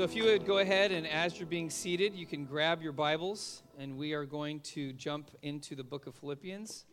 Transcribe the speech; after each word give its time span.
So, 0.00 0.04
if 0.04 0.16
you 0.16 0.24
would 0.24 0.46
go 0.46 0.60
ahead 0.60 0.92
and 0.92 1.06
as 1.06 1.38
you're 1.38 1.46
being 1.46 1.68
seated, 1.68 2.14
you 2.14 2.24
can 2.24 2.46
grab 2.46 2.80
your 2.80 2.90
Bibles, 2.90 3.62
and 3.78 3.98
we 3.98 4.14
are 4.14 4.24
going 4.24 4.60
to 4.60 4.94
jump 4.94 5.30
into 5.42 5.74
the 5.74 5.84
book 5.84 6.06
of 6.06 6.14
Philippians. 6.14 6.86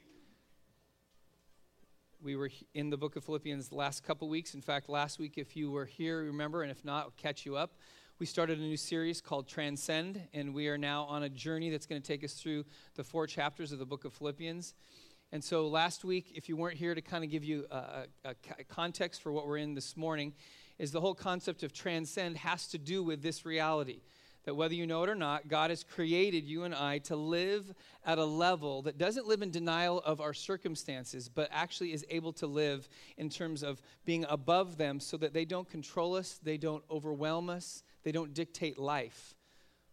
We 2.21 2.35
were 2.35 2.49
in 2.73 2.89
the 2.89 2.97
book 2.97 3.15
of 3.15 3.23
Philippians 3.23 3.69
the 3.69 3.75
last 3.75 4.03
couple 4.03 4.27
weeks. 4.27 4.55
In 4.55 4.61
fact, 4.61 4.89
last 4.89 5.19
week, 5.19 5.37
if 5.37 5.55
you 5.55 5.71
were 5.71 5.85
here, 5.85 6.23
remember, 6.23 6.63
and 6.63 6.69
if 6.69 6.83
not, 6.83 7.05
I'll 7.05 7.13
catch 7.15 7.45
you 7.45 7.55
up. 7.55 7.77
We 8.19 8.25
started 8.25 8.59
a 8.59 8.61
new 8.61 8.75
series 8.75 9.21
called 9.21 9.47
Transcend, 9.47 10.27
and 10.33 10.53
we 10.53 10.67
are 10.67 10.77
now 10.77 11.03
on 11.03 11.23
a 11.23 11.29
journey 11.29 11.69
that's 11.69 11.85
going 11.85 12.01
to 12.01 12.05
take 12.05 12.25
us 12.25 12.33
through 12.33 12.65
the 12.95 13.05
four 13.05 13.25
chapters 13.25 13.71
of 13.71 13.79
the 13.79 13.85
book 13.85 14.03
of 14.03 14.11
Philippians. 14.15 14.73
And 15.31 15.41
so, 15.41 15.69
last 15.69 16.03
week, 16.03 16.33
if 16.35 16.49
you 16.49 16.57
weren't 16.57 16.77
here 16.77 16.93
to 16.93 17.01
kind 17.01 17.23
of 17.23 17.29
give 17.29 17.45
you 17.45 17.67
a, 17.71 18.07
a, 18.25 18.35
a 18.59 18.63
context 18.65 19.21
for 19.21 19.31
what 19.31 19.47
we're 19.47 19.59
in 19.59 19.75
this 19.75 19.95
morning, 19.95 20.33
is 20.77 20.91
the 20.91 21.01
whole 21.01 21.15
concept 21.15 21.63
of 21.63 21.73
transcend 21.73 22.37
has 22.37 22.67
to 22.67 22.77
do 22.77 23.03
with 23.03 23.21
this 23.21 23.45
reality 23.45 24.01
that 24.47 24.55
whether 24.55 24.73
you 24.73 24.87
know 24.87 25.03
it 25.03 25.09
or 25.09 25.15
not, 25.15 25.49
God 25.49 25.71
has 25.71 25.83
created 25.83 26.47
you 26.47 26.63
and 26.63 26.73
I 26.73 26.99
to 26.99 27.17
live 27.17 27.73
at 28.05 28.17
a 28.17 28.23
level 28.23 28.81
that 28.83 28.97
doesn't 28.97 29.27
live 29.27 29.41
in 29.41 29.51
denial 29.51 29.99
of 30.05 30.21
our 30.21 30.33
circumstances, 30.33 31.27
but 31.27 31.49
actually 31.51 31.91
is 31.91 32.05
able 32.09 32.31
to 32.31 32.47
live 32.47 32.87
in 33.17 33.29
terms 33.29 33.61
of 33.61 33.81
being 34.05 34.25
above 34.29 34.77
them 34.77 35.01
so 35.01 35.17
that 35.17 35.33
they 35.33 35.43
don't 35.43 35.69
control 35.69 36.15
us, 36.15 36.39
they 36.41 36.55
don't 36.55 36.81
overwhelm 36.89 37.49
us, 37.49 37.83
they 38.03 38.13
don't 38.13 38.33
dictate 38.33 38.79
life. 38.79 39.35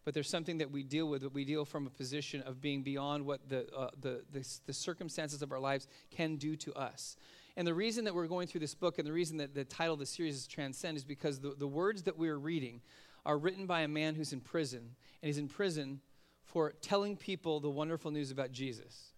But 0.05 0.15
there's 0.15 0.31
something 0.31 0.59
that 0.59 0.71
we 0.71 0.85
deal 0.85 1.09
with, 1.09 1.23
that 1.23 1.35
we 1.35 1.45
deal 1.45 1.65
from 1.65 1.89
a 1.89 1.91
position 1.91 2.41
of 2.43 2.61
being 2.61 2.85
beyond 2.85 3.27
what 3.27 3.49
the, 3.49 3.67
uh, 3.75 3.91
the, 4.01 4.23
the, 4.31 4.47
the 4.67 4.73
circumstances 4.73 5.43
of 5.43 5.51
our 5.51 5.59
lives 5.59 5.89
can 6.13 6.37
do 6.37 6.55
to 6.59 6.73
us. 6.75 7.17
And 7.57 7.67
the 7.67 7.75
reason 7.75 8.05
that 8.05 8.15
we're 8.15 8.27
going 8.27 8.49
through 8.49 8.61
this 8.61 8.75
book 8.75 8.99
and 8.99 9.07
the 9.07 9.13
reason 9.13 9.37
that 9.37 9.55
the 9.55 9.65
title 9.65 9.95
of 9.95 10.01
the 10.01 10.07
series 10.07 10.37
is 10.37 10.47
Transcend 10.47 10.97
is 10.97 11.05
because 11.05 11.39
the, 11.39 11.55
the 11.57 11.69
words 11.69 12.03
that 12.03 12.19
we're 12.19 12.37
reading 12.37 12.81
are 13.25 13.39
written 13.39 13.67
by 13.67 13.83
a 13.83 13.89
man 13.89 14.15
who's 14.15 14.33
in 14.33 14.41
prison. 14.41 14.81
And 15.23 15.27
he's 15.29 15.39
in 15.39 15.49
prison 15.49 16.01
for 16.43 16.73
telling 16.81 17.17
people 17.17 17.61
the 17.61 17.71
wonderful 17.71 18.11
news 18.11 18.31
about 18.31 18.53
Jesus. 18.53 19.13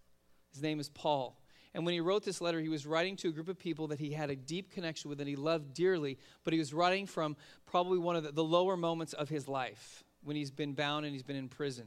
His 0.53 0.61
name 0.61 0.79
is 0.79 0.89
Paul. 0.89 1.39
And 1.73 1.85
when 1.85 1.93
he 1.93 1.99
wrote 1.99 2.23
this 2.23 2.41
letter, 2.41 2.59
he 2.59 2.69
was 2.69 2.85
writing 2.85 3.15
to 3.17 3.29
a 3.29 3.31
group 3.31 3.49
of 3.49 3.59
people 3.59 3.87
that 3.87 3.99
he 3.99 4.11
had 4.11 4.29
a 4.29 4.35
deep 4.35 4.71
connection 4.71 5.09
with 5.09 5.19
and 5.19 5.29
he 5.29 5.35
loved 5.35 5.73
dearly, 5.73 6.17
but 6.43 6.53
he 6.53 6.59
was 6.59 6.73
writing 6.73 7.05
from 7.05 7.35
probably 7.65 7.99
one 7.99 8.15
of 8.15 8.23
the, 8.23 8.31
the 8.31 8.43
lower 8.43 8.77
moments 8.77 9.13
of 9.13 9.29
his 9.29 9.47
life 9.47 10.03
when 10.23 10.35
he's 10.35 10.51
been 10.51 10.73
bound 10.73 11.05
and 11.05 11.13
he's 11.13 11.23
been 11.23 11.35
in 11.35 11.49
prison. 11.49 11.85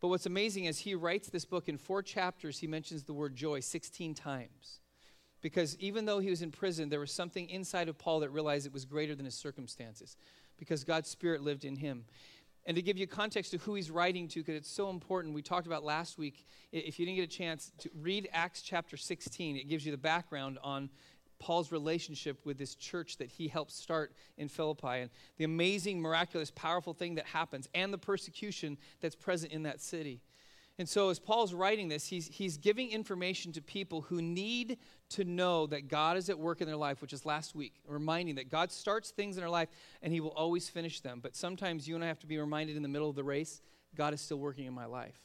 But 0.00 0.08
what's 0.08 0.26
amazing 0.26 0.66
is 0.66 0.80
he 0.80 0.94
writes 0.94 1.28
this 1.28 1.44
book 1.44 1.68
in 1.68 1.78
four 1.78 2.02
chapters, 2.02 2.58
he 2.58 2.66
mentions 2.66 3.04
the 3.04 3.14
word 3.14 3.34
joy 3.34 3.60
16 3.60 4.14
times. 4.14 4.80
Because 5.40 5.76
even 5.78 6.04
though 6.04 6.18
he 6.18 6.30
was 6.30 6.42
in 6.42 6.50
prison, 6.50 6.88
there 6.88 7.00
was 7.00 7.12
something 7.12 7.48
inside 7.48 7.88
of 7.88 7.96
Paul 7.96 8.20
that 8.20 8.30
realized 8.30 8.66
it 8.66 8.72
was 8.72 8.84
greater 8.84 9.14
than 9.14 9.24
his 9.24 9.36
circumstances, 9.36 10.16
because 10.56 10.84
God's 10.84 11.08
Spirit 11.08 11.42
lived 11.42 11.64
in 11.64 11.76
him. 11.76 12.04
And 12.66 12.74
to 12.74 12.82
give 12.82 12.98
you 12.98 13.06
context 13.06 13.52
to 13.52 13.58
who 13.58 13.74
he's 13.74 13.90
writing 13.90 14.28
to, 14.28 14.40
because 14.40 14.56
it's 14.56 14.70
so 14.70 14.90
important, 14.90 15.34
we 15.34 15.40
talked 15.40 15.66
about 15.66 15.84
last 15.84 16.18
week. 16.18 16.44
If 16.72 16.98
you 16.98 17.06
didn't 17.06 17.16
get 17.16 17.22
a 17.22 17.38
chance 17.38 17.72
to 17.78 17.90
read 17.94 18.28
Acts 18.32 18.62
chapter 18.62 18.96
16, 18.96 19.56
it 19.56 19.68
gives 19.68 19.86
you 19.86 19.92
the 19.92 19.96
background 19.96 20.58
on 20.62 20.90
Paul's 21.38 21.70
relationship 21.70 22.44
with 22.44 22.58
this 22.58 22.74
church 22.74 23.16
that 23.18 23.28
he 23.28 23.48
helped 23.48 23.70
start 23.70 24.12
in 24.36 24.48
Philippi 24.48 25.02
and 25.02 25.10
the 25.36 25.44
amazing, 25.44 26.00
miraculous, 26.00 26.50
powerful 26.50 26.92
thing 26.92 27.14
that 27.14 27.26
happens 27.26 27.68
and 27.74 27.92
the 27.92 27.98
persecution 27.98 28.76
that's 29.00 29.14
present 29.14 29.52
in 29.52 29.62
that 29.62 29.80
city. 29.80 30.20
And 30.78 30.88
so, 30.88 31.10
as 31.10 31.18
Paul's 31.18 31.52
writing 31.52 31.88
this, 31.88 32.06
he's, 32.06 32.28
he's 32.28 32.56
giving 32.56 32.92
information 32.92 33.50
to 33.52 33.60
people 33.60 34.02
who 34.02 34.22
need 34.22 34.78
to 35.10 35.24
know 35.24 35.66
that 35.66 35.88
God 35.88 36.16
is 36.16 36.30
at 36.30 36.38
work 36.38 36.60
in 36.60 36.68
their 36.68 36.76
life, 36.76 37.02
which 37.02 37.12
is 37.12 37.26
last 37.26 37.56
week, 37.56 37.74
reminding 37.86 38.36
that 38.36 38.48
God 38.48 38.70
starts 38.70 39.10
things 39.10 39.36
in 39.36 39.42
our 39.42 39.50
life 39.50 39.68
and 40.02 40.12
he 40.12 40.20
will 40.20 40.30
always 40.30 40.68
finish 40.68 41.00
them. 41.00 41.18
But 41.20 41.34
sometimes 41.34 41.88
you 41.88 41.96
and 41.96 42.04
I 42.04 42.06
have 42.06 42.20
to 42.20 42.28
be 42.28 42.38
reminded 42.38 42.76
in 42.76 42.82
the 42.82 42.88
middle 42.88 43.10
of 43.10 43.16
the 43.16 43.24
race, 43.24 43.60
God 43.96 44.14
is 44.14 44.20
still 44.20 44.38
working 44.38 44.66
in 44.66 44.72
my 44.72 44.86
life. 44.86 45.18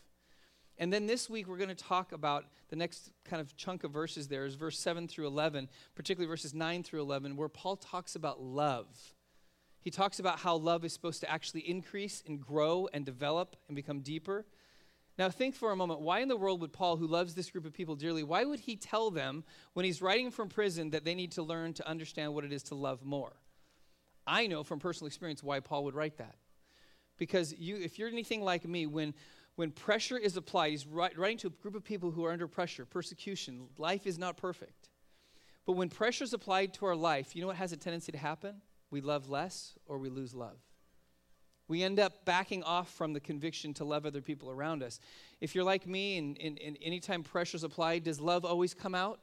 And 0.80 0.92
then 0.92 1.06
this 1.06 1.30
week, 1.30 1.48
we're 1.48 1.58
going 1.58 1.70
to 1.70 1.76
talk 1.76 2.14
about 2.14 2.46
the 2.70 2.76
next 2.76 3.12
kind 3.24 3.40
of 3.40 3.56
chunk 3.56 3.84
of 3.84 3.92
verses 3.92 4.28
there 4.28 4.46
is 4.46 4.56
verse 4.56 4.80
7 4.80 5.08
through 5.08 5.28
11, 5.28 5.70
particularly 5.94 6.28
verses 6.28 6.56
9 6.56 6.82
through 6.82 7.02
11, 7.02 7.38
where 7.38 7.48
Paul 7.48 7.76
talks 7.76 8.16
about 8.16 8.42
love. 8.42 8.88
He 9.82 9.92
talks 9.92 10.20
about 10.20 10.40
how 10.40 10.56
love 10.56 10.84
is 10.84 10.94
supposed 10.94 11.22
to 11.22 11.30
actually 11.30 11.70
increase 11.70 12.24
and 12.26 12.42
grow 12.42 12.90
and 12.92 13.06
develop 13.06 13.56
and 13.68 13.76
become 13.76 14.00
deeper. 14.00 14.46
Now, 15.18 15.30
think 15.30 15.54
for 15.54 15.72
a 15.72 15.76
moment 15.76 16.02
why 16.02 16.20
in 16.20 16.28
the 16.28 16.36
world 16.36 16.62
would 16.62 16.74
Paul, 16.74 16.98
who 16.98 17.06
loves 17.06 17.36
this 17.36 17.52
group 17.52 17.66
of 17.66 17.74
people 17.74 17.96
dearly, 17.96 18.24
why 18.24 18.46
would 18.46 18.60
he 18.60 18.76
tell 18.76 19.12
them 19.12 19.44
when 19.74 19.86
he's 19.86 20.02
writing 20.02 20.32
from 20.32 20.50
prison 20.50 20.90
that 20.92 21.06
they 21.06 21.14
need 21.14 21.34
to 21.34 21.44
learn 21.44 21.74
to 21.74 21.88
understand 21.88 22.34
what 22.34 22.44
it 22.44 22.52
is 22.52 22.64
to 22.64 22.76
love 22.76 23.04
more? 23.04 23.34
I 24.26 24.48
know 24.48 24.64
from 24.64 24.80
personal 24.80 25.08
experience 25.08 25.44
why 25.44 25.60
Paul 25.60 25.84
would 25.84 25.96
write 25.96 26.18
that. 26.18 26.36
Because 27.18 27.54
you, 27.54 27.76
if 27.76 28.00
you're 28.00 28.08
anything 28.08 28.42
like 28.42 28.68
me, 28.68 28.88
when, 28.88 29.14
when 29.56 29.70
pressure 29.70 30.18
is 30.18 30.36
applied, 30.36 30.72
he's 30.72 30.88
writing 30.88 31.38
to 31.40 31.48
a 31.48 31.52
group 31.52 31.76
of 31.76 31.84
people 31.84 32.10
who 32.10 32.26
are 32.26 32.32
under 32.32 32.48
pressure, 32.48 32.86
persecution, 32.86 33.68
life 33.78 34.08
is 34.08 34.18
not 34.18 34.36
perfect. 34.36 34.90
But 35.66 35.74
when 35.74 35.90
pressure 35.90 36.24
is 36.24 36.34
applied 36.34 36.74
to 36.76 36.88
our 36.88 36.96
life, 36.96 37.36
you 37.36 37.42
know 37.42 37.48
what 37.48 37.58
has 37.58 37.72
a 37.72 37.78
tendency 37.78 38.12
to 38.12 38.18
happen? 38.18 38.62
We 38.90 39.02
love 39.02 39.30
less 39.30 39.74
or 39.86 40.00
we 40.00 40.10
lose 40.10 40.34
love 40.34 40.58
we 41.68 41.84
end 41.84 42.00
up 42.00 42.26
backing 42.26 42.64
off 42.64 42.90
from 42.94 43.14
the 43.14 43.20
conviction 43.20 43.74
to 43.76 43.86
love 43.86 44.06
other 44.06 44.22
people 44.22 44.50
around 44.50 44.84
us. 44.84 45.00
If 45.40 45.56
you're 45.56 45.64
like 45.64 45.88
me 45.88 46.18
and, 46.18 46.38
and, 46.42 46.60
and 46.60 46.78
anytime 46.82 47.24
pressure's 47.24 47.64
applied, 47.64 48.04
does 48.04 48.20
love 48.20 48.44
always 48.46 48.74
come 48.74 48.94
out? 48.94 49.20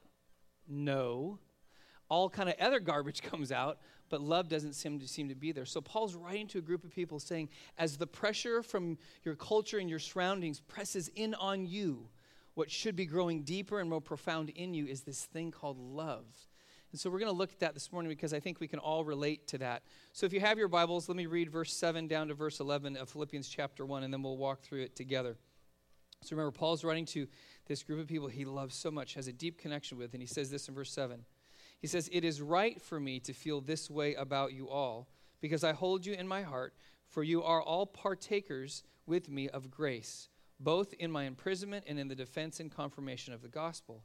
No. 0.66 1.38
All 2.08 2.30
kind 2.30 2.48
of 2.48 2.56
other 2.58 2.80
garbage 2.80 3.22
comes 3.30 3.52
out, 3.52 3.78
but 4.08 4.20
love 4.20 4.48
doesn't 4.48 4.72
seem 4.72 4.98
to 5.00 5.08
seem 5.08 5.28
to 5.28 5.34
be 5.34 5.52
there. 5.52 5.66
So 5.66 5.80
Paul's 5.80 6.14
writing 6.14 6.48
to 6.48 6.58
a 6.58 6.62
group 6.62 6.84
of 6.84 6.90
people 6.90 7.20
saying, 7.20 7.50
as 7.78 7.96
the 7.96 8.06
pressure 8.06 8.62
from 8.62 8.98
your 9.22 9.34
culture 9.34 9.78
and 9.78 9.88
your 9.88 9.98
surroundings 9.98 10.60
presses 10.60 11.08
in 11.14 11.34
on 11.34 11.66
you, 11.66 12.08
what 12.54 12.70
should 12.70 12.96
be 12.96 13.06
growing 13.06 13.42
deeper 13.42 13.80
and 13.80 13.88
more 13.88 14.00
profound 14.00 14.50
in 14.50 14.74
you 14.74 14.86
is 14.86 15.02
this 15.02 15.24
thing 15.24 15.50
called 15.50 15.78
love. 15.78 16.26
And 16.92 17.00
so 17.00 17.08
we're 17.08 17.20
going 17.20 17.30
to 17.30 17.36
look 17.36 17.52
at 17.52 17.60
that 17.60 17.74
this 17.74 17.92
morning 17.92 18.08
because 18.08 18.34
I 18.34 18.40
think 18.40 18.58
we 18.58 18.66
can 18.66 18.80
all 18.80 19.04
relate 19.04 19.46
to 19.48 19.58
that. 19.58 19.82
So 20.12 20.26
if 20.26 20.32
you 20.32 20.40
have 20.40 20.58
your 20.58 20.68
Bibles, 20.68 21.08
let 21.08 21.16
me 21.16 21.26
read 21.26 21.50
verse 21.50 21.72
7 21.72 22.08
down 22.08 22.28
to 22.28 22.34
verse 22.34 22.58
11 22.58 22.96
of 22.96 23.08
Philippians 23.08 23.48
chapter 23.48 23.86
1, 23.86 24.02
and 24.02 24.12
then 24.12 24.22
we'll 24.22 24.36
walk 24.36 24.62
through 24.62 24.82
it 24.82 24.96
together. 24.96 25.36
So 26.22 26.36
remember, 26.36 26.50
Paul's 26.50 26.84
writing 26.84 27.06
to 27.06 27.28
this 27.66 27.82
group 27.82 28.00
of 28.00 28.08
people 28.08 28.28
he 28.28 28.44
loves 28.44 28.74
so 28.74 28.90
much, 28.90 29.14
has 29.14 29.28
a 29.28 29.32
deep 29.32 29.56
connection 29.58 29.98
with, 29.98 30.12
and 30.12 30.22
he 30.22 30.26
says 30.26 30.50
this 30.50 30.68
in 30.68 30.74
verse 30.74 30.92
7. 30.92 31.24
He 31.78 31.86
says, 31.86 32.10
It 32.12 32.24
is 32.24 32.42
right 32.42 32.80
for 32.80 32.98
me 32.98 33.20
to 33.20 33.32
feel 33.32 33.60
this 33.60 33.88
way 33.88 34.14
about 34.14 34.52
you 34.52 34.68
all, 34.68 35.08
because 35.40 35.64
I 35.64 35.72
hold 35.72 36.04
you 36.04 36.12
in 36.14 36.26
my 36.26 36.42
heart, 36.42 36.74
for 37.08 37.22
you 37.22 37.42
are 37.42 37.62
all 37.62 37.86
partakers 37.86 38.82
with 39.06 39.30
me 39.30 39.48
of 39.48 39.70
grace, 39.70 40.28
both 40.58 40.92
in 40.94 41.10
my 41.10 41.24
imprisonment 41.24 41.84
and 41.88 41.98
in 41.98 42.08
the 42.08 42.14
defense 42.14 42.60
and 42.60 42.70
confirmation 42.70 43.32
of 43.32 43.42
the 43.42 43.48
gospel. 43.48 44.04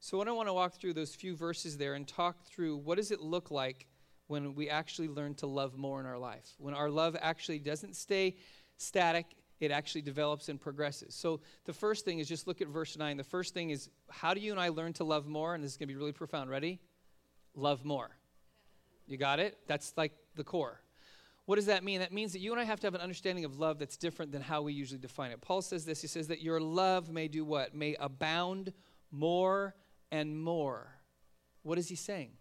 So, 0.00 0.16
what 0.16 0.28
I 0.28 0.32
want 0.32 0.48
to 0.48 0.52
walk 0.52 0.74
through 0.74 0.94
those 0.94 1.14
few 1.14 1.34
verses 1.34 1.76
there 1.76 1.94
and 1.94 2.06
talk 2.06 2.44
through 2.44 2.76
what 2.76 2.96
does 2.96 3.10
it 3.10 3.20
look 3.20 3.50
like 3.50 3.86
when 4.28 4.54
we 4.54 4.68
actually 4.68 5.08
learn 5.08 5.34
to 5.36 5.46
love 5.46 5.76
more 5.76 5.98
in 6.00 6.06
our 6.06 6.18
life? 6.18 6.54
When 6.58 6.74
our 6.74 6.88
love 6.88 7.16
actually 7.20 7.58
doesn't 7.58 7.96
stay 7.96 8.36
static, 8.76 9.26
it 9.58 9.72
actually 9.72 10.02
develops 10.02 10.48
and 10.48 10.60
progresses. 10.60 11.14
So, 11.14 11.40
the 11.64 11.72
first 11.72 12.04
thing 12.04 12.20
is 12.20 12.28
just 12.28 12.46
look 12.46 12.60
at 12.60 12.68
verse 12.68 12.96
9. 12.96 13.16
The 13.16 13.24
first 13.24 13.54
thing 13.54 13.70
is 13.70 13.90
how 14.08 14.34
do 14.34 14.40
you 14.40 14.52
and 14.52 14.60
I 14.60 14.68
learn 14.68 14.92
to 14.94 15.04
love 15.04 15.26
more? 15.26 15.54
And 15.54 15.64
this 15.64 15.72
is 15.72 15.76
going 15.76 15.88
to 15.88 15.94
be 15.94 15.98
really 15.98 16.12
profound. 16.12 16.48
Ready? 16.48 16.80
Love 17.54 17.84
more. 17.84 18.10
You 19.08 19.16
got 19.16 19.40
it? 19.40 19.58
That's 19.66 19.94
like 19.96 20.12
the 20.36 20.44
core. 20.44 20.80
What 21.46 21.56
does 21.56 21.66
that 21.66 21.82
mean? 21.82 22.00
That 22.00 22.12
means 22.12 22.32
that 22.34 22.40
you 22.40 22.52
and 22.52 22.60
I 22.60 22.64
have 22.64 22.78
to 22.80 22.86
have 22.86 22.94
an 22.94 23.00
understanding 23.00 23.44
of 23.46 23.58
love 23.58 23.78
that's 23.78 23.96
different 23.96 24.30
than 24.30 24.42
how 24.42 24.62
we 24.62 24.74
usually 24.74 25.00
define 25.00 25.32
it. 25.32 25.40
Paul 25.40 25.62
says 25.62 25.84
this 25.84 26.00
He 26.00 26.06
says 26.06 26.28
that 26.28 26.40
your 26.40 26.60
love 26.60 27.10
may 27.10 27.26
do 27.26 27.44
what? 27.44 27.74
May 27.74 27.96
abound 27.98 28.72
more 29.10 29.74
and 30.10 30.40
more. 30.42 30.94
What 31.62 31.78
is 31.78 31.88
he 31.88 31.96
saying? 31.96 32.32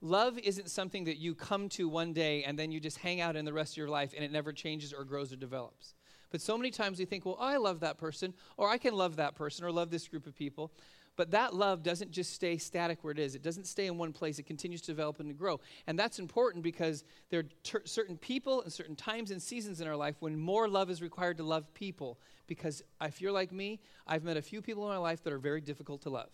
Love 0.00 0.38
isn't 0.38 0.70
something 0.70 1.04
that 1.04 1.18
you 1.18 1.34
come 1.34 1.68
to 1.68 1.88
one 1.88 2.12
day 2.12 2.42
and 2.44 2.58
then 2.58 2.72
you 2.72 2.80
just 2.80 2.98
hang 2.98 3.20
out 3.20 3.36
in 3.36 3.44
the 3.44 3.52
rest 3.52 3.74
of 3.74 3.76
your 3.76 3.88
life 3.88 4.12
and 4.14 4.24
it 4.24 4.32
never 4.32 4.52
changes 4.52 4.92
or 4.92 5.04
grows 5.04 5.32
or 5.32 5.36
develops. 5.36 5.94
But 6.30 6.40
so 6.40 6.56
many 6.56 6.70
times 6.70 6.98
we 6.98 7.04
think, 7.04 7.26
well, 7.26 7.36
I 7.40 7.56
love 7.56 7.80
that 7.80 7.98
person, 7.98 8.34
or 8.56 8.68
I 8.68 8.78
can 8.78 8.94
love 8.94 9.16
that 9.16 9.34
person, 9.34 9.64
or 9.64 9.72
love 9.72 9.90
this 9.90 10.06
group 10.06 10.26
of 10.26 10.36
people. 10.36 10.72
But 11.16 11.32
that 11.32 11.54
love 11.54 11.82
doesn't 11.82 12.12
just 12.12 12.32
stay 12.32 12.56
static 12.56 13.02
where 13.02 13.10
it 13.10 13.18
is, 13.18 13.34
it 13.34 13.42
doesn't 13.42 13.66
stay 13.66 13.86
in 13.86 13.98
one 13.98 14.12
place, 14.12 14.38
it 14.38 14.44
continues 14.44 14.80
to 14.82 14.86
develop 14.86 15.18
and 15.20 15.28
to 15.28 15.34
grow. 15.34 15.60
And 15.86 15.98
that's 15.98 16.18
important 16.18 16.62
because 16.62 17.04
there 17.30 17.40
are 17.40 17.48
ter- 17.64 17.82
certain 17.84 18.16
people 18.16 18.62
and 18.62 18.72
certain 18.72 18.96
times 18.96 19.30
and 19.32 19.42
seasons 19.42 19.80
in 19.80 19.88
our 19.88 19.96
life 19.96 20.16
when 20.20 20.38
more 20.38 20.68
love 20.68 20.88
is 20.88 21.02
required 21.02 21.36
to 21.38 21.42
love 21.42 21.74
people. 21.74 22.20
Because 22.46 22.82
if 23.02 23.20
you're 23.20 23.32
like 23.32 23.52
me, 23.52 23.80
I've 24.06 24.24
met 24.24 24.36
a 24.36 24.42
few 24.42 24.62
people 24.62 24.84
in 24.84 24.90
my 24.90 24.98
life 24.98 25.22
that 25.24 25.32
are 25.32 25.38
very 25.38 25.60
difficult 25.60 26.02
to 26.02 26.10
love. 26.10 26.30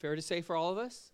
Fair 0.00 0.16
to 0.16 0.22
say 0.22 0.40
for 0.40 0.56
all 0.56 0.70
of 0.70 0.78
us? 0.78 1.12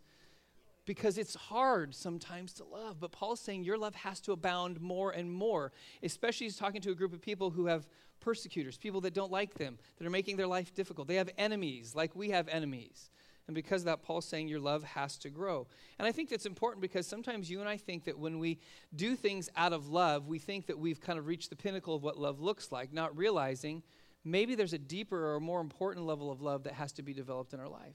because 0.86 1.18
it's 1.18 1.34
hard 1.34 1.94
sometimes 1.94 2.52
to 2.54 2.64
love. 2.64 2.98
But 3.00 3.12
Paul's 3.12 3.40
saying 3.40 3.64
your 3.64 3.76
love 3.76 3.94
has 3.96 4.20
to 4.20 4.32
abound 4.32 4.80
more 4.80 5.10
and 5.10 5.30
more, 5.30 5.72
especially 6.02 6.46
he's 6.46 6.56
talking 6.56 6.80
to 6.82 6.92
a 6.92 6.94
group 6.94 7.12
of 7.12 7.20
people 7.20 7.50
who 7.50 7.66
have 7.66 7.86
persecutors, 8.20 8.78
people 8.78 9.00
that 9.02 9.12
don't 9.12 9.32
like 9.32 9.54
them, 9.54 9.78
that 9.98 10.06
are 10.06 10.10
making 10.10 10.36
their 10.36 10.46
life 10.46 10.72
difficult. 10.74 11.08
They 11.08 11.16
have 11.16 11.30
enemies, 11.36 11.94
like 11.94 12.14
we 12.14 12.30
have 12.30 12.48
enemies. 12.48 13.10
And 13.48 13.54
because 13.54 13.82
of 13.82 13.86
that, 13.86 14.02
Paul's 14.02 14.24
saying 14.24 14.48
your 14.48 14.58
love 14.58 14.82
has 14.82 15.18
to 15.18 15.30
grow. 15.30 15.68
And 15.98 16.08
I 16.08 16.12
think 16.12 16.30
that's 16.30 16.46
important 16.46 16.82
because 16.82 17.06
sometimes 17.06 17.48
you 17.48 17.60
and 17.60 17.68
I 17.68 17.76
think 17.76 18.04
that 18.04 18.18
when 18.18 18.38
we 18.38 18.58
do 18.94 19.14
things 19.14 19.48
out 19.56 19.72
of 19.72 19.88
love, 19.88 20.26
we 20.26 20.40
think 20.40 20.66
that 20.66 20.78
we've 20.78 21.00
kind 21.00 21.18
of 21.18 21.26
reached 21.26 21.50
the 21.50 21.56
pinnacle 21.56 21.94
of 21.94 22.02
what 22.02 22.18
love 22.18 22.40
looks 22.40 22.72
like, 22.72 22.92
not 22.92 23.16
realizing 23.16 23.82
maybe 24.24 24.56
there's 24.56 24.72
a 24.72 24.78
deeper 24.78 25.34
or 25.34 25.38
more 25.38 25.60
important 25.60 26.06
level 26.06 26.32
of 26.32 26.42
love 26.42 26.64
that 26.64 26.72
has 26.72 26.90
to 26.92 27.02
be 27.02 27.12
developed 27.12 27.54
in 27.54 27.60
our 27.60 27.68
life. 27.68 27.94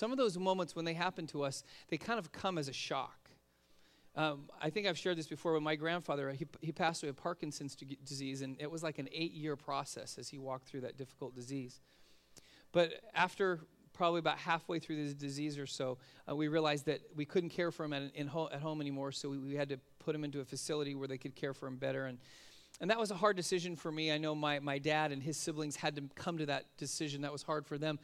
Some 0.00 0.12
of 0.12 0.16
those 0.16 0.38
moments 0.38 0.74
when 0.74 0.86
they 0.86 0.94
happen 0.94 1.26
to 1.26 1.42
us, 1.42 1.62
they 1.88 1.98
kind 1.98 2.18
of 2.18 2.32
come 2.32 2.56
as 2.56 2.68
a 2.68 2.72
shock. 2.72 3.28
Um, 4.16 4.48
I 4.58 4.70
think 4.70 4.86
I've 4.86 4.96
shared 4.96 5.18
this 5.18 5.26
before 5.26 5.52
with 5.52 5.62
my 5.62 5.76
grandfather. 5.76 6.30
He, 6.30 6.46
he 6.62 6.72
passed 6.72 7.02
away 7.02 7.10
of 7.10 7.18
Parkinson's 7.18 7.76
disease, 8.02 8.40
and 8.40 8.56
it 8.58 8.70
was 8.70 8.82
like 8.82 8.98
an 8.98 9.10
eight 9.12 9.34
year 9.34 9.56
process 9.56 10.16
as 10.16 10.30
he 10.30 10.38
walked 10.38 10.68
through 10.68 10.80
that 10.80 10.96
difficult 10.96 11.34
disease. 11.34 11.82
But 12.72 12.94
after 13.14 13.60
probably 13.92 14.20
about 14.20 14.38
halfway 14.38 14.78
through 14.78 15.04
this 15.04 15.12
disease 15.12 15.58
or 15.58 15.66
so, 15.66 15.98
uh, 16.26 16.34
we 16.34 16.48
realized 16.48 16.86
that 16.86 17.02
we 17.14 17.26
couldn't 17.26 17.50
care 17.50 17.70
for 17.70 17.84
him 17.84 17.92
at, 17.92 18.04
in 18.14 18.26
ho- 18.26 18.48
at 18.50 18.62
home 18.62 18.80
anymore, 18.80 19.12
so 19.12 19.28
we, 19.28 19.36
we, 19.36 19.54
had 19.54 19.68
to 19.68 19.78
put 19.98 20.14
him 20.14 20.24
into 20.24 20.40
a 20.40 20.46
facility 20.46 20.94
where 20.94 21.08
they 21.08 21.18
could 21.18 21.36
care 21.36 21.52
for 21.52 21.66
him 21.66 21.76
better. 21.76 22.06
And, 22.06 22.16
and 22.80 22.88
that 22.88 22.98
was 22.98 23.10
a 23.10 23.16
hard 23.16 23.36
decision 23.36 23.76
for 23.76 23.92
me. 23.92 24.10
I 24.10 24.16
know 24.16 24.34
my, 24.34 24.60
my 24.60 24.78
dad 24.78 25.12
and 25.12 25.22
his 25.22 25.36
siblings 25.36 25.76
had 25.76 25.94
to 25.96 26.04
come 26.14 26.38
to 26.38 26.46
that 26.46 26.64
decision. 26.78 27.20
That 27.20 27.32
was 27.32 27.42
hard 27.42 27.66
for 27.66 27.76
them. 27.76 27.98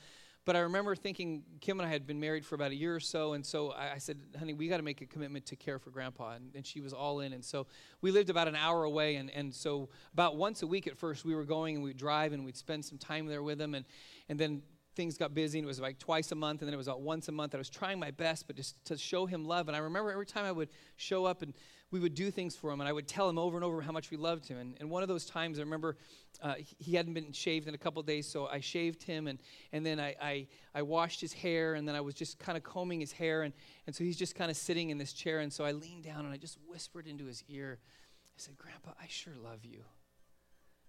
But 0.47 0.55
I 0.55 0.61
remember 0.61 0.95
thinking, 0.95 1.43
Kim 1.61 1.81
and 1.81 1.89
I 1.89 1.91
had 1.91 2.07
been 2.07 2.21
married 2.21 2.47
for 2.47 2.55
about 2.55 2.71
a 2.71 2.75
year 2.77 2.95
or 2.95 3.01
so, 3.01 3.33
and 3.33 3.45
so 3.45 3.73
I, 3.73 3.95
I 3.95 3.99
said, 3.99 4.21
honey, 4.39 4.55
we 4.55 4.69
got 4.69 4.77
to 4.77 4.85
make 4.85 5.01
a 5.01 5.07
commitment 5.07 5.45
to 5.47 5.57
care 5.57 5.81
for 5.81 5.91
grandpa. 5.91 6.37
And, 6.37 6.55
and, 6.55 6.65
she 6.65 6.81
was 6.81 6.93
all 6.93 7.19
in. 7.19 7.33
And 7.33 7.45
so 7.45 7.67
we 8.01 8.13
lived 8.13 8.31
about 8.31 8.47
an 8.47 8.55
hour 8.55 8.85
away, 8.85 9.17
and, 9.17 9.29
and 9.31 9.53
so 9.53 9.89
about 10.13 10.37
once 10.37 10.63
a 10.63 10.67
week 10.67 10.87
at 10.87 10.97
first, 10.97 11.25
we 11.25 11.35
were 11.35 11.45
going 11.45 11.75
and 11.75 11.85
we'd 11.85 11.97
drive 11.97 12.33
and 12.33 12.45
we'd 12.45 12.57
spend 12.57 12.85
some 12.85 12.97
time 12.97 13.27
there 13.27 13.43
with 13.43 13.61
him. 13.61 13.75
And, 13.75 13.85
and 14.29 14.39
then 14.39 14.63
things 14.95 15.19
got 15.19 15.35
busy, 15.35 15.59
and 15.59 15.67
it 15.67 15.69
was 15.69 15.81
like 15.81 15.99
twice 15.99 16.31
a 16.31 16.37
month, 16.37 16.63
and 16.63 16.69
then 16.69 16.75
it 16.75 16.79
was 16.79 16.87
about 16.87 17.01
once 17.01 17.27
a 17.27 17.33
month. 17.33 17.53
I 17.53 17.59
was 17.59 17.69
trying 17.69 17.99
my 17.99 18.13
best, 18.13 18.47
but 18.47 18.55
just 18.55 18.83
to 18.85 18.97
show 18.97 19.27
him 19.27 19.47
love. 19.47 19.67
And 19.67 19.77
I 19.77 19.81
remember 19.81 20.13
every 20.13 20.27
time 20.27 20.45
I 20.45 20.53
would 20.53 20.69
show 20.97 21.25
up 21.25 21.43
and 21.43 21.55
we 21.91 22.01
would 22.01 22.15
do 22.15 22.31
things 22.31 22.57
for 22.57 22.71
him, 22.71 22.81
and 22.81 22.89
I 22.89 22.93
would 22.93 23.07
tell 23.07 23.29
him 23.29 23.39
over 23.39 23.57
and 23.57 23.65
over 23.65 23.81
how 23.81 23.93
much 23.93 24.11
we 24.11 24.17
loved 24.17 24.47
him. 24.47 24.59
And, 24.59 24.77
and 24.81 24.91
one 24.91 25.03
of 25.03 25.09
those 25.09 25.25
times, 25.25 25.59
I 25.59 25.63
remember 25.63 25.97
uh, 26.43 26.55
he 26.59 26.97
hadn't 26.97 27.15
been 27.15 27.33
shaved 27.33 27.69
in 27.69 27.75
a 27.75 27.79
couple 27.79 28.03
days, 28.03 28.27
so 28.27 28.47
I 28.47 28.61
shaved 28.61 29.03
him, 29.03 29.29
and, 29.29 29.39
and 29.73 29.87
then 29.87 30.01
I, 30.01 30.15
I, 30.21 30.47
I 30.75 30.83
washed 30.83 31.21
his 31.21 31.33
hair, 31.33 31.75
and 31.75 31.87
then 31.87 31.95
I 31.95 32.01
was 32.01 32.15
just 32.15 32.39
kind 32.39 32.59
of 32.59 32.65
combing 32.65 33.01
his 33.01 33.13
hair, 33.13 33.43
and, 33.43 33.55
and 33.87 33.95
so 33.95 34.03
he's 34.03 34.17
just 34.17 34.35
kind 34.35 34.51
of 34.51 34.57
sitting 34.57 34.91
in 34.91 34.99
this 34.99 35.13
chair, 35.13 35.39
and 35.39 35.53
so 35.53 35.65
I 35.65 35.73
leaned 35.73 36.05
down 36.05 36.25
and 36.25 36.35
I 36.35 36.37
just 36.37 36.59
whispered 36.69 37.07
into 37.07 37.27
his 37.27 37.45
ear. 37.49 37.79
I 37.81 38.39
said, 38.39 38.57
Grandpa, 38.59 38.91
I 39.01 39.07
sure 39.09 39.35
love 39.43 39.65
you. 39.65 39.85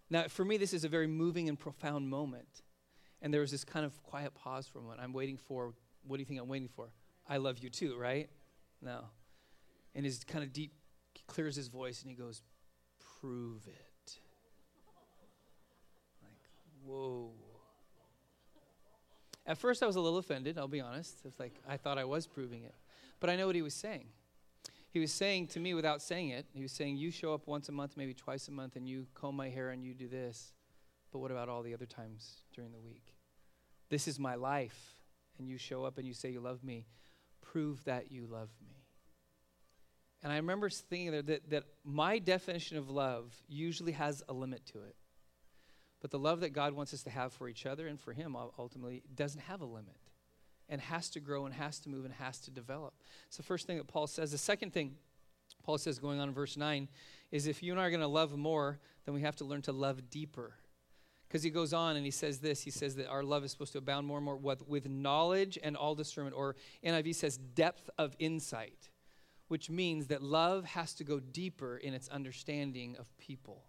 Now, 0.10 0.28
for 0.28 0.44
me, 0.44 0.58
this 0.58 0.74
is 0.74 0.84
a 0.84 0.90
very 0.90 1.08
moving 1.08 1.48
and 1.48 1.60
profound 1.60 2.10
moment. 2.10 2.64
And 3.22 3.34
there 3.34 3.42
was 3.42 3.52
this 3.52 3.64
kind 3.64 3.86
of 3.86 4.02
quiet 4.04 4.36
pause 4.36 4.68
for 4.68 4.80
a 4.80 4.82
moment. 4.82 5.02
I'm 5.02 5.14
waiting 5.14 5.38
for, 5.38 5.74
what 6.06 6.18
do 6.18 6.22
you 6.22 6.26
think 6.26 6.40
I'm 6.40 6.48
waiting 6.48 6.70
for? 6.70 6.90
I 7.28 7.38
love 7.38 7.58
you 7.60 7.70
too, 7.70 7.98
right? 7.98 8.30
No. 8.82 9.06
And 9.96 10.06
his 10.06 10.24
kind 10.24 10.44
of 10.44 10.54
deep 10.54 10.72
clears 11.28 11.56
his 11.56 11.68
voice 11.68 12.02
and 12.02 12.10
he 12.10 12.16
goes, 12.16 12.42
Prove 13.22 13.68
it. 13.68 14.18
Like, 16.22 16.32
whoa. 16.86 17.32
At 19.46 19.58
first, 19.58 19.82
I 19.82 19.86
was 19.86 19.96
a 19.96 20.02
little 20.02 20.20
offended, 20.20 20.58
I'll 20.58 20.68
be 20.68 20.82
honest. 20.82 21.20
It's 21.26 21.40
like 21.40 21.54
I 21.68 21.78
thought 21.78 21.98
I 21.98 22.04
was 22.04 22.28
proving 22.28 22.64
it. 22.64 22.76
But 23.20 23.30
I 23.30 23.36
know 23.36 23.48
what 23.48 23.56
he 23.56 23.62
was 23.62 23.74
saying. 23.74 24.08
He 24.90 25.00
was 25.00 25.12
saying 25.12 25.48
to 25.48 25.60
me 25.60 25.74
without 25.74 26.02
saying 26.02 26.30
it, 26.30 26.46
he 26.54 26.64
was 26.64 26.72
saying, 26.72 26.98
You 26.98 27.12
show 27.12 27.34
up 27.34 27.48
once 27.48 27.70
a 27.70 27.72
month, 27.72 27.98
maybe 27.98 28.14
twice 28.14 28.48
a 28.48 28.52
month, 28.52 28.76
and 28.76 28.88
you 28.88 29.08
comb 29.14 29.36
my 29.36 29.50
hair 29.50 29.70
and 29.70 29.84
you 29.84 29.94
do 29.94 30.08
this. 30.08 30.54
But 31.12 31.20
what 31.20 31.32
about 31.32 31.50
all 31.50 31.64
the 31.64 31.74
other 31.74 31.86
times 31.86 32.42
during 32.54 32.72
the 32.72 32.80
week? 32.80 33.16
This 33.90 34.08
is 34.08 34.20
my 34.20 34.36
life, 34.36 34.98
and 35.40 35.48
you 35.48 35.58
show 35.58 35.86
up 35.86 35.98
and 35.98 36.08
you 36.08 36.14
say 36.14 36.30
you 36.30 36.42
love 36.42 36.64
me. 36.64 36.86
Prove 37.42 37.84
that 37.86 38.12
you 38.12 38.28
love 38.28 38.50
me. 38.68 38.77
And 40.24 40.32
I 40.34 40.38
remember 40.38 40.70
thinking 40.70 41.12
that, 41.12 41.28
that, 41.28 41.50
that 41.50 41.64
my 41.84 42.20
definition 42.20 42.78
of 42.78 42.90
love 42.90 43.36
usually 43.48 43.92
has 43.92 44.24
a 44.28 44.34
limit 44.34 44.66
to 44.68 44.80
it. 44.80 44.96
But 46.02 46.12
the 46.12 46.20
love 46.20 46.42
that 46.42 46.54
God 46.54 46.74
wants 46.74 46.94
us 46.94 47.04
to 47.04 47.10
have 47.10 47.34
for 47.34 47.50
each 47.50 47.66
other 47.66 47.88
and 47.88 48.00
for 48.00 48.14
Him 48.14 48.36
ultimately 48.58 49.04
doesn't 49.16 49.42
have 49.42 49.62
a 49.62 49.66
limit 49.66 49.98
and 50.70 50.82
has 50.82 51.10
to 51.12 51.20
grow 51.20 51.46
and 51.46 51.54
has 51.54 51.80
to 51.80 51.90
move 51.90 52.06
and 52.06 52.14
has 52.16 52.40
to 52.42 52.52
develop. 52.52 52.94
It's 53.28 53.38
the 53.38 53.44
first 53.44 53.68
thing 53.68 53.78
that 53.78 53.88
Paul 53.88 54.08
says. 54.08 54.32
The 54.32 54.38
second 54.38 54.74
thing 54.74 54.96
Paul 55.64 55.78
says 55.78 56.00
going 56.00 56.20
on 56.20 56.30
in 56.30 56.34
verse 56.34 56.58
9 56.58 56.88
is 57.32 57.48
if 57.48 57.64
you 57.64 57.72
and 57.72 57.82
I 57.82 57.86
are 57.86 57.90
going 57.90 58.02
to 58.02 58.08
love 58.08 58.38
more, 58.38 58.80
then 59.06 59.14
we 59.14 59.22
have 59.22 59.36
to 59.38 59.46
learn 59.46 59.62
to 59.64 59.72
love 59.72 60.10
deeper. 60.10 60.56
Because 61.28 61.44
he 61.44 61.50
goes 61.50 61.74
on 61.74 61.96
and 61.96 62.06
he 62.06 62.12
says 62.12 62.40
this 62.40 62.62
he 62.62 62.72
says 62.72 62.96
that 62.96 63.08
our 63.08 63.24
love 63.24 63.44
is 63.44 63.52
supposed 63.52 63.74
to 63.74 63.78
abound 63.78 64.08
more 64.08 64.18
and 64.18 64.26
more 64.26 64.38
with, 64.38 64.68
with 64.68 64.90
knowledge 64.90 65.58
and 65.62 65.76
all 65.76 65.94
discernment, 65.94 66.36
or 66.36 66.56
NIV 66.86 67.16
says 67.16 67.38
depth 67.38 67.90
of 67.98 68.16
insight 68.20 68.90
which 69.48 69.70
means 69.70 70.08
that 70.08 70.22
love 70.22 70.66
has 70.66 70.94
to 70.96 71.04
go 71.04 71.20
deeper 71.20 71.78
in 71.78 71.94
its 71.94 72.08
understanding 72.10 72.96
of 73.00 73.18
people. 73.18 73.64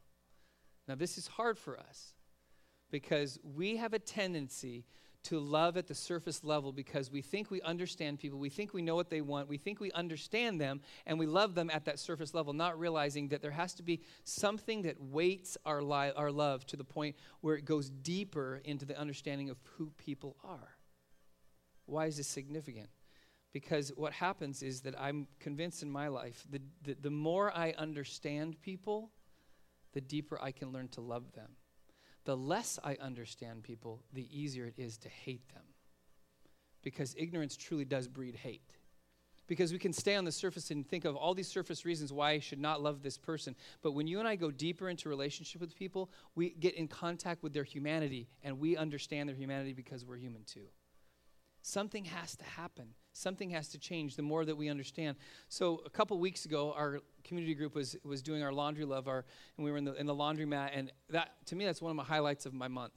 Now, 0.86 0.94
this 0.94 1.18
is 1.18 1.26
hard 1.26 1.58
for 1.58 1.78
us 1.78 2.14
because 2.90 3.38
we 3.42 3.76
have 3.76 3.92
a 3.92 3.98
tendency 3.98 4.86
to 5.24 5.38
love 5.38 5.76
at 5.76 5.86
the 5.86 5.94
surface 5.94 6.42
level 6.44 6.72
because 6.72 7.10
we 7.10 7.20
think 7.20 7.50
we 7.50 7.60
understand 7.62 8.18
people, 8.18 8.38
we 8.38 8.48
think 8.48 8.72
we 8.72 8.82
know 8.82 8.94
what 8.94 9.10
they 9.10 9.20
want, 9.20 9.48
we 9.48 9.58
think 9.58 9.80
we 9.80 9.90
understand 9.92 10.60
them, 10.60 10.80
and 11.06 11.18
we 11.18 11.26
love 11.26 11.54
them 11.54 11.70
at 11.70 11.84
that 11.84 11.98
surface 11.98 12.34
level, 12.34 12.52
not 12.52 12.78
realizing 12.78 13.28
that 13.28 13.42
there 13.42 13.50
has 13.50 13.74
to 13.74 13.82
be 13.82 14.00
something 14.24 14.82
that 14.82 15.00
weights 15.00 15.56
our, 15.66 15.82
li- 15.82 16.12
our 16.16 16.30
love 16.30 16.64
to 16.66 16.76
the 16.76 16.84
point 16.84 17.16
where 17.40 17.56
it 17.56 17.64
goes 17.64 17.90
deeper 17.90 18.60
into 18.64 18.86
the 18.86 18.98
understanding 18.98 19.50
of 19.50 19.58
who 19.76 19.90
people 19.98 20.36
are. 20.44 20.76
Why 21.86 22.06
is 22.06 22.16
this 22.16 22.28
significant? 22.28 22.88
Because 23.52 23.92
what 23.96 24.12
happens 24.12 24.62
is 24.62 24.82
that 24.82 24.98
I'm 25.00 25.26
convinced 25.40 25.82
in 25.82 25.90
my 25.90 26.08
life 26.08 26.44
that 26.50 26.62
the, 26.82 26.96
the 27.00 27.10
more 27.10 27.50
I 27.56 27.72
understand 27.78 28.60
people, 28.60 29.10
the 29.92 30.00
deeper 30.00 30.38
I 30.40 30.52
can 30.52 30.70
learn 30.70 30.88
to 30.88 31.00
love 31.00 31.32
them. 31.32 31.50
The 32.24 32.36
less 32.36 32.78
I 32.84 32.96
understand 33.00 33.62
people, 33.62 34.02
the 34.12 34.28
easier 34.30 34.66
it 34.66 34.74
is 34.76 34.98
to 34.98 35.08
hate 35.08 35.48
them. 35.54 35.62
Because 36.82 37.14
ignorance 37.18 37.56
truly 37.56 37.86
does 37.86 38.06
breed 38.06 38.36
hate. 38.36 38.70
Because 39.46 39.72
we 39.72 39.78
can 39.78 39.94
stay 39.94 40.14
on 40.14 40.26
the 40.26 40.32
surface 40.32 40.70
and 40.70 40.86
think 40.86 41.06
of 41.06 41.16
all 41.16 41.32
these 41.32 41.48
surface 41.48 41.86
reasons 41.86 42.12
why 42.12 42.32
I 42.32 42.38
should 42.38 42.60
not 42.60 42.82
love 42.82 43.02
this 43.02 43.16
person. 43.16 43.56
But 43.82 43.92
when 43.92 44.06
you 44.06 44.18
and 44.18 44.28
I 44.28 44.36
go 44.36 44.50
deeper 44.50 44.90
into 44.90 45.08
relationship 45.08 45.62
with 45.62 45.74
people, 45.74 46.10
we 46.34 46.50
get 46.50 46.74
in 46.74 46.86
contact 46.86 47.42
with 47.42 47.54
their 47.54 47.64
humanity 47.64 48.28
and 48.44 48.58
we 48.58 48.76
understand 48.76 49.26
their 49.26 49.36
humanity 49.36 49.72
because 49.72 50.04
we're 50.04 50.18
human 50.18 50.44
too. 50.44 50.68
Something 51.62 52.04
has 52.04 52.36
to 52.36 52.44
happen 52.44 52.88
something 53.18 53.50
has 53.50 53.68
to 53.68 53.78
change 53.78 54.16
the 54.16 54.22
more 54.22 54.44
that 54.44 54.56
we 54.56 54.68
understand. 54.68 55.16
So 55.48 55.82
a 55.84 55.90
couple 55.90 56.18
weeks 56.18 56.44
ago, 56.44 56.72
our 56.76 57.00
community 57.24 57.54
group 57.54 57.74
was 57.74 57.96
was 58.04 58.22
doing 58.22 58.42
our 58.42 58.52
laundry 58.52 58.84
love, 58.84 59.08
our 59.08 59.24
and 59.56 59.64
we 59.64 59.70
were 59.70 59.76
in 59.76 59.84
the 59.84 59.94
in 59.94 60.06
the 60.06 60.14
laundromat, 60.14 60.70
and 60.72 60.92
that 61.10 61.30
to 61.46 61.56
me 61.56 61.64
that's 61.64 61.82
one 61.82 61.90
of 61.90 61.96
my 61.96 62.04
highlights 62.04 62.46
of 62.46 62.54
my 62.54 62.68
month. 62.68 62.92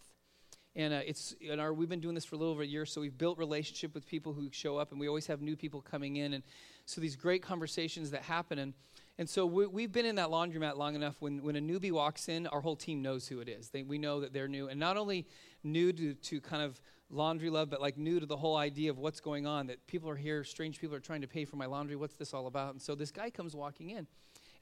And 0.76 0.94
uh, 0.94 1.02
it's 1.06 1.36
and 1.50 1.60
our 1.60 1.74
we've 1.74 1.90
been 1.90 2.00
doing 2.00 2.16
this 2.16 2.26
for 2.26 2.36
a 2.36 2.38
little 2.38 2.54
over 2.54 2.62
a 2.62 2.68
year, 2.68 2.86
so 2.86 3.02
we've 3.02 3.18
built 3.18 3.38
relationship 3.38 3.94
with 3.94 4.06
people 4.06 4.34
who 4.34 4.50
show 4.52 4.78
up, 4.78 4.92
and 4.92 5.00
we 5.00 5.08
always 5.08 5.28
have 5.28 5.42
new 5.42 5.56
people 5.56 5.82
coming 5.82 6.18
in, 6.18 6.34
and 6.34 6.44
so 6.86 7.02
these 7.02 7.16
great 7.16 7.42
conversations 7.42 8.12
that 8.12 8.22
happen 8.24 8.60
and. 8.60 8.74
And 9.18 9.30
so 9.30 9.46
we, 9.46 9.84
have 9.84 9.92
been 9.92 10.08
in 10.08 10.16
that 10.16 10.30
laundromat 10.30 10.78
long 10.78 10.96
enough. 10.96 11.18
When, 11.20 11.44
when 11.44 11.56
a 11.56 11.60
newbie 11.60 11.92
walks 11.92 12.28
in, 12.28 12.48
our 12.48 12.62
whole 12.62 12.78
team 12.78 13.04
knows 13.04 13.28
who 13.28 13.40
it 13.40 13.48
is. 13.48 13.70
They, 13.70 13.84
we 13.84 14.00
know 14.00 14.22
that 14.22 14.34
they're 14.34 14.48
new. 14.48 14.68
And 14.68 14.80
not 14.80 14.98
only 14.98 15.28
new 15.64 15.94
to, 15.94 16.16
to 16.16 16.42
kind 16.42 16.64
of 16.64 16.82
laundry 17.12 17.50
love, 17.50 17.70
but 17.70 17.82
like 17.82 17.98
new 17.98 18.20
to 18.20 18.26
the 18.26 18.38
whole 18.38 18.56
idea 18.56 18.90
of 18.90 18.98
what's 18.98 19.20
going 19.20 19.46
on, 19.46 19.68
that 19.68 19.86
people 19.88 20.10
are 20.10 20.16
here, 20.16 20.44
strange 20.44 20.80
people 20.80 20.96
are 20.96 21.02
trying 21.02 21.22
to 21.22 21.28
pay 21.28 21.46
for 21.46 21.58
my 21.58 21.66
laundry. 21.66 21.96
What's 21.96 22.16
this 22.16 22.34
all 22.34 22.48
about? 22.48 22.72
And 22.74 22.82
so 22.82 22.96
this 22.96 23.12
guy 23.12 23.30
comes 23.30 23.56
walking 23.56 23.90
in. 23.92 24.08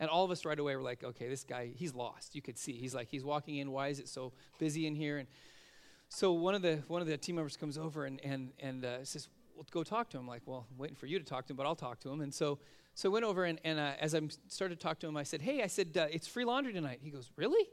And 0.01 0.09
all 0.09 0.23
of 0.23 0.31
us 0.31 0.45
right 0.45 0.57
away 0.57 0.75
were 0.75 0.81
like, 0.81 1.03
okay, 1.03 1.27
this 1.27 1.43
guy, 1.43 1.71
he's 1.75 1.93
lost. 1.93 2.33
You 2.33 2.41
could 2.41 2.57
see. 2.57 2.73
He's 2.73 2.95
like, 2.95 3.09
he's 3.09 3.23
walking 3.23 3.57
in. 3.57 3.71
Why 3.71 3.89
is 3.89 3.99
it 3.99 4.07
so 4.07 4.31
busy 4.57 4.87
in 4.87 4.95
here? 4.95 5.17
And 5.17 5.27
so 6.09 6.31
one 6.31 6.55
of 6.55 6.61
the 6.61 6.81
one 6.87 7.01
of 7.01 7.07
the 7.07 7.17
team 7.17 7.35
members 7.35 7.55
comes 7.55 7.77
over 7.77 8.05
and 8.05 8.19
and 8.23 8.51
and 8.59 8.83
uh, 8.83 9.05
says, 9.05 9.27
"Well, 9.55 9.65
go 9.69 9.83
talk 9.83 10.09
to 10.09 10.17
him." 10.17 10.23
I'm 10.23 10.27
like, 10.27 10.41
well, 10.45 10.65
I'm 10.71 10.77
waiting 10.77 10.95
for 10.95 11.05
you 11.05 11.19
to 11.19 11.25
talk 11.25 11.45
to 11.47 11.53
him, 11.53 11.57
but 11.57 11.67
I'll 11.67 11.75
talk 11.75 11.99
to 12.01 12.09
him. 12.09 12.21
And 12.21 12.33
so 12.33 12.57
so 12.95 13.09
I 13.09 13.13
went 13.13 13.25
over 13.25 13.45
and, 13.45 13.59
and 13.63 13.79
uh, 13.79 13.91
as 13.99 14.15
I 14.15 14.21
started 14.47 14.79
to 14.79 14.83
talk 14.83 14.99
to 14.99 15.07
him, 15.07 15.15
I 15.15 15.23
said, 15.23 15.41
"Hey, 15.41 15.61
I 15.61 15.67
said 15.67 15.95
uh, 15.95 16.07
it's 16.11 16.27
free 16.27 16.45
laundry 16.45 16.73
tonight." 16.73 16.99
He 17.01 17.11
goes, 17.11 17.29
"Really?" 17.35 17.67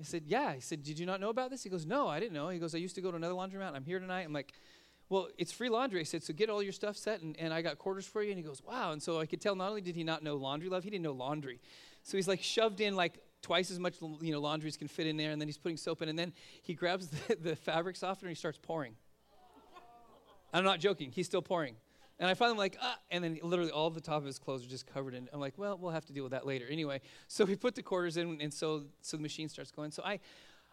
I 0.00 0.04
said, 0.04 0.24
Yeah. 0.26 0.54
He 0.54 0.60
said, 0.60 0.82
Did 0.82 0.98
you 0.98 1.06
not 1.06 1.20
know 1.20 1.30
about 1.30 1.50
this? 1.50 1.62
He 1.62 1.70
goes, 1.70 1.86
No, 1.86 2.08
I 2.08 2.20
didn't 2.20 2.34
know. 2.34 2.48
He 2.48 2.58
goes, 2.58 2.74
I 2.74 2.78
used 2.78 2.94
to 2.96 3.00
go 3.00 3.10
to 3.10 3.16
another 3.16 3.34
laundromat. 3.34 3.74
I'm 3.74 3.84
here 3.84 3.98
tonight. 3.98 4.22
I'm 4.22 4.32
like, 4.32 4.52
well, 5.10 5.28
it's 5.38 5.52
free 5.52 5.70
laundry. 5.70 6.00
I 6.00 6.02
said, 6.02 6.22
so 6.22 6.34
get 6.34 6.50
all 6.50 6.62
your 6.62 6.72
stuff 6.72 6.94
set, 6.96 7.22
and, 7.22 7.34
and 7.38 7.52
I 7.52 7.62
got 7.62 7.78
quarters 7.78 8.06
for 8.06 8.22
you. 8.22 8.30
And 8.30 8.38
he 8.38 8.44
goes, 8.44 8.62
wow. 8.62 8.92
And 8.92 9.02
so 9.02 9.20
I 9.20 9.26
could 9.26 9.40
tell 9.40 9.54
not 9.54 9.70
only 9.70 9.80
did 9.80 9.96
he 9.96 10.04
not 10.04 10.22
know 10.22 10.36
laundry 10.36 10.68
love, 10.68 10.84
he 10.84 10.90
didn't 10.90 11.04
know 11.04 11.12
laundry. 11.12 11.60
So 12.02 12.18
he's 12.18 12.28
like 12.28 12.42
shoved 12.42 12.80
in 12.80 12.94
like 12.94 13.18
twice 13.40 13.70
as 13.70 13.78
much 13.78 13.96
you 14.20 14.32
know 14.32 14.40
laundry 14.40 14.68
as 14.68 14.76
can 14.76 14.88
fit 14.88 15.06
in 15.06 15.16
there, 15.16 15.30
and 15.30 15.40
then 15.40 15.48
he's 15.48 15.58
putting 15.58 15.76
soap 15.76 16.02
in, 16.02 16.08
and 16.08 16.18
then 16.18 16.32
he 16.62 16.74
grabs 16.74 17.08
the, 17.28 17.36
the 17.36 17.56
fabric 17.56 17.96
softener 17.96 18.28
and 18.28 18.36
he 18.36 18.38
starts 18.38 18.58
pouring. 18.60 18.94
I'm 20.52 20.64
not 20.64 20.80
joking. 20.80 21.10
He's 21.10 21.26
still 21.26 21.42
pouring. 21.42 21.76
And 22.20 22.28
I 22.28 22.34
finally 22.34 22.58
like, 22.58 22.76
ah, 22.82 22.98
and 23.10 23.22
then 23.22 23.38
literally 23.42 23.70
all 23.70 23.90
the 23.90 24.00
top 24.00 24.16
of 24.16 24.24
his 24.24 24.38
clothes 24.38 24.64
are 24.64 24.68
just 24.68 24.86
covered 24.86 25.14
in. 25.14 25.28
I'm 25.32 25.38
like, 25.38 25.56
well, 25.56 25.78
we'll 25.78 25.92
have 25.92 26.04
to 26.06 26.12
deal 26.12 26.24
with 26.24 26.32
that 26.32 26.46
later. 26.46 26.66
Anyway, 26.68 27.00
so 27.28 27.44
we 27.44 27.54
put 27.54 27.74
the 27.74 27.82
quarters 27.82 28.16
in, 28.16 28.40
and 28.40 28.52
so 28.52 28.84
so 29.02 29.16
the 29.16 29.22
machine 29.22 29.48
starts 29.48 29.70
going. 29.70 29.92
So 29.92 30.02
I, 30.04 30.18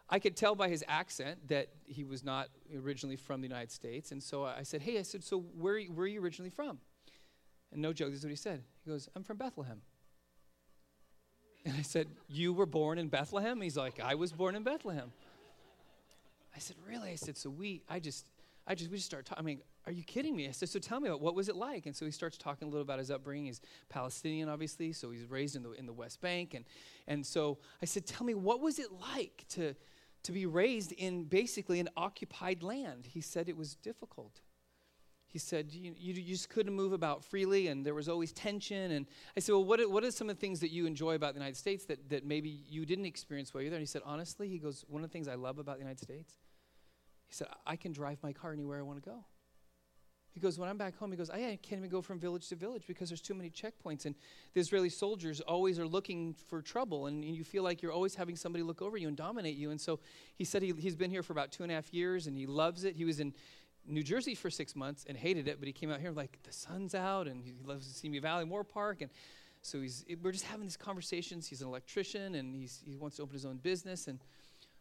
I 0.08 0.18
could 0.18 0.36
tell 0.36 0.54
by 0.54 0.68
his 0.68 0.84
accent 0.86 1.48
that 1.48 1.68
he 1.84 2.04
was 2.04 2.24
not 2.24 2.48
originally 2.76 3.16
from 3.16 3.40
the 3.40 3.48
United 3.48 3.72
States. 3.72 4.12
And 4.12 4.22
so 4.22 4.44
I 4.44 4.62
said, 4.62 4.82
hey, 4.82 4.98
I 4.98 5.02
said, 5.02 5.24
so 5.24 5.40
where, 5.40 5.80
where 5.82 6.04
are 6.04 6.08
you 6.08 6.22
originally 6.22 6.50
from? 6.50 6.78
And 7.72 7.82
no 7.82 7.92
joke, 7.92 8.10
this 8.10 8.20
is 8.20 8.24
what 8.24 8.30
he 8.30 8.36
said. 8.36 8.62
He 8.84 8.90
goes, 8.90 9.08
I'm 9.16 9.24
from 9.24 9.36
Bethlehem. 9.36 9.82
And 11.64 11.74
I 11.76 11.82
said, 11.82 12.06
you 12.28 12.52
were 12.52 12.66
born 12.66 12.98
in 12.98 13.08
Bethlehem? 13.08 13.60
He's 13.60 13.76
like, 13.76 13.98
I 14.00 14.14
was 14.14 14.32
born 14.32 14.54
in 14.54 14.62
Bethlehem. 14.62 15.10
I 16.54 16.60
said, 16.60 16.76
really? 16.88 17.10
I 17.10 17.16
said, 17.16 17.36
so 17.36 17.50
we, 17.50 17.82
I 17.88 17.98
just, 17.98 18.26
I 18.64 18.76
just, 18.76 18.90
we 18.90 18.98
just 18.98 19.06
started 19.06 19.26
talking. 19.26 19.42
I 19.42 19.44
mean, 19.44 19.60
are 19.86 19.92
you 19.92 20.02
kidding 20.02 20.34
me? 20.34 20.48
I 20.48 20.50
said, 20.50 20.68
so 20.68 20.78
tell 20.78 20.98
me 20.98 21.08
about 21.08 21.20
what 21.20 21.34
was 21.34 21.48
it 21.48 21.56
like? 21.56 21.86
And 21.86 21.94
so 21.94 22.04
he 22.04 22.10
starts 22.10 22.36
talking 22.36 22.66
a 22.66 22.70
little 22.70 22.82
about 22.82 22.98
his 22.98 23.10
upbringing. 23.10 23.46
He's 23.46 23.60
Palestinian, 23.88 24.48
obviously, 24.48 24.92
so 24.92 25.10
he's 25.10 25.24
raised 25.26 25.54
in 25.54 25.62
the 25.62 25.72
in 25.72 25.86
the 25.86 25.92
West 25.92 26.20
Bank. 26.20 26.54
And 26.54 26.64
and 27.06 27.24
so 27.24 27.58
I 27.80 27.84
said, 27.84 28.06
tell 28.06 28.26
me, 28.26 28.34
what 28.34 28.60
was 28.60 28.78
it 28.78 28.88
like 28.92 29.44
to 29.50 29.76
to 30.26 30.32
be 30.32 30.44
raised 30.44 30.90
in 30.90 31.22
basically 31.22 31.78
an 31.78 31.88
occupied 31.96 32.64
land. 32.64 33.06
He 33.06 33.20
said 33.20 33.48
it 33.48 33.56
was 33.56 33.76
difficult. 33.76 34.40
He 35.28 35.38
said 35.38 35.72
you, 35.72 35.94
you, 35.96 36.14
you, 36.14 36.34
just 36.34 36.48
couldn't 36.48 36.74
move 36.74 36.92
about 36.92 37.22
freely, 37.22 37.68
and 37.68 37.86
there 37.86 37.94
was 37.94 38.08
always 38.08 38.32
tension. 38.32 38.90
And 38.90 39.06
I 39.36 39.40
said, 39.40 39.52
Well, 39.52 39.64
what, 39.64 39.88
what 39.88 40.02
are 40.02 40.10
some 40.10 40.28
of 40.28 40.36
the 40.36 40.40
things 40.40 40.58
that 40.60 40.70
you 40.70 40.84
enjoy 40.84 41.14
about 41.14 41.34
the 41.34 41.38
United 41.38 41.56
States 41.56 41.84
that, 41.84 42.10
that 42.10 42.26
maybe 42.26 42.48
you 42.68 42.84
didn't 42.84 43.06
experience 43.06 43.54
while 43.54 43.62
you're 43.62 43.70
there? 43.70 43.76
And 43.76 43.82
he 43.82 43.86
said, 43.86 44.02
Honestly, 44.04 44.48
he 44.48 44.58
goes, 44.58 44.84
One 44.88 45.04
of 45.04 45.08
the 45.08 45.12
things 45.12 45.28
I 45.28 45.36
love 45.36 45.58
about 45.58 45.76
the 45.76 45.82
United 45.82 46.00
States, 46.00 46.38
he 47.28 47.34
said, 47.34 47.46
I 47.64 47.76
can 47.76 47.92
drive 47.92 48.18
my 48.24 48.32
car 48.32 48.52
anywhere 48.52 48.80
I 48.80 48.82
want 48.82 49.00
to 49.00 49.08
go. 49.08 49.24
He 50.36 50.40
goes, 50.40 50.58
when 50.58 50.68
I'm 50.68 50.76
back 50.76 50.98
home, 50.98 51.10
he 51.10 51.16
goes, 51.16 51.30
I 51.30 51.58
can't 51.62 51.78
even 51.78 51.88
go 51.88 52.02
from 52.02 52.18
village 52.18 52.50
to 52.50 52.56
village 52.56 52.82
because 52.86 53.08
there's 53.08 53.22
too 53.22 53.32
many 53.32 53.48
checkpoints. 53.48 54.04
And 54.04 54.14
the 54.52 54.60
Israeli 54.60 54.90
soldiers 54.90 55.40
always 55.40 55.78
are 55.78 55.86
looking 55.86 56.34
for 56.34 56.60
trouble. 56.60 57.06
And 57.06 57.24
you 57.24 57.42
feel 57.42 57.62
like 57.62 57.80
you're 57.80 57.90
always 57.90 58.14
having 58.14 58.36
somebody 58.36 58.62
look 58.62 58.82
over 58.82 58.98
you 58.98 59.08
and 59.08 59.16
dominate 59.16 59.56
you. 59.56 59.70
And 59.70 59.80
so 59.80 59.98
he 60.34 60.44
said 60.44 60.60
he, 60.60 60.74
he's 60.76 60.94
been 60.94 61.10
here 61.10 61.22
for 61.22 61.32
about 61.32 61.52
two 61.52 61.62
and 61.62 61.72
a 61.72 61.74
half 61.74 61.90
years 61.94 62.26
and 62.26 62.36
he 62.36 62.44
loves 62.44 62.84
it. 62.84 62.96
He 62.96 63.06
was 63.06 63.18
in 63.18 63.32
New 63.86 64.02
Jersey 64.02 64.34
for 64.34 64.50
six 64.50 64.76
months 64.76 65.06
and 65.08 65.16
hated 65.16 65.48
it, 65.48 65.58
but 65.58 65.68
he 65.68 65.72
came 65.72 65.90
out 65.90 66.00
here 66.00 66.10
like, 66.10 66.38
the 66.42 66.52
sun's 66.52 66.94
out 66.94 67.28
and 67.28 67.42
he 67.42 67.54
loves 67.64 67.86
Simi 67.86 68.18
Valley 68.18 68.44
Moorpark. 68.44 69.00
And 69.00 69.10
so 69.62 69.80
he's, 69.80 70.04
we're 70.22 70.32
just 70.32 70.44
having 70.44 70.66
these 70.66 70.76
conversations. 70.76 71.48
He's 71.48 71.62
an 71.62 71.68
electrician 71.68 72.34
and 72.34 72.54
he's, 72.54 72.82
he 72.84 72.94
wants 72.94 73.16
to 73.16 73.22
open 73.22 73.32
his 73.32 73.46
own 73.46 73.56
business. 73.56 74.06
And 74.06 74.18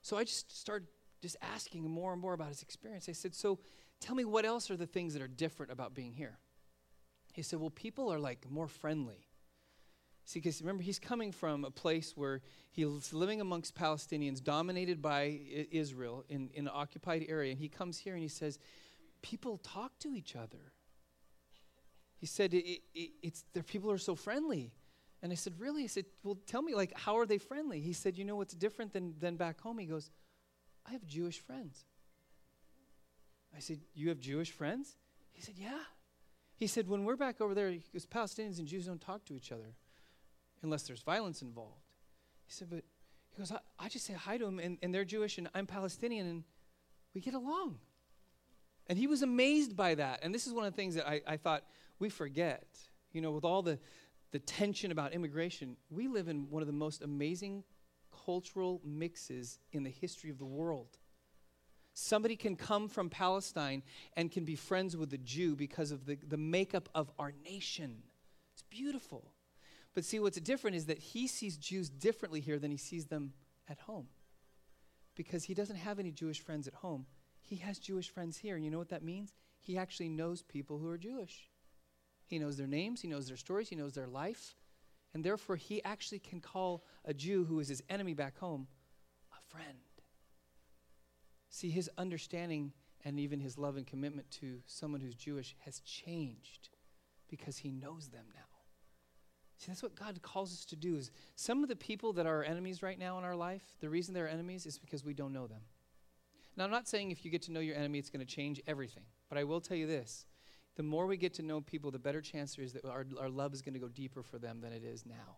so 0.02 0.18
I 0.18 0.26
just 0.26 0.60
started 0.60 0.90
just 1.22 1.38
asking 1.42 1.86
him 1.86 1.92
more 1.92 2.12
and 2.12 2.22
more 2.22 2.34
about 2.34 2.50
his 2.50 2.62
experience. 2.62 3.08
I 3.08 3.14
said, 3.14 3.34
So 3.34 3.60
Tell 4.00 4.16
me 4.16 4.26
what 4.26 4.46
else 4.46 4.70
are 4.70 4.78
the 4.78 4.86
things 4.86 5.14
that 5.14 5.22
are 5.22 5.28
different 5.28 5.72
about 5.72 5.94
being 5.94 6.14
here? 6.14 6.38
He 7.34 7.42
said, 7.42 7.60
Well, 7.60 7.70
people 7.70 8.12
are 8.12 8.20
like 8.20 8.50
more 8.50 8.68
friendly. 8.68 9.28
See, 10.26 10.40
because 10.40 10.60
remember, 10.62 10.82
he's 10.82 10.98
coming 10.98 11.32
from 11.32 11.66
a 11.66 11.70
place 11.70 12.14
where 12.16 12.42
he's 12.72 13.14
living 13.14 13.42
amongst 13.42 13.76
Palestinians 13.76 14.44
dominated 14.44 15.00
by 15.02 15.40
Israel 15.72 16.26
in, 16.30 16.50
in 16.56 16.66
an 16.66 16.72
occupied 16.74 17.26
area. 17.30 17.52
And 17.52 17.60
he 17.60 17.70
comes 17.70 18.00
here 18.00 18.14
and 18.14 18.24
he 18.24 18.30
says, 18.30 18.58
People 19.22 19.58
talk 19.58 19.98
to 20.00 20.16
each 20.16 20.36
other. 20.36 20.74
He 22.18 22.26
said, 22.26 22.54
it, 22.54 22.82
it, 22.96 23.12
it's, 23.22 23.44
their 23.54 23.64
people 23.64 23.92
are 23.92 23.98
so 23.98 24.16
friendly. 24.16 24.74
And 25.22 25.32
I 25.32 25.36
said, 25.36 25.60
Really? 25.60 25.84
I 25.84 25.88
said, 25.88 26.06
Well, 26.24 26.38
tell 26.48 26.62
me, 26.62 26.74
like, 26.74 26.98
how 26.98 27.18
are 27.18 27.26
they 27.26 27.38
friendly? 27.38 27.80
He 27.80 27.94
said, 27.94 28.18
You 28.18 28.26
know 28.26 28.36
what's 28.36 28.56
different 28.56 28.94
than, 28.94 29.14
than 29.20 29.36
back 29.36 29.62
home? 29.62 29.78
He 29.78 29.86
goes, 29.86 30.10
I 30.88 30.92
have 30.92 31.06
Jewish 31.06 31.40
friends. 31.40 31.86
I 33.56 33.60
said, 33.60 33.80
You 33.94 34.10
have 34.10 34.20
Jewish 34.20 34.52
friends? 34.52 34.98
He 35.32 35.42
said, 35.42 35.56
Yeah. 35.58 35.80
He 36.56 36.68
said, 36.68 36.88
When 36.88 37.04
we're 37.06 37.16
back 37.16 37.42
over 37.42 37.54
there, 37.54 37.72
because 37.72 38.06
Palestinians 38.06 38.60
and 38.60 38.68
Jews 38.68 38.86
don't 38.86 39.02
talk 39.02 39.26
to 39.26 39.36
each 39.36 39.52
other 39.52 39.76
unless 40.62 40.84
there's 40.84 41.02
violence 41.02 41.42
involved. 41.42 41.84
He 42.46 42.54
said, 42.54 42.70
But 42.70 42.84
he 43.32 43.38
goes, 43.38 43.52
I, 43.52 43.60
I 43.80 43.90
just 43.90 44.06
say 44.06 44.14
hi 44.14 44.38
to 44.38 44.46
them, 44.46 44.60
and, 44.60 44.78
and 44.82 44.94
they're 44.94 45.06
Jewish, 45.06 45.38
and 45.38 45.50
I'm 45.54 45.68
Palestinian, 45.68 46.28
and 46.28 46.44
we 47.14 47.22
get 47.22 47.34
along. 47.34 47.80
And 48.88 49.00
he 49.00 49.08
was 49.08 49.22
amazed 49.22 49.76
by 49.76 49.96
that. 49.96 50.20
And 50.22 50.34
this 50.34 50.46
is 50.46 50.54
one 50.54 50.66
of 50.66 50.74
the 50.74 50.76
things 50.76 50.96
that 50.96 51.08
I, 51.08 51.22
I 51.26 51.38
thought 51.38 51.64
we 52.00 52.10
forget. 52.10 52.66
You 53.14 53.22
know, 53.22 53.32
with 53.32 53.44
all 53.44 53.62
the, 53.62 53.80
the 54.32 54.40
tension 54.40 54.92
about 54.92 55.14
immigration, 55.14 55.76
we 55.90 56.08
live 56.08 56.28
in 56.28 56.50
one 56.50 56.62
of 56.62 56.68
the 56.68 56.74
most 56.74 57.02
amazing 57.02 57.64
cultural 58.26 58.82
mixes 58.86 59.60
in 59.72 59.84
the 59.84 59.90
history 59.90 60.30
of 60.30 60.38
the 60.38 60.46
world. 60.46 60.98
Somebody 61.98 62.36
can 62.36 62.58
come 62.58 62.90
from 62.90 63.10
Palestine 63.10 63.82
and 64.18 64.30
can 64.30 64.44
be 64.44 64.58
friends 64.58 64.98
with 64.98 65.14
a 65.14 65.18
Jew 65.18 65.56
because 65.56 65.92
of 65.92 66.06
the, 66.06 66.16
the 66.28 66.38
makeup 66.38 66.90
of 66.94 67.10
our 67.18 67.32
nation. 67.46 68.04
It's 68.54 68.64
beautiful. 68.64 69.32
But 69.94 70.04
see, 70.04 70.20
what's 70.20 70.38
different 70.42 70.76
is 70.76 70.88
that 70.88 71.00
he 71.00 71.26
sees 71.26 71.56
Jews 71.56 71.90
differently 71.90 72.42
here 72.42 72.60
than 72.60 72.70
he 72.70 72.76
sees 72.76 73.06
them 73.06 73.32
at 73.70 73.80
home. 73.80 74.08
Because 75.16 75.46
he 75.46 75.54
doesn't 75.54 75.78
have 75.78 75.98
any 75.98 76.12
Jewish 76.12 76.42
friends 76.42 76.68
at 76.68 76.74
home. 76.74 77.06
He 77.42 77.56
has 77.58 77.80
Jewish 77.80 78.10
friends 78.10 78.36
here. 78.36 78.58
You 78.58 78.70
know 78.70 78.78
what 78.78 78.90
that 78.90 79.02
means? 79.02 79.34
He 79.62 79.78
actually 79.78 80.10
knows 80.10 80.42
people 80.42 80.78
who 80.78 80.90
are 80.90 80.98
Jewish. 80.98 81.48
He 82.26 82.40
knows 82.40 82.58
their 82.58 82.68
names, 82.68 83.02
he 83.02 83.08
knows 83.08 83.28
their 83.28 83.38
stories, 83.38 83.70
he 83.70 83.76
knows 83.78 83.94
their 83.94 84.08
life. 84.08 84.56
And 85.14 85.24
therefore, 85.24 85.56
he 85.56 85.82
actually 85.86 86.20
can 86.20 86.42
call 86.42 86.84
a 87.06 87.14
Jew 87.14 87.46
who 87.46 87.62
is 87.62 87.70
his 87.70 87.82
enemy 87.88 88.14
back 88.14 88.38
home 88.38 88.68
a 89.32 89.42
friend. 89.50 89.78
See, 91.56 91.70
his 91.70 91.90
understanding 91.98 92.74
and 93.06 93.18
even 93.18 93.40
his 93.40 93.58
love 93.58 93.78
and 93.78 93.88
commitment 93.88 94.30
to 94.42 94.60
someone 94.66 95.00
who's 95.00 95.16
Jewish 95.16 95.56
has 95.64 95.80
changed 95.80 96.68
because 97.30 97.56
he 97.56 97.72
knows 97.72 98.10
them 98.10 98.26
now. 98.34 98.42
See, 99.58 99.68
that's 99.68 99.82
what 99.82 99.96
God 99.96 100.22
calls 100.22 100.52
us 100.52 100.66
to 100.66 100.76
do 100.76 100.98
is 100.98 101.12
some 101.38 101.64
of 101.64 101.70
the 101.70 101.76
people 101.78 102.12
that 102.12 102.26
are 102.26 102.44
enemies 102.44 102.84
right 102.84 103.00
now 103.00 103.18
in 103.20 103.24
our 103.24 103.38
life, 103.38 103.64
the 103.80 103.88
reason 103.88 104.14
they're 104.14 104.28
enemies 104.28 104.66
is 104.66 104.78
because 104.78 105.06
we 105.06 105.14
don't 105.14 105.32
know 105.32 105.48
them. 105.48 105.62
Now, 106.58 106.66
I'm 106.66 106.72
not 106.72 106.90
saying 106.90 107.12
if 107.12 107.24
you 107.24 107.32
get 107.32 107.44
to 107.44 107.54
know 107.54 107.62
your 107.62 107.78
enemy, 107.78 108.00
it's 108.00 108.10
going 108.10 108.26
to 108.26 108.36
change 108.36 108.62
everything. 108.68 109.06
But 109.30 109.38
I 109.38 109.46
will 109.46 109.62
tell 109.62 109.78
you 109.78 109.88
this. 109.88 110.26
The 110.76 110.84
more 110.84 111.06
we 111.08 111.16
get 111.16 111.36
to 111.36 111.42
know 111.42 111.62
people, 111.62 111.90
the 111.90 111.98
better 111.98 112.20
chance 112.20 112.56
there 112.56 112.66
is 112.66 112.74
that 112.74 112.84
our, 112.84 113.06
our 113.18 113.30
love 113.30 113.54
is 113.54 113.62
going 113.62 113.76
to 113.76 113.80
go 113.80 113.88
deeper 113.88 114.24
for 114.24 114.40
them 114.40 114.60
than 114.60 114.74
it 114.74 114.84
is 114.84 115.06
now 115.06 115.38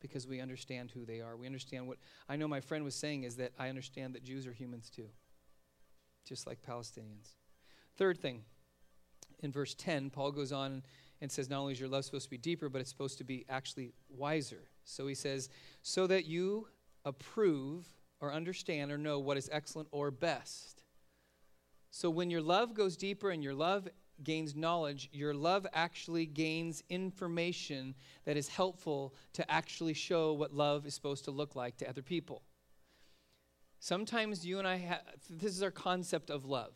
because 0.00 0.26
we 0.26 0.40
understand 0.40 0.90
who 0.90 1.04
they 1.04 1.20
are. 1.20 1.36
We 1.36 1.46
understand 1.46 1.86
what 1.86 1.98
I 2.28 2.34
know 2.34 2.48
my 2.48 2.60
friend 2.60 2.82
was 2.82 2.96
saying 2.96 3.22
is 3.22 3.36
that 3.36 3.52
I 3.60 3.68
understand 3.68 4.16
that 4.16 4.24
Jews 4.24 4.44
are 4.48 4.52
humans 4.52 4.90
too 4.90 5.06
just 6.24 6.46
like 6.46 6.62
Palestinians. 6.62 7.34
Third 7.96 8.18
thing, 8.18 8.42
in 9.40 9.52
verse 9.52 9.74
10, 9.74 10.10
Paul 10.10 10.32
goes 10.32 10.52
on 10.52 10.82
and 11.20 11.30
says, 11.30 11.50
Not 11.50 11.60
only 11.60 11.72
is 11.72 11.80
your 11.80 11.88
love 11.88 12.04
supposed 12.04 12.24
to 12.24 12.30
be 12.30 12.38
deeper, 12.38 12.68
but 12.68 12.80
it's 12.80 12.90
supposed 12.90 13.18
to 13.18 13.24
be 13.24 13.44
actually 13.48 13.92
wiser. 14.08 14.68
So 14.84 15.06
he 15.06 15.14
says, 15.14 15.48
So 15.82 16.06
that 16.06 16.24
you 16.26 16.68
approve 17.04 17.86
or 18.20 18.32
understand 18.32 18.92
or 18.92 18.98
know 18.98 19.18
what 19.18 19.36
is 19.36 19.48
excellent 19.52 19.88
or 19.90 20.10
best. 20.10 20.84
So 21.90 22.08
when 22.08 22.30
your 22.30 22.40
love 22.40 22.72
goes 22.72 22.96
deeper 22.96 23.30
and 23.30 23.42
your 23.42 23.54
love 23.54 23.88
gains 24.24 24.54
knowledge, 24.54 25.08
your 25.12 25.34
love 25.34 25.66
actually 25.72 26.26
gains 26.26 26.82
information 26.88 27.94
that 28.24 28.36
is 28.36 28.48
helpful 28.48 29.14
to 29.34 29.50
actually 29.50 29.94
show 29.94 30.32
what 30.32 30.54
love 30.54 30.86
is 30.86 30.94
supposed 30.94 31.24
to 31.24 31.30
look 31.30 31.56
like 31.56 31.76
to 31.78 31.88
other 31.88 32.02
people. 32.02 32.42
Sometimes 33.82 34.46
you 34.46 34.60
and 34.60 34.68
I 34.68 34.76
have, 34.76 35.00
this 35.28 35.56
is 35.56 35.60
our 35.60 35.72
concept 35.72 36.30
of 36.30 36.44
love. 36.44 36.72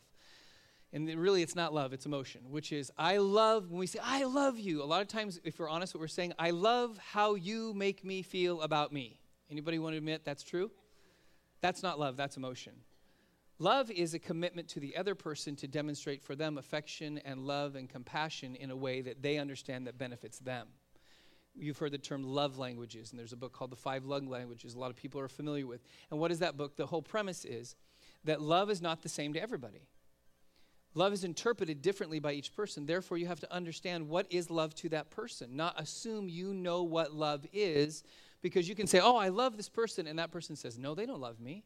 And 0.91 1.07
really, 1.07 1.41
it's 1.41 1.55
not 1.55 1.73
love, 1.73 1.93
it's 1.93 2.05
emotion, 2.05 2.41
which 2.49 2.73
is, 2.73 2.91
I 2.97 3.15
love, 3.15 3.69
when 3.69 3.79
we 3.79 3.87
say, 3.87 3.99
I 4.03 4.25
love 4.25 4.59
you, 4.59 4.83
a 4.83 4.85
lot 4.85 5.01
of 5.01 5.07
times, 5.07 5.39
if 5.45 5.57
we're 5.57 5.69
honest, 5.69 5.95
what 5.95 6.01
we're 6.01 6.09
saying, 6.09 6.33
I 6.37 6.49
love 6.49 6.97
how 6.97 7.35
you 7.35 7.73
make 7.73 8.03
me 8.03 8.23
feel 8.23 8.61
about 8.61 8.91
me. 8.91 9.21
Anybody 9.49 9.79
want 9.79 9.93
to 9.93 9.97
admit 9.99 10.25
that's 10.25 10.43
true? 10.43 10.69
That's 11.61 11.81
not 11.81 11.97
love, 11.97 12.17
that's 12.17 12.35
emotion. 12.35 12.73
Love 13.57 13.89
is 13.89 14.13
a 14.13 14.19
commitment 14.19 14.67
to 14.69 14.81
the 14.81 14.97
other 14.97 15.15
person 15.15 15.55
to 15.55 15.67
demonstrate 15.67 16.21
for 16.21 16.35
them 16.35 16.57
affection 16.57 17.19
and 17.19 17.39
love 17.39 17.77
and 17.77 17.87
compassion 17.87 18.53
in 18.57 18.69
a 18.69 18.75
way 18.75 18.99
that 18.99 19.21
they 19.21 19.37
understand 19.37 19.87
that 19.87 19.97
benefits 19.97 20.39
them 20.39 20.67
you've 21.57 21.77
heard 21.77 21.91
the 21.91 21.97
term 21.97 22.23
love 22.23 22.57
languages, 22.57 23.11
and 23.11 23.19
there's 23.19 23.33
a 23.33 23.37
book 23.37 23.53
called 23.53 23.71
The 23.71 23.75
Five 23.75 24.05
Love 24.05 24.27
Languages, 24.27 24.73
a 24.73 24.79
lot 24.79 24.89
of 24.89 24.95
people 24.95 25.19
are 25.21 25.27
familiar 25.27 25.65
with. 25.67 25.81
And 26.11 26.19
what 26.19 26.31
is 26.31 26.39
that 26.39 26.57
book? 26.57 26.75
The 26.75 26.85
whole 26.85 27.01
premise 27.01 27.45
is 27.45 27.75
that 28.23 28.41
love 28.41 28.69
is 28.69 28.81
not 28.81 29.01
the 29.01 29.09
same 29.09 29.33
to 29.33 29.41
everybody. 29.41 29.87
Love 30.93 31.13
is 31.13 31.23
interpreted 31.23 31.81
differently 31.81 32.19
by 32.19 32.31
each 32.33 32.55
person. 32.55 32.85
Therefore, 32.85 33.17
you 33.17 33.27
have 33.27 33.39
to 33.41 33.53
understand 33.53 34.07
what 34.09 34.25
is 34.31 34.49
love 34.49 34.73
to 34.75 34.89
that 34.89 35.11
person, 35.11 35.55
not 35.55 35.79
assume 35.79 36.27
you 36.27 36.53
know 36.53 36.83
what 36.83 37.13
love 37.13 37.45
is, 37.53 38.03
because 38.41 38.67
you 38.67 38.75
can 38.75 38.87
say, 38.87 38.99
Oh, 38.99 39.15
I 39.15 39.29
love 39.29 39.57
this 39.57 39.69
person, 39.69 40.07
and 40.07 40.17
that 40.17 40.31
person 40.31 40.55
says, 40.55 40.79
No, 40.79 40.95
they 40.95 41.05
don't 41.05 41.21
love 41.21 41.39
me 41.39 41.65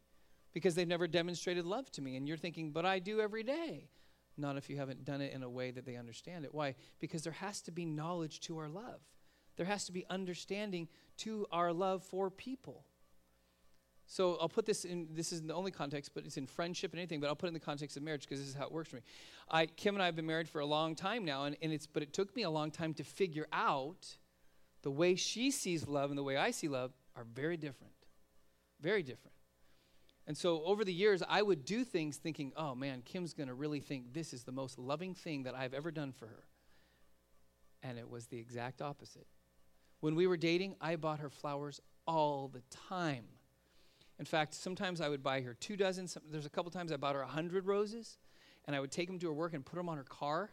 because 0.53 0.75
they've 0.75 0.87
never 0.87 1.07
demonstrated 1.07 1.65
love 1.65 1.89
to 1.91 2.01
me. 2.01 2.17
And 2.17 2.27
you're 2.27 2.35
thinking, 2.37 2.71
But 2.71 2.85
I 2.85 2.99
do 2.99 3.21
every 3.21 3.43
day. 3.43 3.89
not 4.37 4.57
if 4.57 4.69
you 4.69 4.77
haven't 4.77 5.05
done 5.05 5.21
it 5.21 5.33
in 5.33 5.43
a 5.43 5.49
way 5.49 5.71
that 5.71 5.85
they 5.85 5.95
understand 5.95 6.43
it. 6.45 6.53
Why? 6.53 6.75
Because 6.99 7.21
there 7.21 7.33
has 7.33 7.61
to 7.61 7.71
be 7.71 7.85
knowledge 7.85 8.41
to 8.41 8.57
our 8.57 8.67
love, 8.69 9.01
there 9.57 9.65
has 9.65 9.85
to 9.85 9.91
be 9.91 10.05
understanding 10.09 10.87
to 11.17 11.45
our 11.51 11.71
love 11.73 12.03
for 12.03 12.29
people. 12.29 12.85
So 14.07 14.37
I'll 14.41 14.49
put 14.49 14.65
this 14.65 14.83
in, 14.83 15.07
this 15.13 15.31
isn't 15.31 15.47
the 15.47 15.53
only 15.53 15.71
context, 15.71 16.11
but 16.13 16.25
it's 16.25 16.35
in 16.35 16.45
friendship 16.45 16.91
and 16.91 16.99
anything, 16.99 17.21
but 17.21 17.27
I'll 17.27 17.35
put 17.35 17.45
it 17.45 17.49
in 17.49 17.53
the 17.53 17.61
context 17.61 17.95
of 17.95 18.03
marriage 18.03 18.23
because 18.23 18.39
this 18.39 18.49
is 18.49 18.55
how 18.55 18.65
it 18.65 18.71
works 18.71 18.89
for 18.89 18.97
me. 18.97 19.03
I, 19.49 19.67
Kim 19.67 19.95
and 19.95 20.03
I 20.03 20.05
have 20.05 20.17
been 20.17 20.25
married 20.25 20.49
for 20.49 20.59
a 20.59 20.65
long 20.65 20.95
time 20.95 21.23
now, 21.23 21.45
and, 21.45 21.55
and 21.61 21.71
it's, 21.71 21.87
but 21.87 22.03
it 22.03 22.11
took 22.11 22.35
me 22.35 22.43
a 22.43 22.49
long 22.49 22.71
time 22.71 22.93
to 22.95 23.05
figure 23.05 23.47
out 23.53 24.17
the 24.81 24.91
way 24.91 25.15
she 25.15 25.49
sees 25.49 25.87
love 25.87 26.09
and 26.09 26.17
the 26.17 26.23
way 26.23 26.35
I 26.35 26.51
see 26.51 26.67
love 26.67 26.91
are 27.15 27.23
very 27.23 27.55
different. 27.55 27.93
Very 28.81 29.03
different. 29.03 29.35
And 30.27 30.37
so 30.37 30.61
over 30.63 30.83
the 30.83 30.93
years, 30.93 31.23
I 31.27 31.41
would 31.41 31.65
do 31.65 31.83
things 31.83 32.17
thinking, 32.17 32.51
oh 32.55 32.75
man, 32.75 33.03
Kim's 33.03 33.33
going 33.33 33.47
to 33.47 33.53
really 33.53 33.79
think 33.79 34.13
this 34.13 34.33
is 34.33 34.43
the 34.43 34.51
most 34.51 34.77
loving 34.77 35.13
thing 35.13 35.43
that 35.43 35.55
I've 35.55 35.73
ever 35.73 35.91
done 35.91 36.11
for 36.11 36.27
her. 36.27 36.43
And 37.81 37.97
it 37.97 38.09
was 38.09 38.27
the 38.27 38.37
exact 38.37 38.81
opposite. 38.81 39.27
When 40.01 40.15
we 40.15 40.27
were 40.27 40.37
dating, 40.37 40.75
I 40.81 40.95
bought 40.95 41.19
her 41.19 41.29
flowers 41.29 41.79
all 42.05 42.49
the 42.49 42.61
time. 42.69 43.23
In 44.19 44.25
fact, 44.25 44.53
sometimes 44.53 44.99
I 44.99 45.09
would 45.09 45.23
buy 45.23 45.41
her 45.41 45.53
two 45.53 45.77
dozen. 45.77 46.07
Some, 46.07 46.23
there's 46.29 46.45
a 46.45 46.49
couple 46.49 46.69
times 46.71 46.91
I 46.91 46.97
bought 46.97 47.15
her 47.15 47.21
a 47.21 47.27
hundred 47.27 47.65
roses, 47.65 48.17
and 48.65 48.75
I 48.75 48.79
would 48.79 48.91
take 48.91 49.07
them 49.07 49.19
to 49.19 49.27
her 49.27 49.33
work 49.33 49.53
and 49.53 49.65
put 49.65 49.77
them 49.77 49.89
on 49.89 49.97
her 49.97 50.03
car. 50.03 50.51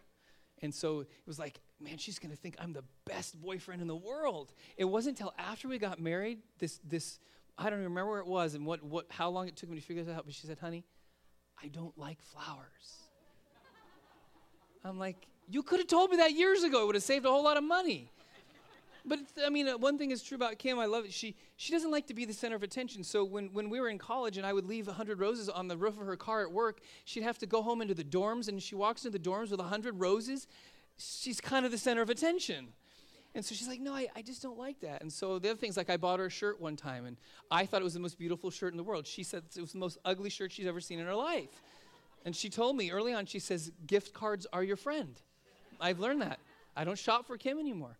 And 0.61 0.75
so 0.75 1.01
it 1.01 1.09
was 1.27 1.39
like, 1.39 1.61
man, 1.81 1.99
she's 1.99 2.19
going 2.19 2.31
to 2.31 2.37
think 2.37 2.57
I'm 2.59 2.73
the 2.73 2.85
best 3.07 3.41
boyfriend 3.41 3.81
in 3.81 3.89
the 3.89 3.97
world. 3.97 4.53
It 4.77 4.85
wasn't 4.85 5.19
until 5.19 5.33
after 5.39 5.69
we 5.69 5.79
got 5.79 6.01
married, 6.01 6.39
this, 6.59 6.81
this, 6.85 7.19
I 7.57 7.65
don't 7.65 7.81
even 7.81 7.85
remember 7.85 8.11
where 8.11 8.21
it 8.21 8.27
was 8.27 8.55
and 8.55 8.67
what, 8.67 8.83
what, 8.83 9.07
how 9.09 9.31
long 9.31 9.49
it 9.49 9.57
took 9.57 9.71
me 9.71 9.77
to 9.77 9.83
figure 9.83 10.03
this 10.03 10.15
out, 10.15 10.25
but 10.25 10.35
she 10.35 10.47
said, 10.47 10.59
honey, 10.59 10.85
I 11.63 11.69
don't 11.69 11.97
like 11.97 12.21
flowers. 12.21 13.09
I'm 14.85 14.99
like, 14.99 15.27
you 15.49 15.63
could 15.63 15.79
have 15.79 15.89
told 15.89 16.11
me 16.11 16.19
that 16.19 16.33
years 16.33 16.63
ago. 16.63 16.83
It 16.83 16.87
would 16.87 16.95
have 16.97 17.05
saved 17.05 17.25
a 17.25 17.31
whole 17.31 17.45
lot 17.45 17.57
of 17.57 17.65
money 17.65 18.11
but 19.05 19.19
I 19.45 19.51
mean, 19.51 19.69
uh, 19.69 19.79
one 19.79 19.99
thing 19.99 20.11
is 20.11 20.23
true 20.23 20.37
about 20.37 20.59
Kim. 20.59 20.79
I 20.79 20.87
love 20.87 21.05
it. 21.05 21.13
She 21.13 21.37
she 21.57 21.73
doesn't 21.73 21.91
like 21.91 22.07
to 22.09 22.15
be 22.15 22.25
the 22.25 22.33
center 22.33 22.57
of 22.57 22.63
attention. 22.63 23.05
So 23.05 23.25
when 23.25 23.53
when 23.53 23.71
we 23.71 23.81
were 23.81 23.89
in 23.89 23.99
college 23.99 24.37
and 24.37 24.47
I 24.47 24.53
would 24.53 24.67
leave 24.67 24.87
hundred 24.87 25.21
roses 25.21 25.49
on 25.49 25.69
the 25.69 25.77
roof 25.77 25.99
of 25.99 26.07
her 26.07 26.17
car 26.17 26.43
at 26.43 26.53
work, 26.53 26.81
she'd 27.05 27.23
have 27.23 27.39
to 27.39 27.47
go 27.47 27.63
home 27.63 27.81
into 27.83 27.95
the 27.95 28.05
dorms, 28.05 28.49
and 28.49 28.63
she 28.63 28.75
walks 28.75 29.05
into 29.05 29.19
the 29.19 29.25
dorms 29.25 29.51
with 29.51 29.61
hundred 29.61 29.99
roses. 30.01 30.47
She's 30.99 31.41
kind 31.41 31.65
of 31.65 31.73
the 31.73 31.79
center 31.79 32.03
of 32.03 32.11
attention. 32.11 32.69
And 33.35 33.45
so 33.45 33.55
she's 33.55 33.69
like, 33.69 33.81
no, 33.81 33.95
I, 33.95 34.09
I 34.17 34.23
just 34.23 34.43
don't 34.43 34.59
like 34.59 34.81
that. 34.81 35.03
And 35.03 35.13
so 35.13 35.39
the 35.39 35.51
other 35.51 35.59
things, 35.59 35.77
like 35.77 35.91
I 35.91 35.97
bought 35.97 36.19
her 36.19 36.27
a 36.27 36.31
shirt 36.31 36.61
one 36.61 36.77
time, 36.77 37.05
and 37.05 37.17
I 37.51 37.67
thought 37.67 37.81
it 37.81 37.85
was 37.85 37.95
the 37.95 38.01
most 38.01 38.19
beautiful 38.19 38.51
shirt 38.51 38.73
in 38.73 38.77
the 38.77 38.83
world. 38.83 39.07
She 39.07 39.23
said 39.23 39.43
it 39.55 39.61
was 39.61 39.73
the 39.73 39.79
most 39.79 39.99
ugly 40.05 40.31
shirt 40.31 40.51
she's 40.51 40.67
ever 40.67 40.81
seen 40.81 40.99
in 40.99 41.07
her 41.07 41.15
life. 41.15 41.51
And 42.25 42.35
she 42.35 42.49
told 42.49 42.77
me 42.77 42.91
early 42.91 43.13
on, 43.13 43.27
she 43.27 43.39
says, 43.39 43.71
gift 43.87 44.13
cards 44.13 44.47
are 44.53 44.65
your 44.65 44.77
friend. 44.77 45.21
I've 45.81 46.01
learned 46.01 46.23
that. 46.23 46.41
I 46.77 46.85
don't 46.85 46.99
shop 46.99 47.27
for 47.27 47.37
Kim 47.37 47.59
anymore. 47.59 47.97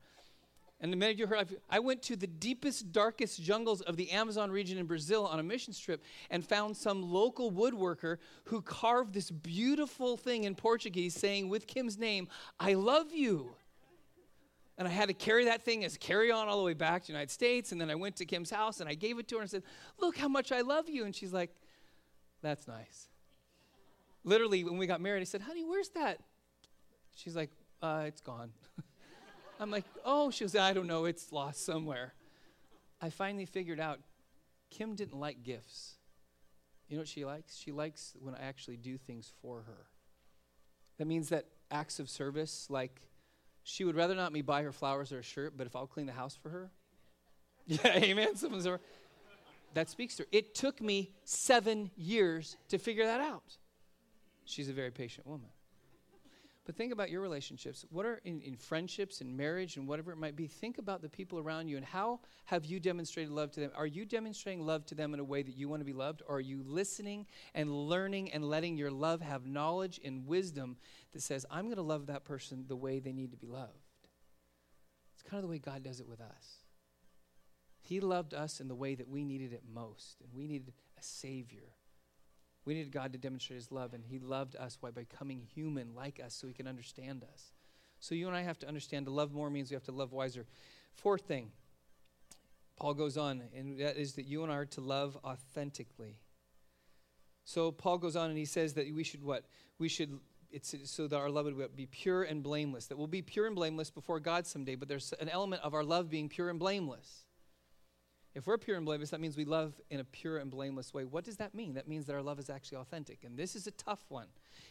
And 0.81 0.93
the 0.93 0.97
minute 0.97 1.19
you 1.19 1.27
heard, 1.27 1.57
I 1.69 1.81
went 1.81 2.03
to 2.03 2.15
the 2.15 2.29
deepest, 2.29 2.93
darkest 2.93 3.43
jungles 3.43 3.81
of 3.81 3.97
the 3.97 4.13
Amazon 4.13 4.51
region 4.51 4.79
in 4.79 4.87
Brazil 4.87 5.27
on 5.27 5.41
a 5.41 5.43
mission 5.43 5.75
trip 5.75 6.05
and 6.31 6.47
found 6.47 6.77
some 6.77 7.03
local 7.03 7.51
woodworker 7.51 8.19
who 8.45 8.63
carved 8.63 9.13
this 9.13 9.29
beautiful 9.31 10.17
thing 10.17 10.45
in 10.45 10.55
Portuguese 10.55 11.15
saying, 11.15 11.49
with 11.49 11.67
Kim's 11.67 11.99
name, 11.99 12.29
I 12.61 12.75
love 12.75 13.13
you. 13.13 13.51
And 14.77 14.87
I 14.87 14.91
had 14.93 15.09
to 15.09 15.15
carry 15.15 15.47
that 15.47 15.63
thing 15.63 15.85
as 15.85 15.97
carry 15.97 16.31
on 16.31 16.47
all 16.47 16.59
the 16.59 16.63
way 16.63 16.75
back 16.75 17.03
to 17.03 17.07
the 17.09 17.13
United 17.13 17.33
States. 17.33 17.73
And 17.73 17.81
then 17.81 17.91
I 17.91 17.97
went 17.97 18.15
to 18.17 18.25
Kim's 18.25 18.51
house 18.51 18.79
and 18.79 18.89
I 18.89 18.95
gave 18.95 19.19
it 19.19 19.27
to 19.29 19.37
her 19.37 19.41
and 19.41 19.51
said, 19.51 19.65
Look 19.99 20.17
how 20.17 20.29
much 20.29 20.53
I 20.53 20.61
love 20.61 20.89
you. 20.89 21.05
And 21.05 21.15
she's 21.15 21.33
like, 21.33 21.51
That's 22.43 22.69
nice. 22.69 23.09
Literally, 24.23 24.63
when 24.63 24.79
we 24.79 24.87
got 24.87 25.01
married, 25.01 25.23
I 25.23 25.25
said, 25.25 25.41
Honey, 25.41 25.65
where's 25.65 25.89
that? 25.91 26.21
She's 27.17 27.35
like, 27.35 27.51
uh, 27.83 28.05
It's 28.07 28.21
gone. 28.21 28.53
I'm 29.61 29.71
like, 29.71 29.85
oh, 30.05 30.31
she 30.31 30.45
was, 30.45 30.55
I 30.55 30.73
don't 30.73 30.87
know, 30.87 31.05
it's 31.05 31.33
lost 31.33 31.65
somewhere. 31.65 32.15
I 33.01 33.11
finally 33.11 33.45
figured 33.45 33.81
out 33.81 34.01
Kim 34.71 34.95
didn't 34.95 35.19
like 35.19 35.43
gifts. 35.43 35.95
You 36.89 36.97
know 36.97 37.01
what 37.01 37.09
she 37.09 37.25
likes? 37.25 37.57
She 37.57 37.73
likes 37.73 38.15
when 38.21 38.35
I 38.35 38.43
actually 38.43 38.77
do 38.77 38.97
things 38.97 39.33
for 39.43 39.63
her. 39.63 39.87
That 40.99 41.07
means 41.07 41.29
that 41.29 41.47
acts 41.71 42.01
of 42.01 42.09
service, 42.09 42.67
like 42.71 43.01
she 43.63 43.85
would 43.85 43.97
rather 43.97 44.15
not 44.15 44.33
me 44.33 44.43
buy 44.43 44.63
her 44.63 44.73
flowers 44.73 45.13
or 45.13 45.19
a 45.19 45.23
shirt, 45.23 45.55
but 45.57 45.67
if 45.67 45.77
I'll 45.77 45.87
clean 45.87 46.07
the 46.07 46.13
house 46.13 46.37
for 46.37 46.49
her, 46.49 46.71
yeah, 47.67 47.97
amen. 47.97 48.37
Someone's 48.37 48.67
over. 48.67 48.81
That 49.75 49.91
speaks 49.91 50.17
to 50.17 50.23
her. 50.23 50.29
It 50.33 50.55
took 50.55 50.81
me 50.81 51.13
seven 51.25 51.91
years 51.97 52.57
to 52.69 52.79
figure 52.79 53.05
that 53.05 53.21
out. 53.21 53.59
She's 54.47 54.71
a 54.71 54.73
very 54.73 54.91
patient 54.91 55.27
woman. 55.27 55.51
But 56.69 56.77
think 56.77 56.93
about 56.93 57.09
your 57.09 57.23
relationships. 57.23 57.87
What 57.89 58.05
are 58.05 58.21
in, 58.27 58.43
in 58.43 58.55
friendships 58.55 59.23
and 59.23 59.35
marriage 59.35 59.79
and 59.79 59.89
whatever 59.89 60.13
it 60.13 60.19
might 60.19 60.37
be? 60.37 60.47
Think 60.47 60.77
about 60.77 61.01
the 61.01 61.09
people 61.09 61.39
around 61.39 61.69
you 61.69 61.79
and 61.79 61.87
how 61.87 62.21
have 62.45 62.67
you 62.67 62.79
demonstrated 62.79 63.33
love 63.33 63.51
to 63.53 63.61
them? 63.61 63.71
Are 63.75 63.87
you 63.87 64.05
demonstrating 64.05 64.67
love 64.67 64.85
to 64.85 64.95
them 64.95 65.15
in 65.15 65.21
a 65.21 65.25
way 65.25 65.43
that 65.43 65.57
you 65.57 65.67
want 65.67 65.81
to 65.81 65.87
be 65.87 65.95
loved? 65.95 66.21
Or 66.29 66.37
are 66.37 66.41
you 66.41 66.63
listening 66.67 67.25
and 67.55 67.73
learning 67.73 68.33
and 68.33 68.45
letting 68.45 68.77
your 68.77 68.91
love 68.91 69.23
have 69.23 69.47
knowledge 69.47 69.99
and 70.05 70.27
wisdom 70.27 70.77
that 71.15 71.23
says, 71.23 71.47
I'm 71.51 71.65
going 71.65 71.77
to 71.77 71.83
love 71.83 72.09
that 72.09 72.27
person 72.27 72.67
the 72.69 72.77
way 72.77 72.99
they 72.99 73.15
need 73.15 73.31
to 73.31 73.39
be 73.39 73.47
loved? 73.47 73.87
It's 75.15 75.23
kind 75.23 75.43
of 75.43 75.49
the 75.49 75.51
way 75.51 75.59
God 75.59 75.83
does 75.83 76.01
it 76.01 76.07
with 76.07 76.21
us. 76.21 76.59
He 77.81 78.01
loved 78.01 78.35
us 78.35 78.61
in 78.61 78.69
the 78.69 78.75
way 78.75 78.95
that 78.95 79.09
we 79.09 79.25
needed 79.25 79.55
it 79.55 79.63
most, 79.73 80.21
and 80.21 80.35
we 80.35 80.47
needed 80.47 80.75
a 80.99 81.03
Savior. 81.03 81.78
We 82.69 82.75
needed 82.75 82.93
God 82.93 83.15
to 83.15 83.19
demonstrate 83.19 83.57
his 83.57 83.73
love, 83.73 83.95
and 83.95 84.05
he 84.05 84.19
loved 84.19 84.55
us 84.55 84.77
by 84.77 84.91
becoming 84.91 85.41
human 85.55 85.95
like 85.95 86.21
us 86.23 86.35
so 86.35 86.47
he 86.47 86.53
can 86.53 86.69
understand 86.69 87.25
us. 87.33 87.55
So 87.99 88.15
you 88.15 88.29
and 88.29 88.37
I 88.37 88.43
have 88.43 88.59
to 88.59 88.69
understand 88.69 89.07
to 89.07 89.11
love 89.11 89.33
more 89.33 89.49
means 89.49 89.71
we 89.71 89.75
have 89.75 89.85
to 89.85 89.91
love 89.91 90.13
wiser. 90.13 90.45
Fourth 90.93 91.23
thing, 91.23 91.51
Paul 92.77 92.93
goes 92.93 93.17
on, 93.17 93.43
and 93.57 93.81
that 93.81 93.97
is 93.97 94.13
that 94.17 94.27
you 94.27 94.43
and 94.43 94.53
I 94.53 94.57
are 94.57 94.67
to 94.67 94.83
love 94.83 95.17
authentically. 95.25 96.19
So 97.47 97.73
Paul 97.73 97.97
goes 97.97 98.17
on 98.17 98.29
and 98.29 98.39
he 98.39 98.45
says 98.45 98.75
that 98.75 98.95
we 98.95 99.03
should 99.03 99.25
what? 99.25 99.47
We 99.79 99.89
should 99.89 100.21
it's 100.51 100.75
so 100.85 101.07
that 101.09 101.17
our 101.17 101.31
love 101.31 101.47
would 101.47 101.75
be 101.75 101.87
pure 101.87 102.25
and 102.25 102.43
blameless. 102.43 102.89
That 102.89 102.99
we'll 102.99 103.07
be 103.07 103.23
pure 103.23 103.47
and 103.47 103.57
blameless 103.57 103.89
before 103.89 104.21
God 104.21 104.47
someday, 104.47 104.75
but 104.75 104.89
there's 104.89 105.15
an 105.21 105.31
element 105.31 105.63
of 105.63 105.73
our 105.73 105.85
love 105.85 106.11
being 106.11 106.29
pure 106.29 106.51
and 106.51 106.59
blameless. 106.59 107.25
If 108.39 108.47
we're 108.47 108.57
pure 108.57 108.77
and 108.77 108.87
blameless, 108.87 109.11
that 109.11 109.21
means 109.21 109.37
we 109.37 109.45
love 109.45 109.81
in 109.91 109.99
a 109.99 110.05
pure 110.05 110.39
and 110.39 110.49
blameless 110.49 110.95
way. 110.95 111.05
What 111.05 111.25
does 111.25 111.39
that 111.39 111.57
mean? 111.57 111.75
That 111.75 111.89
means 111.89 112.07
that 112.07 112.15
our 112.15 112.23
love 112.23 112.39
is 112.39 112.49
actually 112.49 112.79
authentic. 112.79 113.25
And 113.25 113.37
this 113.37 113.57
is 113.57 113.67
a 113.67 113.73
tough 113.73 114.05
one. 114.09 114.29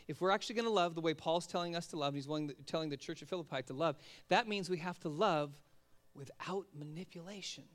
If 0.07 0.21
we're 0.21 0.31
actually 0.31 0.55
going 0.55 0.67
to 0.67 0.71
love 0.71 0.95
the 0.95 1.01
way 1.01 1.13
Paul's 1.13 1.45
telling 1.45 1.75
us 1.75 1.85
to 1.87 1.97
love, 1.97 2.13
and 2.13 2.23
he's 2.23 2.55
telling 2.65 2.89
the 2.89 2.95
church 2.95 3.21
of 3.21 3.27
Philippi 3.27 3.61
to 3.63 3.73
love, 3.73 3.97
that 4.29 4.47
means 4.47 4.69
we 4.69 4.77
have 4.77 4.97
to 5.01 5.09
love 5.09 5.51
without 6.15 6.67
manipulation. 6.73 7.65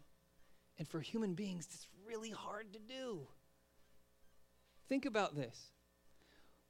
And 0.79 0.89
for 0.89 1.01
human 1.01 1.35
beings, 1.35 1.69
it's 1.71 1.87
really 2.07 2.31
hard 2.31 2.73
to 2.73 2.79
do. 2.79 3.27
Think 4.89 5.05
about 5.05 5.37
this. 5.37 5.73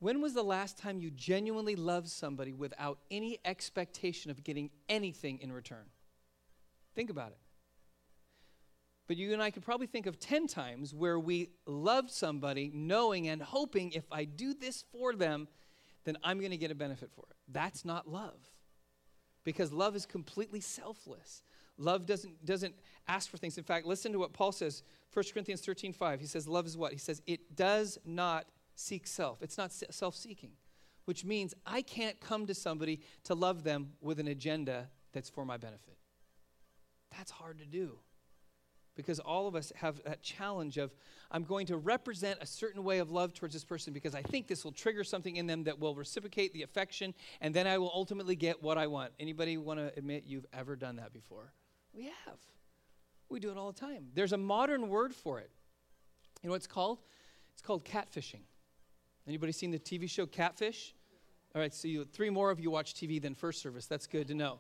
When 0.01 0.21
was 0.21 0.35
the 0.35 0.43
last 0.43 0.79
time 0.79 0.99
you 0.99 1.13
genuinely 1.13 1.77
loved 1.77 2.09
somebody 2.09 2.53
without 2.53 2.99
any 3.09 3.39
expectation 3.45 4.33
of 4.33 4.43
getting 4.43 4.71
anything 4.89 5.39
in 5.39 5.53
return? 5.53 5.85
Think 6.97 7.09
about 7.09 7.31
it. 7.31 7.39
But 9.09 9.17
you 9.17 9.33
and 9.33 9.43
I 9.43 9.51
could 9.51 9.65
probably 9.65 9.87
think 9.87 10.07
of 10.07 10.19
10 10.19 10.47
times 10.47 10.95
where 10.95 11.19
we 11.19 11.51
loved 11.67 12.11
somebody 12.11 12.71
knowing 12.73 13.29
and 13.29 13.43
hoping 13.43 13.93
if 13.93 14.05
I 14.13 14.25
do 14.25 14.55
this 14.55 14.85
for 14.93 15.15
them, 15.15 15.49
then 16.05 16.17
I'm 16.23 16.39
going 16.39 16.51
to 16.53 16.57
get 16.57 16.71
a 16.71 16.75
benefit 16.75 17.11
for 17.13 17.25
it. 17.31 17.37
That's 17.49 17.85
not 17.85 18.09
love. 18.09 18.39
Because 19.45 19.73
love 19.73 19.97
is 19.97 20.07
completely 20.07 20.61
selfless. 20.61 21.43
Love 21.79 22.07
doesn't, 22.07 22.45
doesn't 22.45 22.75
ask 23.09 23.29
for 23.29 23.39
things. 23.39 23.59
In 23.59 23.65
fact, 23.65 23.87
listen 23.87 24.13
to 24.13 24.19
what 24.19 24.33
Paul 24.33 24.53
says, 24.53 24.85
1 25.13 25.25
Corinthians 25.33 25.61
13 25.63 25.93
5. 25.93 26.21
He 26.21 26.27
says, 26.27 26.47
Love 26.47 26.67
is 26.67 26.77
what? 26.77 26.93
He 26.93 26.99
says, 26.99 27.23
it 27.27 27.57
does 27.57 27.99
not 28.05 28.47
seek 28.77 29.07
self. 29.07 29.43
It's 29.43 29.59
not 29.59 29.73
self 29.73 30.15
seeking, 30.15 30.53
which 31.07 31.25
means 31.25 31.55
I 31.67 31.83
can't 31.83 32.21
come 32.21 32.47
to 32.47 32.55
somebody 32.55 33.01
to 33.25 33.35
love 33.35 33.65
them 33.65 33.93
with 34.01 34.21
an 34.21 34.29
agenda 34.29 34.89
that's 35.13 35.29
for 35.29 35.45
my 35.45 35.57
benefit. 35.57 35.97
That's 37.17 37.31
hard 37.31 37.59
to 37.59 37.67
do 37.67 37.99
because 38.95 39.19
all 39.19 39.49
of 39.49 39.57
us 39.57 39.73
have 39.77 40.03
that 40.05 40.23
challenge 40.23 40.79
of 40.79 40.95
i'm 41.31 41.45
going 41.45 41.67
to 41.67 41.77
represent 41.77 42.39
a 42.41 42.47
certain 42.47 42.85
way 42.85 42.99
of 42.99 43.11
love 43.11 43.33
towards 43.35 43.55
this 43.55 43.65
person 43.65 43.93
because 43.93 44.15
i 44.15 44.23
think 44.23 44.47
this 44.47 44.65
will 44.65 44.73
trigger 44.73 45.03
something 45.03 45.37
in 45.37 45.47
them 45.47 45.65
that 45.65 45.79
will 45.79 45.95
reciprocate 45.95 46.53
the 46.53 46.63
affection 46.63 47.15
and 47.41 47.55
then 47.55 47.67
i 47.67 47.79
will 47.79 47.91
ultimately 47.95 48.37
get 48.37 48.63
what 48.63 48.79
i 48.79 48.87
want. 48.93 49.13
Anybody 49.19 49.57
want 49.57 49.81
to 49.81 49.93
admit 49.97 50.25
you've 50.27 50.47
ever 50.53 50.77
done 50.77 50.97
that 50.97 51.13
before? 51.13 51.53
We 51.93 52.05
have. 52.05 52.39
We 53.29 53.41
do 53.41 53.51
it 53.51 53.57
all 53.57 53.73
the 53.73 53.81
time. 53.81 54.09
There's 54.15 54.33
a 54.33 54.39
modern 54.39 54.89
word 54.89 55.15
for 55.15 55.39
it. 55.39 55.51
You 56.43 56.49
know 56.49 56.53
what 56.53 56.57
it's 56.57 56.67
called? 56.67 56.99
It's 57.53 57.63
called 57.63 57.85
catfishing. 57.85 58.43
Anybody 59.27 59.53
seen 59.53 59.71
the 59.71 59.79
tv 59.79 60.09
show 60.09 60.27
catfish? 60.27 60.95
All 61.55 61.61
right 61.61 61.73
so 61.73 61.89
you, 61.89 62.05
three 62.05 62.31
more 62.31 62.51
of 62.51 62.61
you 62.61 62.71
watch 62.71 62.95
tv 62.95 63.21
than 63.21 63.35
first 63.35 63.63
service. 63.63 63.87
That's 63.87 64.07
good 64.07 64.29
to 64.29 64.35
know. 64.35 64.59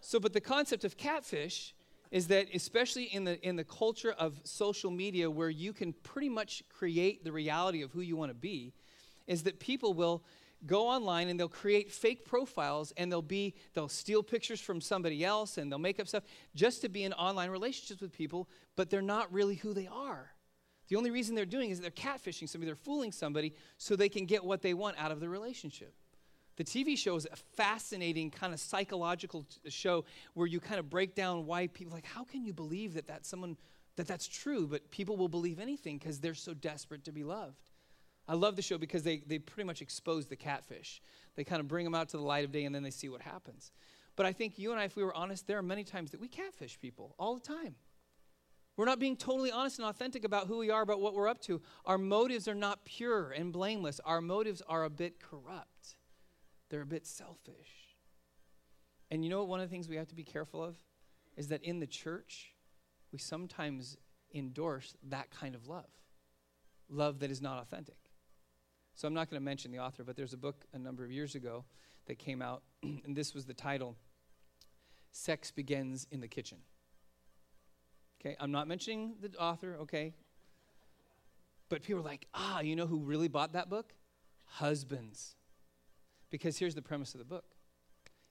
So 0.00 0.18
but 0.18 0.32
the 0.32 0.40
concept 0.40 0.84
of 0.84 0.96
catfish 0.96 1.74
is 2.10 2.28
that 2.28 2.46
especially 2.54 3.04
in 3.04 3.24
the 3.24 3.40
in 3.46 3.56
the 3.56 3.64
culture 3.64 4.12
of 4.12 4.40
social 4.44 4.90
media 4.90 5.30
where 5.30 5.50
you 5.50 5.72
can 5.72 5.92
pretty 5.92 6.28
much 6.28 6.62
create 6.68 7.24
the 7.24 7.32
reality 7.32 7.82
of 7.82 7.92
who 7.92 8.00
you 8.00 8.16
want 8.16 8.30
to 8.30 8.34
be 8.34 8.72
is 9.26 9.42
that 9.42 9.58
people 9.58 9.94
will 9.94 10.22
go 10.66 10.88
online 10.88 11.28
and 11.28 11.38
they'll 11.38 11.48
create 11.48 11.92
fake 11.92 12.24
profiles 12.24 12.92
and 12.96 13.10
they'll 13.10 13.22
be 13.22 13.54
they'll 13.74 13.88
steal 13.88 14.22
pictures 14.22 14.60
from 14.60 14.80
somebody 14.80 15.24
else 15.24 15.58
and 15.58 15.70
they'll 15.70 15.78
make 15.78 16.00
up 16.00 16.08
stuff 16.08 16.24
just 16.54 16.80
to 16.80 16.88
be 16.88 17.04
in 17.04 17.12
online 17.14 17.50
relationships 17.50 18.00
with 18.00 18.12
people 18.12 18.48
but 18.74 18.88
they're 18.90 19.02
not 19.02 19.32
really 19.32 19.56
who 19.56 19.72
they 19.72 19.86
are. 19.86 20.30
The 20.88 20.96
only 20.96 21.10
reason 21.10 21.34
they're 21.34 21.44
doing 21.44 21.70
is 21.70 21.80
they're 21.80 21.90
catfishing 21.90 22.48
somebody 22.48 22.66
they're 22.66 22.76
fooling 22.76 23.12
somebody 23.12 23.54
so 23.76 23.96
they 23.96 24.08
can 24.08 24.24
get 24.24 24.44
what 24.44 24.62
they 24.62 24.74
want 24.74 24.96
out 24.98 25.10
of 25.10 25.20
the 25.20 25.28
relationship 25.28 25.94
the 26.56 26.64
tv 26.64 26.96
show 26.96 27.16
is 27.16 27.26
a 27.30 27.36
fascinating 27.36 28.30
kind 28.30 28.52
of 28.52 28.60
psychological 28.60 29.44
t- 29.44 29.70
show 29.70 30.04
where 30.34 30.46
you 30.46 30.60
kind 30.60 30.78
of 30.78 30.88
break 30.90 31.14
down 31.14 31.46
why 31.46 31.66
people 31.68 31.92
like 31.92 32.06
how 32.06 32.24
can 32.24 32.44
you 32.44 32.52
believe 32.52 32.94
that 32.94 33.06
that's 33.06 33.28
someone 33.28 33.56
that 33.96 34.06
that's 34.06 34.26
true 34.26 34.66
but 34.66 34.90
people 34.90 35.16
will 35.16 35.28
believe 35.28 35.58
anything 35.58 35.98
because 35.98 36.20
they're 36.20 36.34
so 36.34 36.54
desperate 36.54 37.04
to 37.04 37.12
be 37.12 37.24
loved 37.24 37.70
I 38.28 38.34
love 38.34 38.56
the 38.56 38.62
show 38.62 38.76
because 38.76 39.02
they, 39.02 39.22
they 39.26 39.38
pretty 39.38 39.66
much 39.66 39.82
expose 39.82 40.26
the 40.26 40.36
catfish. 40.36 41.00
They 41.36 41.44
kind 41.44 41.60
of 41.60 41.68
bring 41.68 41.84
them 41.84 41.94
out 41.94 42.08
to 42.10 42.16
the 42.16 42.22
light 42.22 42.44
of 42.44 42.52
day 42.52 42.64
and 42.64 42.74
then 42.74 42.82
they 42.82 42.90
see 42.90 43.08
what 43.08 43.22
happens. 43.22 43.70
But 44.16 44.26
I 44.26 44.32
think 44.32 44.58
you 44.58 44.72
and 44.72 44.80
I, 44.80 44.84
if 44.84 44.96
we 44.96 45.04
were 45.04 45.14
honest, 45.14 45.46
there 45.46 45.58
are 45.58 45.62
many 45.62 45.84
times 45.84 46.10
that 46.10 46.20
we 46.20 46.28
catfish 46.28 46.80
people 46.80 47.14
all 47.18 47.34
the 47.34 47.40
time. 47.40 47.76
We're 48.76 48.86
not 48.86 48.98
being 48.98 49.16
totally 49.16 49.52
honest 49.52 49.78
and 49.78 49.88
authentic 49.88 50.24
about 50.24 50.48
who 50.48 50.58
we 50.58 50.70
are, 50.70 50.82
about 50.82 51.00
what 51.00 51.14
we're 51.14 51.28
up 51.28 51.40
to. 51.42 51.62
Our 51.84 51.98
motives 51.98 52.48
are 52.48 52.54
not 52.54 52.84
pure 52.84 53.30
and 53.30 53.52
blameless. 53.52 54.00
Our 54.04 54.20
motives 54.20 54.60
are 54.66 54.84
a 54.84 54.90
bit 54.90 55.20
corrupt, 55.20 55.95
they're 56.68 56.82
a 56.82 56.86
bit 56.86 57.06
selfish. 57.06 57.96
And 59.10 59.24
you 59.24 59.30
know 59.30 59.38
what? 59.38 59.48
One 59.48 59.60
of 59.60 59.68
the 59.68 59.72
things 59.72 59.88
we 59.88 59.96
have 59.96 60.08
to 60.08 60.14
be 60.14 60.24
careful 60.24 60.62
of 60.62 60.76
is 61.36 61.48
that 61.48 61.62
in 61.62 61.80
the 61.80 61.86
church, 61.86 62.52
we 63.12 63.18
sometimes 63.18 63.96
endorse 64.34 64.94
that 65.08 65.30
kind 65.30 65.54
of 65.54 65.68
love 65.68 65.86
love 66.88 67.20
that 67.20 67.30
is 67.30 67.42
not 67.42 67.60
authentic. 67.60 67.96
So 68.94 69.06
I'm 69.06 69.14
not 69.14 69.30
going 69.30 69.40
to 69.40 69.44
mention 69.44 69.70
the 69.72 69.78
author, 69.78 70.04
but 70.04 70.16
there's 70.16 70.32
a 70.32 70.38
book 70.38 70.64
a 70.72 70.78
number 70.78 71.04
of 71.04 71.10
years 71.10 71.34
ago 71.34 71.64
that 72.06 72.18
came 72.18 72.40
out, 72.40 72.62
and 72.82 73.16
this 73.16 73.34
was 73.34 73.44
the 73.44 73.54
title 73.54 73.96
Sex 75.12 75.50
Begins 75.50 76.06
in 76.10 76.20
the 76.20 76.28
Kitchen. 76.28 76.58
Okay, 78.20 78.36
I'm 78.40 78.52
not 78.52 78.68
mentioning 78.68 79.14
the 79.20 79.36
author, 79.38 79.76
okay? 79.82 80.14
But 81.68 81.82
people 81.82 82.00
are 82.00 82.04
like, 82.04 82.26
ah, 82.34 82.60
you 82.60 82.76
know 82.76 82.86
who 82.86 82.98
really 83.00 83.28
bought 83.28 83.52
that 83.52 83.68
book? 83.68 83.92
Husbands. 84.44 85.35
Because 86.30 86.58
here's 86.58 86.74
the 86.74 86.82
premise 86.82 87.14
of 87.14 87.18
the 87.18 87.24
book 87.24 87.44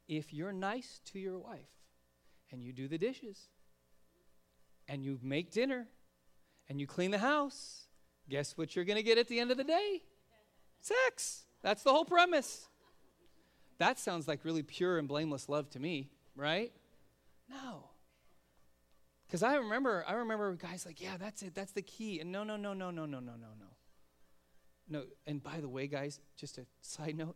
if 0.07 0.33
you're 0.33 0.53
nice 0.53 1.01
to 1.05 1.19
your 1.19 1.39
wife 1.39 1.71
and 2.51 2.63
you 2.63 2.71
do 2.71 2.87
the 2.87 2.97
dishes 2.97 3.49
and 4.87 5.03
you 5.03 5.19
make 5.21 5.51
dinner 5.51 5.87
and 6.69 6.79
you 6.79 6.87
clean 6.87 7.11
the 7.11 7.17
house, 7.17 7.87
guess 8.29 8.57
what 8.57 8.75
you're 8.75 8.85
going 8.85 8.97
to 8.97 9.03
get 9.03 9.17
at 9.17 9.27
the 9.27 9.39
end 9.39 9.51
of 9.51 9.57
the 9.57 9.63
day? 9.63 10.03
Sex. 10.81 11.45
That's 11.63 11.81
the 11.83 11.91
whole 11.91 12.05
premise. 12.05 12.67
That 13.79 13.97
sounds 13.97 14.27
like 14.27 14.45
really 14.45 14.63
pure 14.63 14.99
and 14.99 15.07
blameless 15.07 15.49
love 15.49 15.69
to 15.71 15.79
me, 15.79 16.11
right? 16.35 16.71
No. 17.49 17.89
Because 19.25 19.41
I 19.41 19.55
remember, 19.55 20.05
I 20.07 20.13
remember 20.13 20.53
guys 20.53 20.85
like, 20.85 21.01
yeah, 21.01 21.17
that's 21.19 21.41
it, 21.41 21.55
that's 21.55 21.71
the 21.71 21.81
key. 21.81 22.19
And 22.19 22.31
no, 22.31 22.43
no, 22.43 22.55
no, 22.55 22.73
no, 22.73 22.91
no, 22.91 23.05
no, 23.05 23.19
no, 23.19 23.31
no, 23.31 23.47
no. 23.59 23.65
No, 24.87 25.03
and 25.25 25.41
by 25.41 25.59
the 25.59 25.67
way, 25.67 25.87
guys, 25.87 26.19
just 26.37 26.59
a 26.59 26.65
side 26.81 27.17
note 27.17 27.35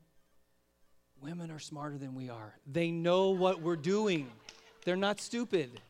women 1.22 1.52
are 1.52 1.60
smarter 1.60 1.98
than 1.98 2.16
we 2.16 2.30
are. 2.30 2.56
They 2.66 2.92
know 2.92 3.30
what 3.30 3.62
we're 3.62 3.76
doing, 3.76 4.30
they're 4.86 4.96
not 4.96 5.20
stupid. 5.20 5.82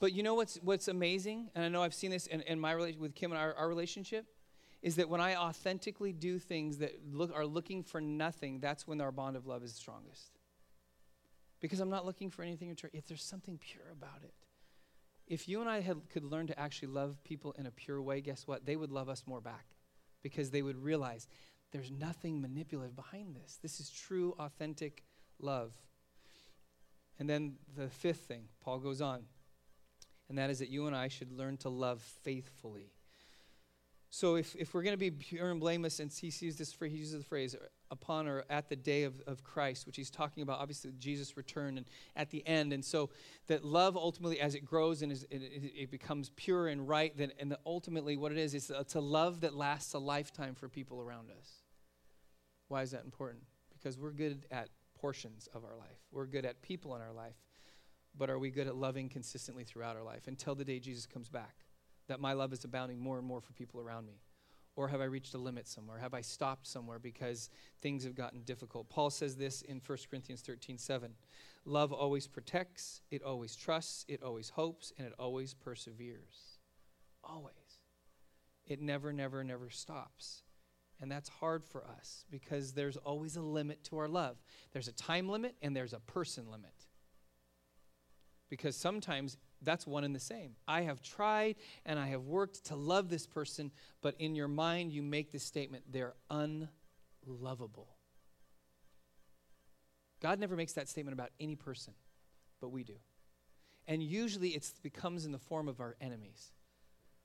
But 0.00 0.14
you 0.14 0.22
know 0.22 0.34
what's, 0.34 0.58
what's 0.62 0.88
amazing? 0.88 1.50
And 1.54 1.62
I 1.62 1.68
know 1.68 1.82
I've 1.82 1.92
seen 1.92 2.10
this 2.10 2.26
in, 2.26 2.40
in 2.42 2.58
my 2.58 2.72
relationship 2.72 3.02
with 3.02 3.14
Kim 3.14 3.32
and 3.32 3.38
our, 3.38 3.54
our 3.54 3.68
relationship 3.68 4.24
is 4.82 4.96
that 4.96 5.08
when 5.08 5.20
I 5.20 5.36
authentically 5.36 6.12
do 6.12 6.38
things 6.38 6.78
that 6.78 6.94
look, 7.12 7.30
are 7.34 7.44
looking 7.44 7.82
for 7.82 8.00
nothing, 8.00 8.60
that's 8.60 8.86
when 8.86 9.00
our 9.00 9.12
bond 9.12 9.36
of 9.36 9.46
love 9.46 9.62
is 9.62 9.74
strongest. 9.74 10.38
Because 11.60 11.80
I'm 11.80 11.90
not 11.90 12.06
looking 12.06 12.30
for 12.30 12.42
anything 12.42 12.68
in 12.68 12.72
return. 12.72 12.90
If 12.94 13.06
there's 13.06 13.22
something 13.22 13.58
pure 13.58 13.90
about 13.92 14.22
it. 14.24 14.32
If 15.26 15.48
you 15.48 15.60
and 15.60 15.68
I 15.68 15.80
had, 15.80 16.08
could 16.08 16.24
learn 16.24 16.46
to 16.46 16.58
actually 16.58 16.88
love 16.88 17.22
people 17.22 17.54
in 17.58 17.66
a 17.66 17.70
pure 17.70 18.00
way, 18.00 18.22
guess 18.22 18.46
what? 18.46 18.64
They 18.64 18.76
would 18.76 18.90
love 18.90 19.10
us 19.10 19.24
more 19.26 19.42
back. 19.42 19.66
Because 20.22 20.50
they 20.50 20.62
would 20.62 20.82
realize 20.82 21.28
there's 21.72 21.90
nothing 21.90 22.40
manipulative 22.40 22.96
behind 22.96 23.34
this. 23.34 23.58
This 23.62 23.80
is 23.80 23.90
true, 23.90 24.34
authentic 24.38 25.04
love. 25.38 25.72
And 27.18 27.28
then 27.28 27.54
the 27.76 27.88
fifth 27.88 28.20
thing, 28.20 28.44
Paul 28.60 28.78
goes 28.78 29.00
on, 29.00 29.24
and 30.28 30.38
that 30.38 30.50
is 30.50 30.60
that 30.60 30.68
you 30.68 30.86
and 30.86 30.96
I 30.96 31.08
should 31.08 31.32
learn 31.32 31.56
to 31.58 31.68
love 31.68 32.00
faithfully. 32.00 32.92
So 34.12 34.34
if, 34.34 34.56
if 34.56 34.74
we're 34.74 34.82
going 34.82 34.94
to 34.94 34.98
be 34.98 35.12
pure 35.12 35.52
and 35.52 35.60
blameless, 35.60 36.00
and 36.00 36.12
he 36.12 36.26
uses 36.26 36.56
this 36.56 36.72
phrase, 36.72 36.90
he 36.90 36.98
uses 36.98 37.18
the 37.18 37.24
phrase 37.24 37.54
uh, 37.54 37.58
upon 37.92 38.26
or 38.26 38.44
at 38.50 38.68
the 38.68 38.74
day 38.74 39.04
of, 39.04 39.20
of 39.28 39.44
Christ, 39.44 39.86
which 39.86 39.96
he's 39.96 40.10
talking 40.10 40.42
about 40.42 40.58
obviously 40.58 40.90
Jesus' 40.98 41.36
return 41.36 41.78
and 41.78 41.86
at 42.16 42.30
the 42.30 42.44
end. 42.46 42.72
And 42.72 42.84
so 42.84 43.10
that 43.46 43.64
love 43.64 43.96
ultimately, 43.96 44.40
as 44.40 44.56
it 44.56 44.64
grows 44.64 45.02
and 45.02 45.12
is, 45.12 45.24
it, 45.30 45.40
it, 45.76 45.90
becomes 45.92 46.30
pure 46.34 46.66
and 46.66 46.88
right, 46.88 47.16
then 47.16 47.30
and 47.38 47.56
ultimately 47.64 48.16
what 48.16 48.32
it 48.32 48.38
is, 48.38 48.52
is 48.52 48.70
it's 48.70 48.96
uh, 48.96 48.98
a 48.98 49.00
love 49.00 49.42
that 49.42 49.54
lasts 49.54 49.94
a 49.94 49.98
lifetime 49.98 50.56
for 50.56 50.68
people 50.68 51.00
around 51.00 51.30
us. 51.30 51.59
Why 52.70 52.80
is 52.80 52.92
that 52.92 53.04
important? 53.04 53.42
Because 53.76 53.98
we're 53.98 54.12
good 54.12 54.46
at 54.50 54.70
portions 54.98 55.48
of 55.52 55.64
our 55.64 55.76
life. 55.76 55.98
We're 56.10 56.26
good 56.26 56.46
at 56.46 56.62
people 56.62 56.96
in 56.96 57.02
our 57.02 57.12
life. 57.12 57.36
But 58.16 58.30
are 58.30 58.38
we 58.38 58.50
good 58.50 58.66
at 58.66 58.74
loving 58.74 59.10
consistently 59.10 59.64
throughout 59.64 59.96
our 59.96 60.02
life 60.02 60.26
until 60.26 60.54
the 60.54 60.64
day 60.64 60.80
Jesus 60.80 61.04
comes 61.06 61.28
back? 61.28 61.66
that 62.10 62.20
my 62.20 62.32
love 62.32 62.52
is 62.52 62.64
abounding 62.64 62.98
more 62.98 63.18
and 63.18 63.26
more 63.26 63.40
for 63.40 63.52
people 63.52 63.80
around 63.80 64.04
me? 64.04 64.20
Or 64.74 64.88
have 64.88 65.00
I 65.00 65.04
reached 65.04 65.34
a 65.34 65.38
limit 65.38 65.68
somewhere? 65.68 65.98
Have 65.98 66.12
I 66.12 66.22
stopped 66.22 66.66
somewhere 66.66 66.98
because 66.98 67.50
things 67.82 68.02
have 68.02 68.16
gotten 68.16 68.42
difficult? 68.42 68.88
Paul 68.88 69.10
says 69.10 69.36
this 69.36 69.62
in 69.62 69.80
1 69.84 69.98
Corinthians 70.10 70.40
13 70.40 70.76
7. 70.76 71.12
Love 71.64 71.92
always 71.92 72.26
protects, 72.26 73.02
it 73.12 73.22
always 73.22 73.54
trusts, 73.54 74.04
it 74.08 74.24
always 74.24 74.50
hopes, 74.50 74.92
and 74.98 75.06
it 75.06 75.12
always 75.20 75.54
perseveres. 75.54 76.58
Always. 77.22 77.54
It 78.66 78.80
never, 78.80 79.12
never, 79.12 79.44
never 79.44 79.70
stops. 79.70 80.42
And 81.00 81.10
that's 81.10 81.28
hard 81.28 81.64
for 81.64 81.84
us 81.84 82.24
because 82.30 82.72
there's 82.72 82.96
always 82.98 83.36
a 83.36 83.42
limit 83.42 83.82
to 83.84 83.98
our 83.98 84.08
love. 84.08 84.36
There's 84.72 84.88
a 84.88 84.92
time 84.92 85.28
limit 85.28 85.54
and 85.62 85.74
there's 85.74 85.94
a 85.94 86.00
person 86.00 86.50
limit. 86.50 86.74
Because 88.50 88.76
sometimes 88.76 89.38
that's 89.62 89.86
one 89.86 90.04
and 90.04 90.14
the 90.14 90.20
same. 90.20 90.56
I 90.68 90.82
have 90.82 91.00
tried 91.00 91.56
and 91.86 91.98
I 91.98 92.08
have 92.08 92.24
worked 92.24 92.66
to 92.66 92.76
love 92.76 93.08
this 93.08 93.26
person, 93.26 93.70
but 94.02 94.14
in 94.18 94.34
your 94.34 94.48
mind, 94.48 94.92
you 94.92 95.02
make 95.02 95.32
this 95.32 95.44
statement 95.44 95.84
they're 95.90 96.14
unlovable. 96.28 97.96
God 100.20 100.38
never 100.38 100.56
makes 100.56 100.74
that 100.74 100.88
statement 100.88 101.14
about 101.14 101.30
any 101.40 101.56
person, 101.56 101.94
but 102.60 102.68
we 102.68 102.84
do. 102.84 102.96
And 103.86 104.02
usually 104.02 104.50
it 104.50 104.70
becomes 104.82 105.24
in 105.24 105.32
the 105.32 105.38
form 105.38 105.66
of 105.66 105.80
our 105.80 105.96
enemies. 106.00 106.52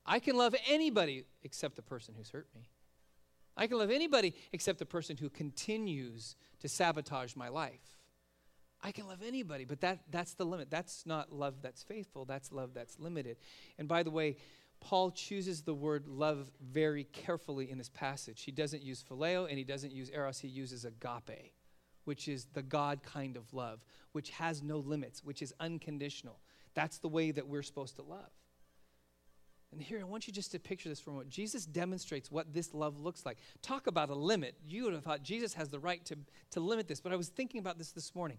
I 0.05 0.19
can 0.19 0.38
love 0.38 0.55
anybody 0.69 1.25
except 1.43 1.75
the 1.75 1.81
person 1.81 2.13
who's 2.15 2.29
hurt 2.29 2.47
me. 2.55 2.69
I 3.57 3.67
can 3.67 3.77
love 3.77 3.91
anybody 3.91 4.33
except 4.51 4.79
the 4.79 4.85
person 4.85 5.17
who 5.17 5.29
continues 5.29 6.35
to 6.59 6.67
sabotage 6.67 7.35
my 7.35 7.49
life. 7.49 7.99
I 8.83 8.91
can 8.91 9.07
love 9.07 9.23
anybody, 9.25 9.65
but 9.65 9.81
that, 9.81 9.99
that's 10.11 10.33
the 10.33 10.45
limit. 10.45 10.69
That's 10.69 11.05
not 11.05 11.31
love 11.31 11.55
that's 11.61 11.81
faithful, 11.81 12.25
that's 12.25 12.51
love 12.51 12.71
that's 12.73 12.99
limited. 12.99 13.37
And 13.79 13.87
by 13.87 14.03
the 14.03 14.11
way, 14.11 14.37
Paul 14.79 15.09
chooses 15.11 15.63
the 15.63 15.73
word 15.73 16.07
love 16.07 16.51
very 16.61 17.05
carefully 17.05 17.71
in 17.71 17.77
this 17.77 17.89
passage. 17.89 18.43
He 18.43 18.51
doesn't 18.51 18.83
use 18.83 19.03
phileo 19.03 19.47
and 19.49 19.57
he 19.57 19.63
doesn't 19.63 19.91
use 19.91 20.11
eros, 20.11 20.39
he 20.39 20.47
uses 20.47 20.85
agape, 20.85 21.53
which 22.03 22.27
is 22.27 22.45
the 22.53 22.61
God 22.61 23.01
kind 23.01 23.37
of 23.37 23.51
love, 23.53 23.83
which 24.11 24.29
has 24.31 24.61
no 24.61 24.77
limits, 24.77 25.23
which 25.23 25.41
is 25.41 25.53
unconditional. 25.59 26.39
That's 26.75 26.99
the 26.99 27.07
way 27.07 27.31
that 27.31 27.47
we're 27.47 27.63
supposed 27.63 27.95
to 27.95 28.03
love. 28.03 28.29
And 29.75 29.83
here, 29.83 29.99
I 29.99 30.05
want 30.05 30.25
you 30.25 30.31
just 30.31 30.53
to 30.53 30.59
picture 30.59 30.88
this 30.88 31.01
for 31.01 31.09
a 31.09 31.13
moment. 31.13 31.29
Jesus 31.29 31.65
demonstrates 31.65 32.31
what 32.31 32.53
this 32.53 32.73
love 32.73 32.97
looks 32.97 33.25
like. 33.25 33.39
Talk 33.61 33.88
about 33.88 34.09
a 34.09 34.15
limit. 34.15 34.55
You 34.65 34.85
would 34.85 34.93
have 34.93 35.03
thought 35.03 35.21
Jesus 35.21 35.53
has 35.55 35.67
the 35.67 35.79
right 35.79 36.03
to, 36.05 36.15
to 36.51 36.61
limit 36.61 36.88
this, 36.88 37.01
but 37.01 37.11
I 37.11 37.17
was 37.17 37.27
thinking 37.27 37.59
about 37.59 37.77
this 37.77 37.91
this 37.91 38.15
morning. 38.15 38.38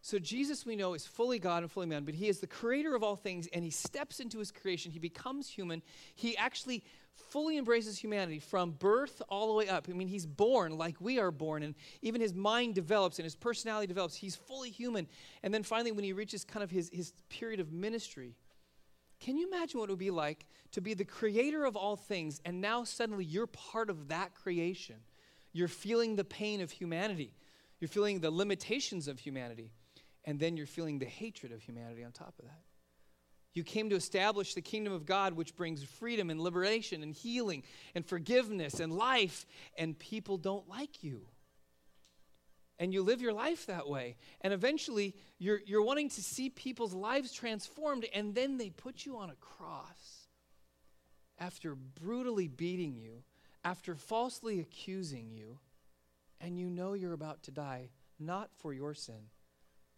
So, 0.00 0.18
Jesus, 0.18 0.64
we 0.64 0.74
know, 0.74 0.94
is 0.94 1.04
fully 1.04 1.38
God 1.38 1.62
and 1.62 1.70
fully 1.70 1.86
man, 1.86 2.04
but 2.04 2.14
he 2.14 2.28
is 2.28 2.40
the 2.40 2.46
creator 2.46 2.94
of 2.94 3.02
all 3.02 3.16
things, 3.16 3.48
and 3.52 3.62
he 3.64 3.70
steps 3.70 4.18
into 4.18 4.38
his 4.38 4.50
creation. 4.50 4.92
He 4.92 4.98
becomes 4.98 5.46
human. 5.46 5.82
He 6.14 6.38
actually 6.38 6.84
fully 7.28 7.58
embraces 7.58 7.98
humanity 7.98 8.38
from 8.38 8.70
birth 8.70 9.20
all 9.28 9.48
the 9.48 9.54
way 9.54 9.68
up. 9.68 9.88
I 9.90 9.92
mean, 9.92 10.08
he's 10.08 10.24
born 10.24 10.78
like 10.78 10.96
we 11.00 11.18
are 11.18 11.30
born, 11.30 11.64
and 11.64 11.74
even 12.00 12.22
his 12.22 12.32
mind 12.32 12.74
develops 12.74 13.18
and 13.18 13.24
his 13.24 13.34
personality 13.34 13.88
develops. 13.88 14.14
He's 14.14 14.36
fully 14.36 14.70
human. 14.70 15.06
And 15.42 15.52
then 15.52 15.64
finally, 15.64 15.92
when 15.92 16.04
he 16.04 16.14
reaches 16.14 16.44
kind 16.44 16.64
of 16.64 16.70
his, 16.70 16.88
his 16.94 17.12
period 17.28 17.60
of 17.60 17.72
ministry, 17.72 18.36
can 19.20 19.36
you 19.36 19.48
imagine 19.48 19.80
what 19.80 19.88
it 19.88 19.92
would 19.92 19.98
be 19.98 20.10
like 20.10 20.46
to 20.72 20.80
be 20.80 20.94
the 20.94 21.04
creator 21.04 21.64
of 21.64 21.76
all 21.76 21.96
things, 21.96 22.40
and 22.44 22.60
now 22.60 22.84
suddenly 22.84 23.24
you're 23.24 23.46
part 23.46 23.90
of 23.90 24.08
that 24.08 24.34
creation? 24.34 24.96
You're 25.52 25.68
feeling 25.68 26.16
the 26.16 26.24
pain 26.24 26.60
of 26.60 26.70
humanity, 26.70 27.32
you're 27.80 27.88
feeling 27.88 28.20
the 28.20 28.30
limitations 28.30 29.08
of 29.08 29.18
humanity 29.18 29.72
and 30.26 30.40
then 30.40 30.56
you're 30.56 30.66
feeling 30.66 30.98
the 30.98 31.06
hatred 31.06 31.52
of 31.52 31.62
humanity 31.62 32.04
on 32.04 32.12
top 32.12 32.34
of 32.38 32.44
that. 32.44 32.60
You 33.54 33.64
came 33.64 33.88
to 33.88 33.96
establish 33.96 34.52
the 34.52 34.60
kingdom 34.60 34.92
of 34.92 35.06
God, 35.06 35.32
which 35.32 35.56
brings 35.56 35.82
freedom 35.82 36.28
and 36.28 36.40
liberation 36.40 37.02
and 37.02 37.14
healing 37.14 37.62
and 37.94 38.04
forgiveness 38.04 38.80
and 38.80 38.92
life, 38.92 39.46
and 39.78 39.98
people 39.98 40.36
don't 40.36 40.68
like 40.68 41.02
you. 41.02 41.22
And 42.78 42.92
you 42.92 43.02
live 43.02 43.22
your 43.22 43.32
life 43.32 43.66
that 43.66 43.88
way. 43.88 44.16
And 44.42 44.52
eventually, 44.52 45.14
you're, 45.38 45.60
you're 45.64 45.82
wanting 45.82 46.10
to 46.10 46.22
see 46.22 46.50
people's 46.50 46.92
lives 46.94 47.32
transformed, 47.32 48.06
and 48.14 48.34
then 48.34 48.58
they 48.58 48.70
put 48.70 49.06
you 49.06 49.16
on 49.16 49.30
a 49.30 49.36
cross 49.36 50.28
after 51.38 51.74
brutally 51.74 52.48
beating 52.48 52.96
you, 52.96 53.22
after 53.64 53.94
falsely 53.94 54.60
accusing 54.60 55.30
you, 55.30 55.58
and 56.40 56.58
you 56.58 56.68
know 56.68 56.92
you're 56.92 57.12
about 57.14 57.42
to 57.44 57.50
die, 57.50 57.88
not 58.18 58.50
for 58.58 58.72
your 58.72 58.94
sin, 58.94 59.30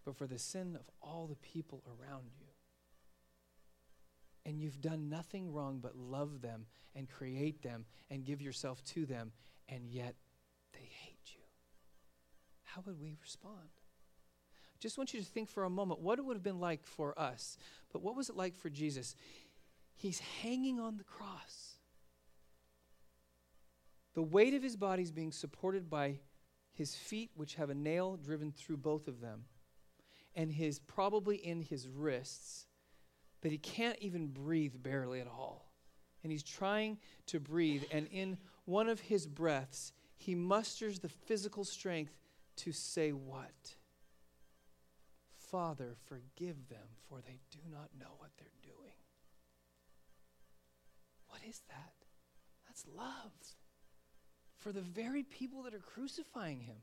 but 0.04 0.16
for 0.16 0.26
the 0.26 0.38
sin 0.38 0.76
of 0.76 0.88
all 1.02 1.26
the 1.26 1.36
people 1.36 1.82
around 1.86 2.30
you 2.38 2.48
and 4.48 4.58
you've 4.62 4.80
done 4.80 5.10
nothing 5.10 5.52
wrong 5.52 5.78
but 5.78 5.94
love 5.94 6.40
them 6.40 6.64
and 6.96 7.08
create 7.10 7.62
them 7.62 7.84
and 8.10 8.24
give 8.24 8.40
yourself 8.40 8.82
to 8.82 9.04
them, 9.04 9.30
and 9.68 9.86
yet 9.90 10.14
they 10.72 10.88
hate. 10.90 11.17
How 12.74 12.82
would 12.86 13.00
we 13.00 13.16
respond? 13.20 13.68
Just 14.80 14.96
want 14.96 15.12
you 15.12 15.20
to 15.20 15.26
think 15.26 15.48
for 15.48 15.64
a 15.64 15.70
moment 15.70 16.00
what 16.00 16.18
it 16.18 16.24
would 16.24 16.36
have 16.36 16.42
been 16.42 16.60
like 16.60 16.84
for 16.84 17.18
us, 17.18 17.58
but 17.92 18.02
what 18.02 18.16
was 18.16 18.28
it 18.28 18.36
like 18.36 18.56
for 18.56 18.70
Jesus? 18.70 19.16
He's 19.96 20.20
hanging 20.20 20.78
on 20.78 20.96
the 20.96 21.04
cross. 21.04 21.78
The 24.14 24.22
weight 24.22 24.54
of 24.54 24.62
his 24.62 24.76
body 24.76 25.02
is 25.02 25.10
being 25.10 25.32
supported 25.32 25.90
by 25.90 26.20
his 26.72 26.94
feet, 26.94 27.30
which 27.34 27.56
have 27.56 27.70
a 27.70 27.74
nail 27.74 28.16
driven 28.16 28.52
through 28.52 28.76
both 28.76 29.08
of 29.08 29.20
them, 29.20 29.44
and 30.36 30.52
his 30.52 30.78
probably 30.78 31.36
in 31.36 31.60
his 31.60 31.88
wrists 31.88 32.68
but 33.40 33.50
he 33.50 33.58
can't 33.58 33.98
even 34.00 34.28
breathe 34.28 34.74
barely 34.82 35.20
at 35.20 35.26
all. 35.26 35.70
And 36.22 36.32
he's 36.32 36.42
trying 36.42 36.98
to 37.26 37.38
breathe, 37.38 37.84
and 37.92 38.08
in 38.10 38.38
one 38.64 38.88
of 38.88 39.00
his 39.00 39.26
breaths, 39.26 39.92
he 40.16 40.34
musters 40.34 40.98
the 40.98 41.08
physical 41.08 41.64
strength 41.64 42.16
to 42.58 42.72
say, 42.72 43.10
What? 43.10 43.76
Father, 45.50 45.96
forgive 46.06 46.68
them, 46.68 46.86
for 47.08 47.20
they 47.20 47.40
do 47.50 47.58
not 47.70 47.88
know 47.98 48.14
what 48.18 48.30
they're 48.36 48.48
doing. 48.62 48.92
What 51.28 51.40
is 51.48 51.62
that? 51.68 51.94
That's 52.66 52.84
love 52.96 53.32
for 54.58 54.72
the 54.72 54.80
very 54.80 55.22
people 55.22 55.62
that 55.62 55.74
are 55.74 55.78
crucifying 55.78 56.60
him. 56.60 56.76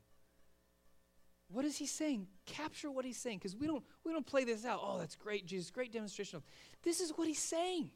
What 1.48 1.64
is 1.64 1.76
he 1.76 1.86
saying? 1.86 2.26
Capture 2.44 2.90
what 2.90 3.04
he's 3.04 3.18
saying 3.18 3.38
because 3.38 3.54
we 3.54 3.68
don't 3.68 3.84
we 4.04 4.12
don't 4.12 4.26
play 4.26 4.44
this 4.44 4.64
out. 4.64 4.80
Oh, 4.82 4.98
that's 4.98 5.14
great, 5.14 5.46
Jesus, 5.46 5.70
great 5.70 5.92
demonstration 5.92 6.38
of. 6.38 6.42
This 6.82 7.00
is 7.00 7.10
what 7.10 7.28
he's 7.28 7.38
saying. 7.38 7.90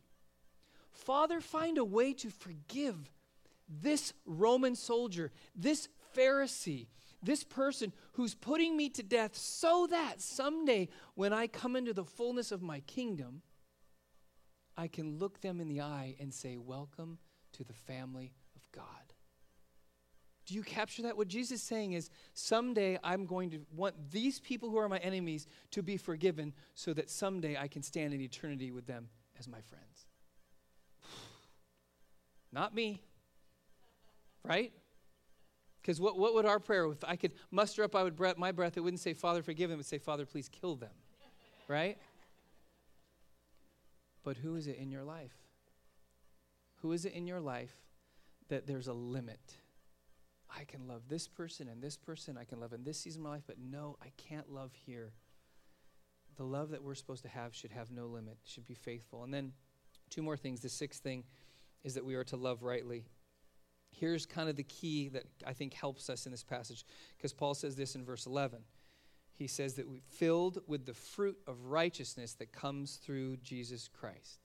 Father, 0.93 1.41
find 1.41 1.79
a 1.79 1.85
way 1.85 2.13
to 2.15 2.31
forgive 2.31 3.11
this 3.69 4.13
Roman 4.25 4.77
soldier, 4.77 5.33
this 5.57 5.89
Pharisee, 6.17 6.87
this 7.23 7.45
person 7.45 7.93
who's 8.13 8.35
putting 8.35 8.77
me 8.77 8.89
to 8.91 9.03
death 9.03 9.37
so 9.37 9.87
that 9.91 10.21
someday 10.21 10.89
when 11.15 11.33
I 11.33 11.47
come 11.47 11.77
into 11.77 11.93
the 11.93 12.05
fullness 12.05 12.53
of 12.53 12.63
my 12.63 12.81
kingdom, 12.81 13.43
I 14.77 14.89
can 14.89 15.19
look 15.19 15.41
them 15.41 15.61
in 15.61 15.69
the 15.69 15.83
eye 15.83 16.17
and 16.19 16.33
say, 16.33 16.57
Welcome 16.57 17.19
to 17.53 17.65
the 17.65 17.75
family 17.75 18.33
of 18.57 18.71
God. 18.73 18.87
Do 20.47 20.55
you 20.55 20.63
capture 20.63 21.03
that? 21.03 21.17
What 21.17 21.29
Jesus 21.29 21.61
is 21.61 21.63
saying 21.63 21.93
is 21.93 22.11
someday 22.35 22.99
I'm 23.05 23.27
going 23.27 23.51
to 23.51 23.61
want 23.73 23.95
these 24.11 24.41
people 24.41 24.69
who 24.69 24.79
are 24.79 24.89
my 24.89 24.99
enemies 24.99 25.47
to 25.73 25.83
be 25.83 25.97
forgiven 25.97 26.55
so 26.75 26.93
that 26.95 27.09
someday 27.09 27.57
I 27.57 27.69
can 27.69 27.83
stand 27.83 28.15
in 28.15 28.21
eternity 28.21 28.73
with 28.73 28.87
them 28.87 29.11
as 29.39 29.47
my 29.47 29.61
friends. 29.61 30.07
Not 32.53 32.75
me. 32.75 33.03
Right? 34.45 34.73
Because 35.81 36.01
what, 36.01 36.19
what 36.19 36.35
would 36.35 36.47
our 36.47 36.59
prayer, 36.59 36.87
if 36.91 37.03
I 37.05 37.17
could 37.17 37.33
muster 37.51 37.83
up 37.83 37.97
I 37.97 38.03
would 38.03 38.17
breath, 38.17 38.37
my 38.37 38.53
breath, 38.53 38.77
it 38.77 38.81
wouldn't 38.81 39.01
say, 39.01 39.15
Father, 39.15 39.43
forgive 39.43 39.71
them. 39.71 39.77
It 39.77 39.79
would 39.79 39.87
say, 39.87 39.99
Father, 39.99 40.27
please 40.27 40.49
kill 40.49 40.77
them. 40.77 40.91
Right? 41.69 41.99
But 44.23 44.37
who 44.37 44.57
is 44.57 44.67
it 44.67 44.77
in 44.77 44.91
your 44.91 45.05
life? 45.05 45.33
Who 46.83 46.93
is 46.93 47.05
it 47.05 47.15
in 47.15 47.27
your 47.27 47.41
life 47.41 47.75
that 48.49 48.67
there's 48.67 48.89
a 48.89 48.93
limit? 48.93 49.41
I 50.55 50.65
can 50.65 50.89
love 50.89 51.03
this 51.09 51.29
person 51.29 51.69
and 51.69 51.83
this 51.83 51.97
person. 51.97 52.37
I 52.37 52.45
can 52.45 52.61
love 52.61 52.73
in 52.73 52.85
this 52.85 53.01
season 53.01 53.21
of 53.23 53.25
my 53.25 53.31
life, 53.35 53.45
but 53.47 53.57
no, 53.59 53.97
I 54.03 54.13
can't 54.17 54.51
love 54.51 54.73
here. 54.75 55.13
The 56.37 56.45
love 56.45 56.71
that 56.71 56.83
we're 56.83 56.95
supposed 56.95 57.23
to 57.23 57.29
have 57.29 57.55
should 57.55 57.71
have 57.71 57.91
no 57.91 58.07
limit, 58.07 58.39
should 58.45 58.67
be 58.67 58.75
faithful. 58.75 59.25
And 59.25 59.33
then 59.33 59.53
two 60.09 60.23
more 60.23 60.37
things. 60.37 60.61
The 60.61 60.69
sixth 60.69 61.03
thing 61.03 61.25
is 61.85 61.95
that 61.95 62.05
we 62.05 62.15
are 62.15 62.25
to 62.25 62.37
love 62.37 62.63
rightly. 62.63 63.05
Here's 63.91 64.27
kind 64.27 64.49
of 64.49 64.57
the 64.57 64.65
key 64.65 65.09
that 65.09 65.25
I 65.47 65.53
think 65.53 65.75
helps 65.75 66.09
us 66.09 66.27
in 66.27 66.33
this 66.33 66.45
passage, 66.45 66.85
because 67.17 67.33
Paul 67.33 67.55
says 67.55 67.77
this 67.77 67.95
in 67.95 68.05
verse 68.05 68.27
11. 68.27 68.61
He 69.35 69.47
says 69.47 69.75
that 69.75 69.89
we 69.89 70.01
filled 70.01 70.59
with 70.67 70.85
the 70.85 70.93
fruit 70.95 71.39
of 71.47 71.65
righteousness 71.65 72.35
that 72.35 72.53
comes 72.53 72.97
through 72.97 73.39
Jesus 73.39 73.89
Christ. 73.89 74.41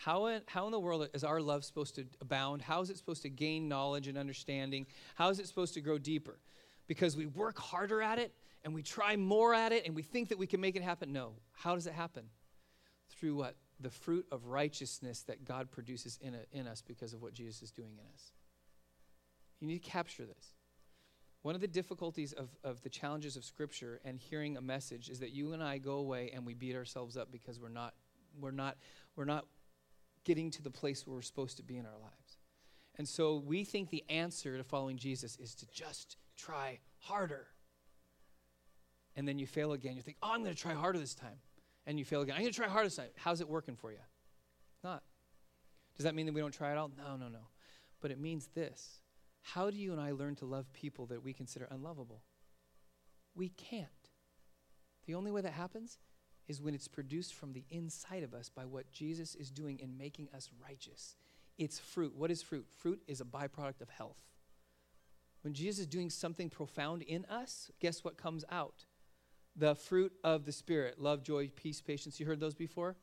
How 0.00 0.26
in, 0.26 0.40
how 0.46 0.64
in 0.64 0.72
the 0.72 0.80
world 0.80 1.08
is 1.12 1.24
our 1.24 1.40
love 1.40 1.64
supposed 1.64 1.94
to 1.96 2.06
abound? 2.20 2.62
How 2.62 2.80
is 2.80 2.90
it 2.90 2.96
supposed 2.96 3.22
to 3.22 3.28
gain 3.28 3.68
knowledge 3.68 4.08
and 4.08 4.16
understanding? 4.16 4.86
How 5.14 5.28
is 5.28 5.38
it 5.38 5.46
supposed 5.46 5.74
to 5.74 5.80
grow 5.80 5.98
deeper? 5.98 6.40
Because 6.86 7.16
we 7.16 7.26
work 7.26 7.58
harder 7.58 8.00
at 8.00 8.18
it 8.18 8.32
and 8.64 8.74
we 8.74 8.82
try 8.82 9.14
more 9.14 9.54
at 9.54 9.72
it 9.72 9.86
and 9.86 9.94
we 9.94 10.02
think 10.02 10.30
that 10.30 10.38
we 10.38 10.46
can 10.46 10.60
make 10.60 10.74
it 10.74 10.82
happen? 10.82 11.12
No. 11.12 11.34
How 11.52 11.74
does 11.74 11.86
it 11.86 11.92
happen? 11.92 12.24
Through 13.10 13.36
what? 13.36 13.56
The 13.78 13.90
fruit 13.90 14.26
of 14.32 14.46
righteousness 14.46 15.22
that 15.28 15.44
God 15.44 15.70
produces 15.70 16.18
in, 16.22 16.34
a, 16.34 16.58
in 16.58 16.66
us 16.66 16.82
because 16.82 17.12
of 17.12 17.22
what 17.22 17.34
Jesus 17.34 17.62
is 17.62 17.70
doing 17.70 17.92
in 17.92 18.06
us. 18.14 18.32
You 19.60 19.66
need 19.66 19.82
to 19.82 19.90
capture 19.90 20.24
this. 20.24 20.54
One 21.42 21.54
of 21.54 21.60
the 21.60 21.68
difficulties 21.68 22.32
of, 22.32 22.50
of 22.64 22.82
the 22.82 22.90
challenges 22.90 23.36
of 23.36 23.44
Scripture 23.44 24.00
and 24.04 24.18
hearing 24.18 24.56
a 24.56 24.60
message 24.60 25.08
is 25.08 25.20
that 25.20 25.30
you 25.30 25.52
and 25.52 25.62
I 25.62 25.78
go 25.78 25.94
away 25.94 26.30
and 26.34 26.44
we 26.44 26.54
beat 26.54 26.76
ourselves 26.76 27.16
up 27.16 27.32
because 27.32 27.58
we're 27.58 27.68
not, 27.70 27.94
we're 28.38 28.50
not, 28.50 28.76
we're 29.16 29.24
not 29.24 29.46
getting 30.24 30.50
to 30.50 30.62
the 30.62 30.70
place 30.70 31.06
where 31.06 31.16
we're 31.16 31.22
supposed 31.22 31.56
to 31.56 31.62
be 31.62 31.78
in 31.78 31.86
our 31.86 31.98
lives. 32.00 32.38
And 32.96 33.08
so 33.08 33.42
we 33.46 33.64
think 33.64 33.88
the 33.88 34.04
answer 34.10 34.58
to 34.58 34.64
following 34.64 34.98
Jesus 34.98 35.36
is 35.36 35.54
to 35.56 35.66
just 35.72 36.18
try 36.36 36.80
harder. 36.98 37.46
And 39.16 39.26
then 39.26 39.38
you 39.38 39.46
fail 39.46 39.72
again. 39.72 39.96
You 39.96 40.02
think, 40.02 40.18
oh, 40.22 40.30
I'm 40.32 40.42
going 40.42 40.54
to 40.54 40.60
try 40.60 40.74
harder 40.74 40.98
this 40.98 41.14
time. 41.14 41.38
And 41.86 41.98
you 41.98 42.04
fail 42.04 42.20
again. 42.20 42.34
I'm 42.34 42.42
going 42.42 42.52
to 42.52 42.56
try 42.56 42.68
harder 42.68 42.86
this 42.86 42.96
time. 42.96 43.08
How's 43.16 43.40
it 43.40 43.48
working 43.48 43.76
for 43.76 43.90
you? 43.90 43.98
Not. 44.84 45.02
Does 45.96 46.04
that 46.04 46.14
mean 46.14 46.26
that 46.26 46.34
we 46.34 46.40
don't 46.42 46.52
try 46.52 46.70
at 46.70 46.76
all? 46.76 46.90
No, 46.96 47.16
no, 47.16 47.28
no. 47.28 47.48
But 48.02 48.10
it 48.10 48.20
means 48.20 48.48
this 48.54 49.00
How 49.42 49.70
do 49.70 49.76
you 49.76 49.92
and 49.92 50.00
I 50.00 50.12
learn 50.12 50.36
to 50.36 50.44
love 50.44 50.72
people 50.72 51.06
that 51.06 51.22
we 51.22 51.32
consider 51.32 51.66
unlovable? 51.70 52.22
We 53.34 53.50
can't. 53.50 53.88
The 55.06 55.14
only 55.14 55.30
way 55.30 55.40
that 55.40 55.52
happens 55.52 55.98
is 56.48 56.60
when 56.60 56.74
it's 56.74 56.88
produced 56.88 57.34
from 57.34 57.52
the 57.52 57.64
inside 57.70 58.22
of 58.22 58.34
us 58.34 58.48
by 58.48 58.64
what 58.64 58.90
Jesus 58.90 59.34
is 59.34 59.50
doing 59.50 59.78
in 59.78 59.96
making 59.96 60.28
us 60.34 60.50
righteous. 60.60 61.14
It's 61.58 61.78
fruit. 61.78 62.14
What 62.16 62.30
is 62.30 62.42
fruit? 62.42 62.66
Fruit 62.76 63.00
is 63.06 63.20
a 63.20 63.24
byproduct 63.24 63.80
of 63.80 63.88
health. 63.88 64.18
When 65.42 65.54
Jesus 65.54 65.80
is 65.80 65.86
doing 65.86 66.10
something 66.10 66.50
profound 66.50 67.02
in 67.02 67.24
us, 67.26 67.70
guess 67.80 68.02
what 68.02 68.18
comes 68.18 68.44
out? 68.50 68.84
The 69.56 69.74
fruit 69.74 70.12
of 70.24 70.44
the 70.44 70.52
Spirit 70.52 71.00
love, 71.00 71.22
joy, 71.22 71.50
peace, 71.54 71.80
patience. 71.80 72.18
You 72.18 72.26
heard 72.26 72.40
those 72.40 72.54
before? 72.54 72.96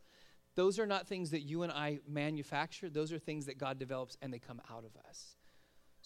Those 0.55 0.77
are 0.79 0.87
not 0.87 1.07
things 1.07 1.31
that 1.31 1.41
you 1.41 1.63
and 1.63 1.71
I 1.71 1.99
manufacture, 2.07 2.89
those 2.89 3.13
are 3.13 3.19
things 3.19 3.45
that 3.45 3.57
God 3.57 3.79
develops 3.79 4.17
and 4.21 4.33
they 4.33 4.39
come 4.39 4.59
out 4.69 4.83
of 4.83 4.97
us. 5.07 5.36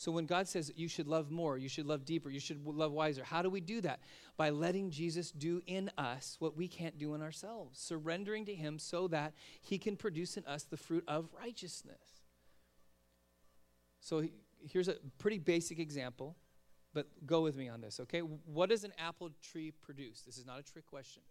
So 0.01 0.11
when 0.11 0.25
God 0.25 0.47
says 0.47 0.71
you 0.75 0.87
should 0.87 1.07
love 1.07 1.29
more, 1.29 1.59
you 1.59 1.69
should 1.69 1.85
love 1.85 2.05
deeper, 2.05 2.31
you 2.31 2.39
should 2.39 2.65
love 2.65 2.91
wiser, 2.91 3.23
how 3.23 3.43
do 3.43 3.51
we 3.51 3.61
do 3.61 3.81
that? 3.81 3.99
By 4.35 4.49
letting 4.49 4.89
Jesus 4.89 5.29
do 5.29 5.61
in 5.67 5.91
us 5.95 6.37
what 6.39 6.57
we 6.57 6.67
can't 6.67 6.97
do 6.97 7.13
in 7.13 7.21
ourselves, 7.21 7.77
surrendering 7.77 8.45
to 8.45 8.55
Him 8.55 8.79
so 8.79 9.07
that 9.09 9.33
He 9.61 9.77
can 9.77 9.95
produce 9.95 10.37
in 10.37 10.45
us 10.47 10.63
the 10.63 10.75
fruit 10.75 11.03
of 11.07 11.29
righteousness. 11.39 12.23
So 13.99 14.23
here's 14.67 14.87
a 14.87 14.95
pretty 15.19 15.37
basic 15.37 15.77
example, 15.77 16.35
but 16.95 17.05
go 17.27 17.41
with 17.41 17.55
me 17.55 17.69
on 17.69 17.79
this, 17.79 17.99
okay? 17.99 18.21
What 18.21 18.69
does 18.69 18.83
an 18.83 18.93
apple 18.97 19.29
tree 19.39 19.71
produce? 19.83 20.21
This 20.21 20.39
is 20.39 20.47
not 20.47 20.57
a 20.57 20.63
trick 20.63 20.87
question. 20.87 21.21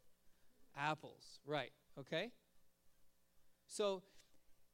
Apples, 0.78 1.40
right, 1.44 1.72
okay? 1.98 2.30
So 3.66 4.04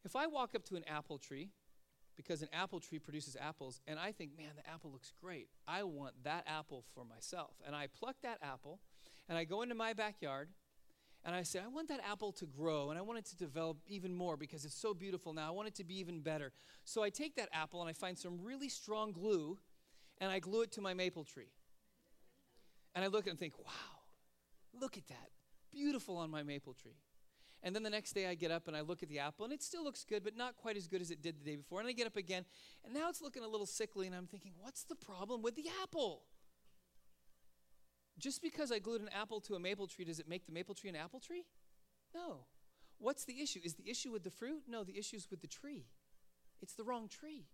if 0.04 0.14
I 0.14 0.26
walk 0.26 0.54
up 0.54 0.66
to 0.66 0.76
an 0.76 0.84
apple 0.86 1.16
tree, 1.16 1.48
because 2.16 2.42
an 2.42 2.48
apple 2.52 2.80
tree 2.80 2.98
produces 2.98 3.36
apples, 3.40 3.80
and 3.86 3.98
I 3.98 4.12
think, 4.12 4.36
man, 4.36 4.50
the 4.56 4.68
apple 4.68 4.90
looks 4.90 5.12
great. 5.22 5.48
I 5.68 5.82
want 5.82 6.14
that 6.24 6.44
apple 6.46 6.84
for 6.94 7.04
myself. 7.04 7.52
And 7.66 7.76
I 7.76 7.86
pluck 7.86 8.16
that 8.22 8.38
apple, 8.42 8.80
and 9.28 9.36
I 9.36 9.44
go 9.44 9.62
into 9.62 9.74
my 9.74 9.92
backyard, 9.92 10.48
and 11.24 11.34
I 11.34 11.42
say, 11.42 11.58
I 11.58 11.68
want 11.68 11.88
that 11.88 12.00
apple 12.08 12.32
to 12.32 12.46
grow, 12.46 12.90
and 12.90 12.98
I 12.98 13.02
want 13.02 13.18
it 13.18 13.26
to 13.26 13.36
develop 13.36 13.78
even 13.86 14.14
more 14.14 14.36
because 14.36 14.64
it's 14.64 14.80
so 14.80 14.94
beautiful 14.94 15.32
now. 15.32 15.48
I 15.48 15.50
want 15.50 15.68
it 15.68 15.74
to 15.76 15.84
be 15.84 15.98
even 15.98 16.20
better. 16.20 16.52
So 16.84 17.02
I 17.02 17.10
take 17.10 17.36
that 17.36 17.48
apple, 17.52 17.80
and 17.80 17.90
I 17.90 17.92
find 17.92 18.16
some 18.16 18.38
really 18.42 18.68
strong 18.68 19.12
glue, 19.12 19.58
and 20.18 20.30
I 20.30 20.38
glue 20.38 20.62
it 20.62 20.72
to 20.72 20.80
my 20.80 20.94
maple 20.94 21.24
tree. 21.24 21.50
And 22.94 23.04
I 23.04 23.08
look 23.08 23.26
and 23.26 23.38
think, 23.38 23.58
wow, 23.58 24.00
look 24.80 24.96
at 24.96 25.06
that. 25.08 25.30
Beautiful 25.70 26.16
on 26.16 26.30
my 26.30 26.42
maple 26.42 26.72
tree. 26.72 26.96
And 27.62 27.74
then 27.74 27.82
the 27.82 27.90
next 27.90 28.12
day 28.12 28.26
I 28.26 28.34
get 28.34 28.50
up 28.50 28.68
and 28.68 28.76
I 28.76 28.82
look 28.82 29.02
at 29.02 29.08
the 29.08 29.18
apple 29.18 29.44
and 29.44 29.52
it 29.52 29.62
still 29.62 29.82
looks 29.82 30.04
good, 30.04 30.22
but 30.22 30.36
not 30.36 30.56
quite 30.56 30.76
as 30.76 30.86
good 30.86 31.00
as 31.00 31.10
it 31.10 31.22
did 31.22 31.40
the 31.40 31.44
day 31.44 31.56
before. 31.56 31.80
And 31.80 31.88
I 31.88 31.92
get 31.92 32.06
up 32.06 32.16
again 32.16 32.44
and 32.84 32.94
now 32.94 33.08
it's 33.08 33.20
looking 33.20 33.42
a 33.42 33.48
little 33.48 33.66
sickly 33.66 34.06
and 34.06 34.14
I'm 34.14 34.26
thinking, 34.26 34.52
what's 34.60 34.84
the 34.84 34.94
problem 34.94 35.42
with 35.42 35.56
the 35.56 35.66
apple? 35.82 36.22
Just 38.18 38.40
because 38.40 38.72
I 38.72 38.78
glued 38.78 39.02
an 39.02 39.10
apple 39.12 39.40
to 39.42 39.54
a 39.54 39.60
maple 39.60 39.86
tree, 39.86 40.04
does 40.04 40.20
it 40.20 40.28
make 40.28 40.46
the 40.46 40.52
maple 40.52 40.74
tree 40.74 40.88
an 40.88 40.96
apple 40.96 41.20
tree? 41.20 41.44
No. 42.14 42.46
What's 42.98 43.24
the 43.24 43.40
issue? 43.42 43.60
Is 43.62 43.74
the 43.74 43.88
issue 43.90 44.10
with 44.10 44.24
the 44.24 44.30
fruit? 44.30 44.62
No, 44.66 44.84
the 44.84 44.98
issue 44.98 45.16
is 45.16 45.28
with 45.30 45.40
the 45.40 45.46
tree. 45.46 45.86
It's 46.62 46.74
the 46.74 46.84
wrong 46.84 47.08
tree. 47.08 47.46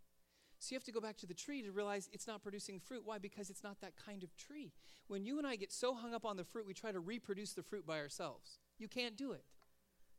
So 0.61 0.73
you 0.73 0.77
have 0.77 0.85
to 0.85 0.93
go 0.93 1.01
back 1.01 1.17
to 1.19 1.27
the 1.27 1.35
tree 1.35 1.62
to 1.62 1.73
realize 1.73 2.09
it's 2.12 2.29
not 2.29 2.41
producing 2.41 2.79
fruit. 2.79 3.03
Why? 3.05 3.19
Because 3.19 3.51
it's 3.51 3.65
not 3.65 3.81
that 3.81 3.95
kind 3.97 4.23
of 4.23 4.37
tree. 4.37 4.73
When 5.09 5.25
you 5.25 5.38
and 5.38 5.47
I 5.47 5.57
get 5.57 5.73
so 5.73 5.93
hung 5.95 6.15
up 6.15 6.25
on 6.25 6.37
the 6.37 6.45
fruit, 6.45 6.67
we 6.69 6.75
try 6.75 6.93
to 6.93 7.01
reproduce 7.01 7.53
the 7.53 7.65
fruit 7.65 7.85
by 7.85 7.99
ourselves. 7.99 8.59
You 8.79 8.87
can't 8.87 9.17
do 9.17 9.33
it. 9.33 9.43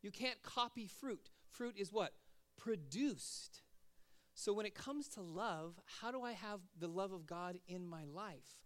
You 0.03 0.11
can't 0.11 0.43
copy 0.43 0.85
fruit. 0.85 1.31
Fruit 1.49 1.75
is 1.77 1.91
what? 1.91 2.13
Produced. 2.57 3.61
So 4.35 4.53
when 4.53 4.67
it 4.67 4.75
comes 4.75 5.07
to 5.09 5.21
love, 5.21 5.79
how 6.01 6.11
do 6.11 6.21
I 6.21 6.33
have 6.33 6.59
the 6.79 6.87
love 6.87 7.11
of 7.11 7.25
God 7.25 7.57
in 7.67 7.87
my 7.87 8.03
life? 8.03 8.61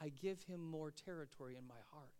I 0.00 0.08
give 0.08 0.42
him 0.44 0.60
more 0.60 0.90
territory 0.90 1.56
in 1.56 1.66
my 1.66 1.80
heart. 1.92 2.12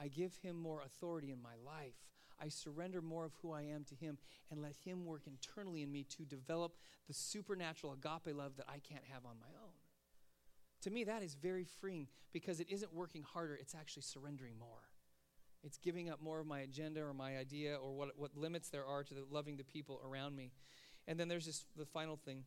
I 0.00 0.08
give 0.08 0.34
him 0.36 0.56
more 0.56 0.82
authority 0.84 1.30
in 1.30 1.40
my 1.40 1.54
life. 1.64 1.94
I 2.42 2.48
surrender 2.48 3.00
more 3.00 3.24
of 3.24 3.34
who 3.40 3.52
I 3.52 3.62
am 3.62 3.84
to 3.84 3.94
Him 3.94 4.18
and 4.50 4.60
let 4.60 4.74
Him 4.84 5.04
work 5.04 5.22
internally 5.26 5.82
in 5.82 5.92
me 5.92 6.04
to 6.16 6.24
develop 6.24 6.76
the 7.06 7.14
supernatural 7.14 7.92
agape 7.92 8.36
love 8.36 8.56
that 8.56 8.66
I 8.68 8.78
can't 8.78 9.04
have 9.12 9.24
on 9.24 9.36
my 9.38 9.54
own. 9.62 9.74
To 10.82 10.90
me, 10.90 11.04
that 11.04 11.22
is 11.22 11.34
very 11.34 11.64
freeing 11.64 12.08
because 12.32 12.58
it 12.58 12.68
isn't 12.68 12.92
working 12.92 13.22
harder, 13.22 13.54
it's 13.54 13.74
actually 13.74 14.02
surrendering 14.02 14.58
more. 14.58 14.91
It's 15.64 15.78
giving 15.78 16.10
up 16.10 16.20
more 16.20 16.40
of 16.40 16.46
my 16.46 16.60
agenda 16.60 17.02
or 17.02 17.14
my 17.14 17.36
idea 17.36 17.76
or 17.76 17.92
what, 17.92 18.10
what 18.16 18.36
limits 18.36 18.68
there 18.68 18.84
are 18.84 19.04
to 19.04 19.14
the, 19.14 19.24
loving 19.30 19.56
the 19.56 19.64
people 19.64 20.00
around 20.04 20.34
me. 20.34 20.50
And 21.06 21.18
then 21.18 21.28
there's 21.28 21.46
this, 21.46 21.64
the 21.76 21.86
final 21.86 22.16
thing, 22.16 22.44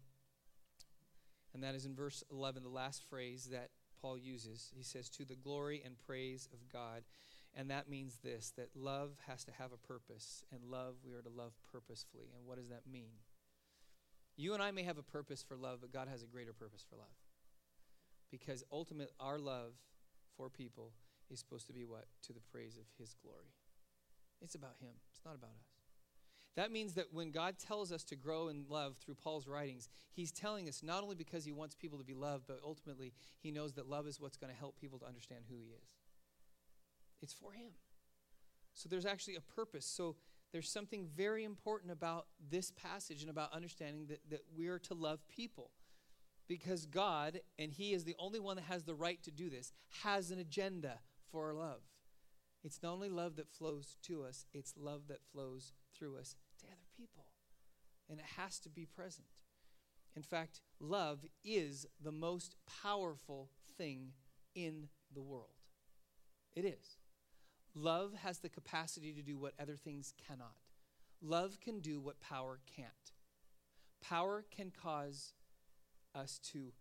and 1.54 1.63
that 1.63 1.75
is 1.75 1.86
in 1.86 1.95
verse 1.95 2.23
11, 2.32 2.63
the 2.63 2.69
last 2.69 3.04
phrase 3.10 3.49
that 3.51 3.69
Paul 4.01 4.17
uses. 4.17 4.71
He 4.75 4.84
says, 4.84 5.10
To 5.10 5.25
the 5.25 5.36
glory 5.36 5.82
and 5.86 5.95
praise 6.06 6.49
of 6.54 6.71
God. 6.71 7.04
And 7.58 7.71
that 7.71 7.89
means 7.89 8.17
this 8.21 8.51
that 8.58 8.69
love 8.75 9.12
has 9.28 9.45
to 9.45 9.51
have 9.54 9.71
a 9.71 9.88
purpose, 9.88 10.43
and 10.51 10.62
love 10.69 10.95
we 11.06 11.13
are 11.13 11.21
to 11.21 11.30
love 11.30 11.54
purposefully. 11.71 12.25
And 12.36 12.45
what 12.45 12.58
does 12.58 12.67
that 12.67 12.82
mean? 12.91 13.12
You 14.36 14.54
and 14.54 14.62
I 14.62 14.71
may 14.71 14.84
have 14.84 14.97
a 14.97 15.04
purpose 15.04 15.41
for 15.41 15.56
love, 15.56 15.80
but 15.80 15.93
God 15.93 16.10
has 16.10 16.21
a 16.21 16.28
greater 16.28 16.51
purpose 16.51 16.86
for 16.89 16.97
love. 16.97 17.08
Because 18.30 18.65
ultimately, 18.69 19.13
our 19.21 19.39
love 19.39 19.71
for 20.36 20.49
people 20.49 20.91
is 21.30 21.40
supposed 21.40 21.68
to 21.68 21.74
be 21.74 21.84
what? 21.84 22.06
To 22.24 22.34
the 22.34 22.42
praise 22.52 22.78
of 22.78 22.86
His 22.98 23.16
glory. 23.22 23.54
It's 24.42 24.56
about 24.56 24.76
Him, 24.80 24.94
it's 25.12 25.26
not 25.26 25.36
about 25.36 25.52
us. 25.52 25.76
That 26.56 26.72
means 26.72 26.94
that 26.94 27.08
when 27.12 27.32
God 27.32 27.56
tells 27.60 27.92
us 27.92 28.06
to 28.06 28.16
grow 28.16 28.48
in 28.48 28.66
love 28.70 28.96
through 28.96 29.16
Paul's 29.16 29.46
writings, 29.46 29.90
he's 30.14 30.32
telling 30.32 30.70
us 30.70 30.82
not 30.82 31.04
only 31.04 31.16
because 31.16 31.44
he 31.44 31.52
wants 31.52 31.76
people 31.76 31.98
to 31.98 32.06
be 32.06 32.14
loved, 32.14 32.46
but 32.48 32.62
ultimately 32.64 33.12
he 33.42 33.52
knows 33.52 33.74
that 33.74 33.90
love 33.90 34.08
is 34.08 34.22
what's 34.22 34.38
going 34.38 34.54
to 34.54 34.58
help 34.58 34.80
people 34.80 34.98
to 35.00 35.06
understand 35.06 35.42
who 35.50 35.58
he 35.58 35.66
is. 35.66 35.96
It's 37.22 37.34
for 37.34 37.52
Him. 37.52 37.72
So 38.74 38.90
there's 38.90 39.06
actually 39.06 39.36
a 39.36 39.42
purpose. 39.42 39.86
So 39.86 40.16
there's 40.52 40.70
something 40.70 41.08
very 41.16 41.44
important 41.44 41.92
about 41.92 42.28
this 42.52 42.72
passage 42.72 43.22
and 43.22 43.30
about 43.30 43.54
understanding 43.54 44.08
that, 44.08 44.20
that 44.30 44.42
we 44.56 44.68
are 44.68 44.80
to 44.80 44.94
love 44.94 45.28
people. 45.28 45.72
Because 46.48 46.86
God, 46.86 47.40
and 47.58 47.72
He 47.72 47.94
is 47.94 48.04
the 48.04 48.16
only 48.20 48.40
one 48.40 48.58
that 48.58 48.66
has 48.66 48.84
the 48.84 48.94
right 48.94 49.22
to 49.24 49.32
do 49.32 49.50
this, 49.50 49.74
has 50.04 50.32
an 50.32 50.40
agenda 50.40 51.00
for 51.36 51.48
our 51.48 51.54
love. 51.54 51.82
It's 52.63 52.82
not 52.82 52.93
only 52.93 53.10
love 53.10 53.36
that 53.36 53.50
flows 53.50 53.98
to 54.04 54.24
us, 54.24 54.45
it's 54.54 54.74
love 54.78 55.02
that 55.10 55.26
flows 55.34 55.74
through 55.93 56.17
us 56.17 56.38
to 56.62 56.67
other 56.67 56.88
people. 56.95 57.26
And 58.10 58.19
it 58.19 58.26
has 58.38 58.58
to 58.60 58.69
be 58.69 58.86
present. 58.86 59.28
In 60.15 60.21
fact, 60.21 60.62
love 60.80 61.26
is 61.43 61.86
the 62.02 62.13
most 62.13 62.56
powerful 62.82 63.50
thing 63.78 64.13
in 64.56 64.88
the 65.13 65.21
world. 65.21 65.60
It 66.56 66.63
is. 66.63 67.00
Love 67.76 68.13
has 68.24 68.39
the 68.39 68.48
capacity 68.48 69.12
to 69.12 69.21
do 69.21 69.38
what 69.38 69.56
other 69.60 69.76
things 69.76 70.13
cannot. 70.26 70.56
Love 71.21 71.60
can 71.60 71.82
do 71.82 72.00
what 72.00 72.21
power 72.21 72.62
can't. 72.78 72.88
Power 74.02 74.45
can 74.56 74.71
cause 74.71 75.34
us 76.15 76.39
to 76.54 76.71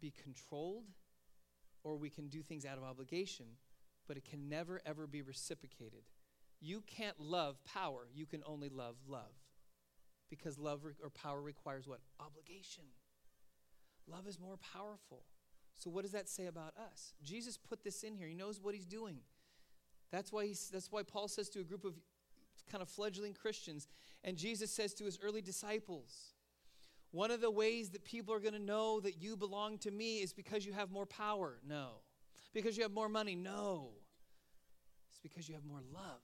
be 0.00 0.12
controlled, 0.22 0.84
or 1.82 1.96
we 1.96 2.08
can 2.08 2.28
do 2.28 2.40
things 2.40 2.64
out 2.64 2.78
of 2.78 2.84
obligation, 2.84 3.46
but 4.06 4.16
it 4.16 4.24
can 4.24 4.48
never, 4.48 4.80
ever 4.84 5.06
be 5.06 5.22
reciprocated. 5.22 6.02
You 6.60 6.82
can't 6.86 7.18
love 7.20 7.56
power, 7.64 8.08
you 8.14 8.26
can 8.26 8.42
only 8.46 8.68
love 8.68 8.96
love. 9.06 9.34
Because 10.30 10.58
love 10.58 10.84
re- 10.84 10.92
or 11.02 11.10
power 11.10 11.40
requires 11.40 11.86
what? 11.86 12.00
Obligation. 12.18 12.84
Love 14.06 14.26
is 14.26 14.38
more 14.40 14.56
powerful. 14.56 15.22
So, 15.74 15.90
what 15.90 16.02
does 16.02 16.12
that 16.12 16.28
say 16.28 16.46
about 16.46 16.74
us? 16.76 17.12
Jesus 17.22 17.56
put 17.56 17.84
this 17.84 18.02
in 18.02 18.14
here. 18.14 18.26
He 18.26 18.34
knows 18.34 18.60
what 18.60 18.74
he's 18.74 18.86
doing. 18.86 19.18
That's 20.10 20.32
why, 20.32 20.46
he's, 20.46 20.70
that's 20.72 20.90
why 20.90 21.02
Paul 21.02 21.28
says 21.28 21.48
to 21.50 21.60
a 21.60 21.64
group 21.64 21.84
of 21.84 21.94
kind 22.70 22.82
of 22.82 22.88
fledgling 22.88 23.34
Christians, 23.34 23.88
and 24.22 24.36
Jesus 24.36 24.70
says 24.70 24.94
to 24.94 25.04
his 25.04 25.18
early 25.22 25.42
disciples, 25.42 26.34
one 27.10 27.30
of 27.30 27.40
the 27.40 27.50
ways 27.50 27.90
that 27.90 28.04
people 28.04 28.34
are 28.34 28.40
going 28.40 28.54
to 28.54 28.58
know 28.58 29.00
that 29.00 29.22
you 29.22 29.36
belong 29.36 29.78
to 29.78 29.90
me 29.90 30.18
is 30.18 30.32
because 30.32 30.66
you 30.66 30.72
have 30.72 30.90
more 30.90 31.06
power. 31.06 31.58
No. 31.66 31.90
Because 32.54 32.76
you 32.76 32.82
have 32.84 32.92
more 32.92 33.08
money. 33.08 33.34
No. 33.34 33.90
It's 35.10 35.18
because 35.18 35.48
you 35.48 35.54
have 35.54 35.64
more 35.64 35.82
love. 35.92 36.22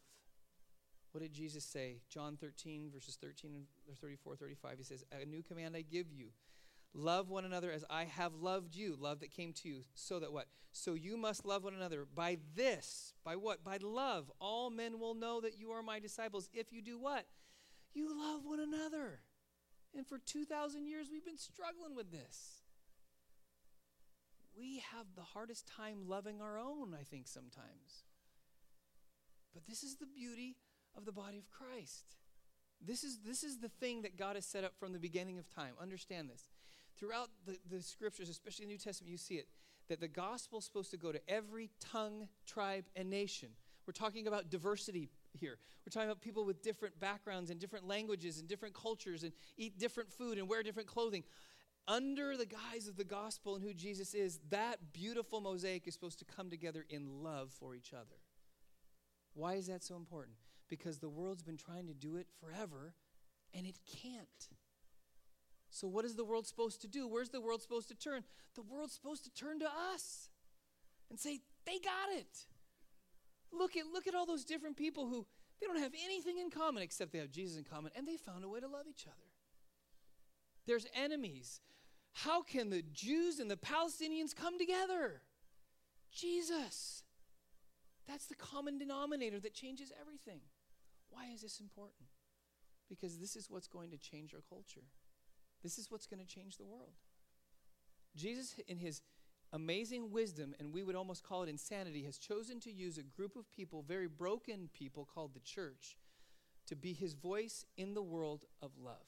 What 1.12 1.22
did 1.22 1.32
Jesus 1.32 1.64
say? 1.64 2.00
John 2.08 2.38
13, 2.40 2.90
verses 2.94 3.18
13 3.20 3.66
and 3.88 3.98
34, 3.98 4.36
35. 4.36 4.78
He 4.78 4.84
says, 4.84 5.04
A 5.12 5.26
new 5.26 5.42
command 5.42 5.76
I 5.76 5.82
give 5.82 6.06
you 6.12 6.28
Love 6.92 7.30
one 7.30 7.44
another 7.44 7.70
as 7.70 7.84
I 7.88 8.04
have 8.04 8.34
loved 8.34 8.74
you, 8.74 8.96
love 8.98 9.20
that 9.20 9.30
came 9.30 9.52
to 9.54 9.68
you. 9.68 9.84
So 9.94 10.18
that 10.18 10.32
what? 10.32 10.46
So 10.72 10.94
you 10.94 11.16
must 11.16 11.44
love 11.44 11.62
one 11.62 11.74
another. 11.74 12.06
By 12.14 12.38
this, 12.56 13.14
by 13.24 13.36
what? 13.36 13.62
By 13.62 13.78
love, 13.80 14.30
all 14.40 14.70
men 14.70 14.98
will 14.98 15.14
know 15.14 15.40
that 15.40 15.58
you 15.58 15.70
are 15.70 15.82
my 15.82 16.00
disciples. 16.00 16.48
If 16.52 16.72
you 16.72 16.82
do 16.82 16.98
what? 16.98 17.26
You 17.94 18.08
love 18.18 18.44
one 18.44 18.60
another. 18.60 19.20
And 19.96 20.06
for 20.06 20.18
2,000 20.18 20.86
years, 20.86 21.08
we've 21.10 21.24
been 21.24 21.38
struggling 21.38 21.96
with 21.96 22.10
this. 22.10 22.59
We 24.60 24.82
have 24.92 25.06
the 25.16 25.22
hardest 25.22 25.66
time 25.66 26.06
loving 26.06 26.42
our 26.42 26.58
own, 26.58 26.94
I 26.98 27.02
think, 27.02 27.26
sometimes. 27.28 28.04
But 29.54 29.66
this 29.66 29.82
is 29.82 29.96
the 29.96 30.06
beauty 30.06 30.56
of 30.94 31.06
the 31.06 31.12
body 31.12 31.38
of 31.38 31.50
Christ. 31.50 32.16
This 32.78 33.02
is, 33.02 33.20
this 33.24 33.42
is 33.42 33.60
the 33.60 33.70
thing 33.70 34.02
that 34.02 34.18
God 34.18 34.36
has 34.36 34.44
set 34.44 34.64
up 34.64 34.74
from 34.78 34.92
the 34.92 34.98
beginning 34.98 35.38
of 35.38 35.48
time. 35.48 35.72
Understand 35.80 36.28
this. 36.28 36.50
Throughout 36.98 37.30
the, 37.46 37.56
the 37.70 37.80
scriptures, 37.82 38.28
especially 38.28 38.66
the 38.66 38.72
New 38.72 38.78
Testament, 38.78 39.10
you 39.10 39.16
see 39.16 39.36
it 39.36 39.48
that 39.88 40.00
the 40.00 40.08
gospel 40.08 40.58
is 40.58 40.66
supposed 40.66 40.90
to 40.90 40.98
go 40.98 41.10
to 41.10 41.20
every 41.26 41.70
tongue, 41.80 42.28
tribe, 42.46 42.84
and 42.94 43.08
nation. 43.08 43.48
We're 43.86 43.92
talking 43.92 44.26
about 44.26 44.50
diversity 44.50 45.08
here. 45.32 45.58
We're 45.84 45.90
talking 45.90 46.08
about 46.08 46.20
people 46.20 46.44
with 46.44 46.62
different 46.62 47.00
backgrounds 47.00 47.50
and 47.50 47.58
different 47.58 47.88
languages 47.88 48.38
and 48.38 48.46
different 48.46 48.74
cultures 48.74 49.24
and 49.24 49.32
eat 49.56 49.78
different 49.78 50.12
food 50.12 50.38
and 50.38 50.48
wear 50.48 50.62
different 50.62 50.88
clothing. 50.88 51.24
Under 51.90 52.37
the 52.37 52.46
guise 52.46 52.87
of 52.87 52.96
the 52.96 53.03
gospel 53.03 53.57
and 53.57 53.64
who 53.64 53.74
Jesus 53.74 54.14
is, 54.14 54.38
that 54.50 54.92
beautiful 54.92 55.40
mosaic 55.40 55.88
is 55.88 55.94
supposed 55.94 56.20
to 56.20 56.24
come 56.24 56.48
together 56.48 56.87
in 56.88 57.24
love 57.24 57.50
for 57.50 57.74
each 57.74 57.92
other. 57.92 58.14
Why 59.35 59.55
is 59.55 59.66
that 59.66 59.83
so 59.83 59.96
important? 59.96 60.37
Because 60.68 61.00
the 61.00 61.09
world's 61.09 61.42
been 61.42 61.57
trying 61.57 61.88
to 61.88 61.92
do 61.92 62.14
it 62.14 62.29
forever 62.38 62.94
and 63.53 63.66
it 63.66 63.81
can't. 64.00 64.48
So, 65.68 65.88
what 65.88 66.05
is 66.05 66.14
the 66.14 66.24
world 66.24 66.46
supposed 66.46 66.81
to 66.83 66.88
do? 66.88 67.09
Where's 67.09 67.31
the 67.31 67.40
world 67.40 67.61
supposed 67.61 67.88
to 67.88 67.96
turn? 67.96 68.22
The 68.55 68.62
world's 68.62 68.94
supposed 68.94 69.24
to 69.24 69.31
turn 69.33 69.59
to 69.59 69.68
us 69.92 70.29
and 71.11 71.18
say, 71.18 71.40
they 71.66 71.81
got 71.81 72.16
it. 72.16 72.46
Look 73.53 73.76
at, 73.76 73.87
look 73.92 74.07
at 74.07 74.14
all 74.14 74.26
those 74.26 74.44
different 74.44 74.76
people 74.76 75.09
who 75.09 75.26
they 75.61 75.66
don't 75.66 75.81
have 75.81 75.94
anything 76.05 76.38
in 76.38 76.50
common 76.50 76.85
except 76.85 77.11
they 77.11 77.18
have 77.18 77.33
Jesus 77.33 77.59
in 77.59 77.64
common, 77.64 77.90
and 77.96 78.07
they 78.07 78.16
found 78.16 78.44
a 78.44 78.48
way 78.48 78.61
to 78.61 78.68
love 78.68 78.87
each 78.88 79.07
other. 79.09 79.26
There's 80.66 80.87
enemies. 80.94 81.61
How 82.12 82.42
can 82.42 82.70
the 82.70 82.82
Jews 82.92 83.38
and 83.38 83.50
the 83.50 83.56
Palestinians 83.56 84.34
come 84.34 84.58
together? 84.58 85.22
Jesus. 86.12 87.02
That's 88.06 88.26
the 88.26 88.34
common 88.34 88.78
denominator 88.78 89.38
that 89.40 89.54
changes 89.54 89.92
everything. 90.00 90.40
Why 91.11 91.28
is 91.32 91.42
this 91.42 91.61
important? 91.61 92.08
Because 92.88 93.18
this 93.18 93.36
is 93.36 93.48
what's 93.48 93.68
going 93.68 93.90
to 93.90 93.98
change 93.98 94.34
our 94.34 94.42
culture. 94.48 94.86
This 95.62 95.78
is 95.78 95.90
what's 95.90 96.06
going 96.06 96.20
to 96.20 96.26
change 96.26 96.56
the 96.56 96.64
world. 96.64 96.94
Jesus, 98.16 98.56
in 98.66 98.78
his 98.78 99.02
amazing 99.52 100.11
wisdom, 100.11 100.54
and 100.58 100.72
we 100.72 100.82
would 100.82 100.96
almost 100.96 101.22
call 101.22 101.42
it 101.42 101.48
insanity, 101.48 102.04
has 102.04 102.18
chosen 102.18 102.61
to 102.61 102.72
use 102.72 102.98
a 102.98 103.02
group 103.02 103.36
of 103.36 103.50
people, 103.50 103.82
very 103.82 104.08
broken 104.08 104.68
people 104.72 105.08
called 105.12 105.34
the 105.34 105.40
church, 105.40 105.96
to 106.66 106.76
be 106.76 106.92
his 106.92 107.14
voice 107.14 107.64
in 107.76 107.94
the 107.94 108.02
world 108.02 108.44
of 108.62 108.72
love. 108.82 109.06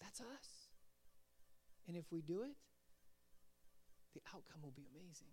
That's 0.00 0.20
us. 0.20 0.59
And 1.88 1.96
if 1.96 2.04
we 2.10 2.20
do 2.20 2.42
it, 2.42 2.56
the 4.14 4.20
outcome 4.28 4.62
will 4.62 4.74
be 4.74 4.86
amazing. 4.90 5.28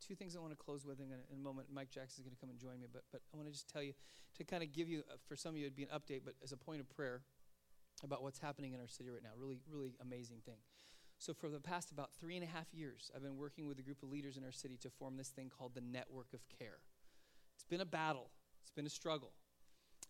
two 0.00 0.14
things 0.14 0.36
I 0.36 0.40
want 0.40 0.52
to 0.52 0.56
close 0.56 0.84
with 0.84 1.00
in 1.00 1.10
a, 1.10 1.20
in 1.32 1.40
a 1.40 1.42
moment. 1.42 1.68
Mike 1.72 1.90
Jackson 1.90 2.22
is 2.22 2.24
going 2.24 2.36
to 2.36 2.40
come 2.40 2.50
and 2.50 2.58
join 2.58 2.80
me, 2.80 2.86
but, 2.92 3.02
but 3.10 3.22
I 3.32 3.36
want 3.36 3.48
to 3.48 3.52
just 3.52 3.68
tell 3.68 3.82
you 3.82 3.94
to 4.36 4.44
kind 4.44 4.62
of 4.62 4.72
give 4.72 4.88
you, 4.88 5.02
uh, 5.10 5.16
for 5.26 5.36
some 5.36 5.50
of 5.50 5.56
you, 5.56 5.64
it'd 5.64 5.76
be 5.76 5.84
an 5.84 5.94
update, 5.94 6.22
but 6.24 6.34
as 6.42 6.52
a 6.52 6.56
point 6.56 6.80
of 6.80 6.88
prayer 6.88 7.22
about 8.04 8.22
what's 8.22 8.38
happening 8.38 8.72
in 8.72 8.80
our 8.80 8.88
city 8.88 9.08
right 9.10 9.22
now. 9.22 9.30
Really, 9.38 9.58
really 9.70 9.94
amazing 10.00 10.38
thing. 10.44 10.58
So, 11.18 11.32
for 11.32 11.48
the 11.48 11.60
past 11.60 11.92
about 11.92 12.10
three 12.20 12.36
and 12.36 12.44
a 12.44 12.46
half 12.46 12.66
years, 12.74 13.10
I've 13.14 13.22
been 13.22 13.38
working 13.38 13.66
with 13.66 13.78
a 13.78 13.82
group 13.82 14.02
of 14.02 14.10
leaders 14.10 14.36
in 14.36 14.44
our 14.44 14.52
city 14.52 14.76
to 14.82 14.90
form 14.90 15.16
this 15.16 15.28
thing 15.28 15.50
called 15.50 15.74
the 15.74 15.80
Network 15.80 16.34
of 16.34 16.40
Care. 16.58 16.78
It's 17.54 17.64
been 17.64 17.80
a 17.80 17.86
battle, 17.86 18.30
it's 18.60 18.70
been 18.70 18.86
a 18.86 18.90
struggle. 18.90 19.32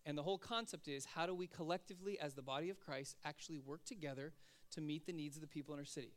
And 0.07 0.17
the 0.17 0.23
whole 0.23 0.37
concept 0.37 0.87
is 0.87 1.03
how 1.03 1.25
do 1.25 1.35
we 1.35 1.47
collectively, 1.47 2.17
as 2.17 2.33
the 2.33 2.41
body 2.41 2.69
of 2.69 2.79
Christ, 2.79 3.17
actually 3.25 3.59
work 3.59 3.83
together 3.83 4.31
to 4.71 4.79
meet 4.79 5.05
the 5.05 5.11
needs 5.11 5.35
of 5.35 5.41
the 5.41 5.47
people 5.47 5.73
in 5.73 5.81
our 5.81 5.85
city? 5.85 6.13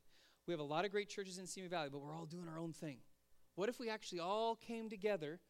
We 0.47 0.53
have 0.53 0.61
a 0.61 0.65
lot 0.65 0.85
of 0.85 0.93
great 0.93 1.09
churches 1.09 1.39
in 1.39 1.47
Simi 1.49 1.67
Valley, 1.67 1.89
but 1.91 1.99
we're 1.99 2.15
all 2.15 2.25
doing 2.25 2.49
our 2.49 2.57
own 2.57 2.73
thing. 2.73 2.99
What 3.57 3.69
if 3.69 3.81
we 3.81 3.91
actually 3.91 4.21
all 4.21 4.55
came 4.55 4.89
together 4.89 5.41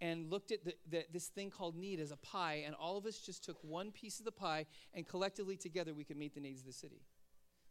and 0.00 0.30
looked 0.30 0.52
at 0.52 0.64
the, 0.64 0.74
the, 0.88 1.04
this 1.12 1.26
thing 1.26 1.50
called 1.50 1.76
need 1.76 2.00
as 2.00 2.10
a 2.10 2.16
pie, 2.16 2.62
and 2.64 2.74
all 2.74 2.96
of 2.96 3.04
us 3.04 3.18
just 3.18 3.44
took 3.44 3.58
one 3.62 3.92
piece 3.92 4.18
of 4.18 4.24
the 4.24 4.32
pie, 4.32 4.64
and 4.94 5.06
collectively 5.06 5.58
together 5.58 5.92
we 5.92 6.02
could 6.02 6.16
meet 6.16 6.34
the 6.34 6.40
needs 6.40 6.60
of 6.60 6.66
the 6.66 6.72
city? 6.72 7.02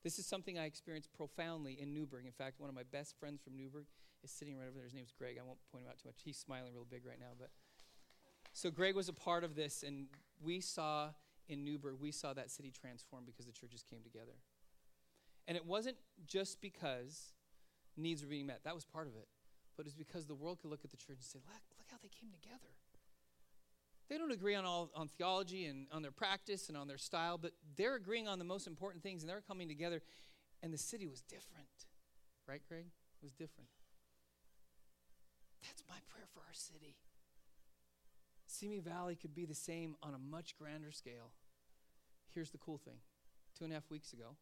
This 0.04 0.20
is 0.20 0.28
something 0.28 0.60
I 0.60 0.66
experienced 0.66 1.12
profoundly 1.14 1.80
in 1.82 1.96
Newburgh. 1.96 2.28
In 2.28 2.32
fact, 2.32 2.60
one 2.60 2.70
of 2.70 2.76
my 2.76 2.84
best 2.92 3.16
friends 3.20 3.42
from 3.42 3.58
Newburgh 3.58 3.88
is 4.24 4.30
sitting 4.30 4.56
right 4.56 4.68
over 4.68 4.76
there. 4.76 4.86
His 4.86 4.94
name's 4.94 5.14
Greg. 5.18 5.38
I 5.40 5.44
won't 5.44 5.60
point 5.72 5.84
him 5.84 5.90
out 5.90 5.98
too 5.98 6.10
much. 6.10 6.22
He's 6.24 6.38
smiling 6.38 6.74
real 6.76 6.86
big 6.90 7.08
right 7.08 7.20
now, 7.20 7.34
but 7.40 7.50
so 8.54 8.70
Greg 8.70 8.96
was 8.96 9.10
a 9.10 9.14
part 9.14 9.44
of 9.44 9.56
this, 9.56 9.84
and 9.84 10.08
we 10.44 10.60
saw 10.60 11.10
in 11.48 11.66
Newburgh, 11.66 11.98
we 12.00 12.12
saw 12.12 12.34
that 12.34 12.50
city 12.50 12.72
transform 12.72 13.24
because 13.26 13.46
the 13.46 13.52
churches 13.52 13.84
came 13.90 14.02
together. 14.04 14.40
And 15.48 15.58
it 15.58 15.66
wasn't 15.66 15.98
just 16.26 16.62
because 16.62 17.34
needs 17.98 18.22
were 18.24 18.30
being 18.30 18.48
met, 18.48 18.64
that 18.64 18.76
was 18.76 18.86
part 18.86 19.08
of 19.08 19.16
it. 19.16 19.28
But 19.76 19.86
it's 19.86 19.96
because 19.96 20.26
the 20.26 20.36
world 20.36 20.60
could 20.62 20.70
look 20.70 20.86
at 20.86 20.92
the 20.92 20.98
church 20.98 21.18
and 21.18 21.24
say, 21.24 21.40
look, 21.46 21.62
look 21.78 21.88
how 21.92 21.98
they 22.02 22.10
came 22.10 22.30
together. 22.32 22.72
They 24.10 24.18
don't 24.18 24.32
agree 24.32 24.56
on 24.56 24.66
all 24.66 24.92
on 24.94 25.08
theology 25.08 25.66
and 25.66 25.88
on 25.92 26.02
their 26.02 26.12
practice 26.12 26.68
and 26.68 26.78
on 26.78 26.88
their 26.88 26.98
style, 26.98 27.38
but 27.38 27.54
they're 27.78 27.96
agreeing 27.96 28.28
on 28.28 28.40
the 28.40 28.46
most 28.46 28.68
important 28.68 29.04
things 29.04 29.24
and 29.24 29.30
they're 29.30 29.42
coming 29.42 29.68
together. 29.68 30.02
And 30.62 30.74
the 30.74 30.78
city 30.78 31.08
was 31.08 31.22
different. 31.22 31.68
Right, 32.48 32.62
Greg? 32.68 32.86
It 32.86 33.24
was 33.24 33.32
different. 33.32 33.70
That's 35.64 35.84
my 35.90 35.96
prayer 36.10 36.28
for 36.34 36.40
our 36.40 36.54
city. 36.54 36.96
Simi 38.62 38.80
Valley 38.80 39.16
could 39.16 39.34
be 39.34 39.46
the 39.46 39.56
same 39.56 39.96
on 40.04 40.14
a 40.14 40.20
much 40.20 40.56
grander 40.56 40.92
scale. 40.92 41.32
Here's 42.36 42.52
the 42.52 42.60
cool 42.60 42.78
thing 42.78 42.98
two 43.58 43.64
and 43.64 43.74
a 43.74 43.76
half 43.76 43.90
weeks 43.90 44.14
ago, 44.14 44.36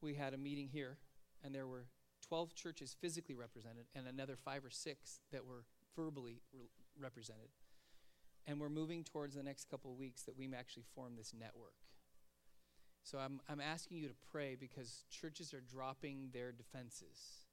we 0.00 0.14
had 0.14 0.32
a 0.32 0.38
meeting 0.38 0.70
here, 0.72 0.96
and 1.44 1.54
there 1.54 1.66
were 1.66 1.84
12 2.26 2.54
churches 2.54 2.96
physically 2.98 3.34
represented 3.34 3.84
and 3.94 4.06
another 4.08 4.34
five 4.34 4.64
or 4.64 4.70
six 4.70 5.20
that 5.30 5.44
were 5.44 5.64
verbally 5.94 6.40
re- 6.58 6.68
represented. 6.98 7.48
And 8.46 8.58
we're 8.58 8.70
moving 8.70 9.04
towards 9.04 9.34
the 9.34 9.42
next 9.42 9.68
couple 9.68 9.92
of 9.92 9.98
weeks 9.98 10.22
that 10.22 10.38
we 10.38 10.48
may 10.48 10.56
actually 10.56 10.86
form 10.94 11.12
this 11.14 11.34
network. 11.38 11.74
So 13.02 13.18
I'm, 13.18 13.40
I'm 13.46 13.60
asking 13.60 13.98
you 13.98 14.08
to 14.08 14.14
pray 14.32 14.56
because 14.58 15.04
churches 15.10 15.52
are 15.52 15.60
dropping 15.60 16.30
their 16.32 16.50
defenses 16.50 17.43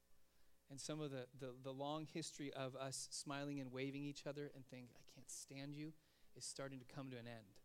and 0.71 0.79
some 0.79 1.01
of 1.01 1.11
the, 1.11 1.25
the, 1.37 1.49
the, 1.63 1.71
long 1.71 2.07
history 2.13 2.51
of 2.53 2.77
us 2.77 3.09
smiling 3.11 3.59
and 3.59 3.73
waving 3.73 4.05
each 4.05 4.25
other 4.25 4.49
and 4.55 4.65
think, 4.65 4.87
I 4.95 5.03
can't 5.13 5.29
stand 5.29 5.75
you, 5.75 5.91
is 6.37 6.45
starting 6.45 6.79
to 6.79 6.85
come 6.85 7.11
to 7.11 7.17
an 7.17 7.27
end. 7.27 7.59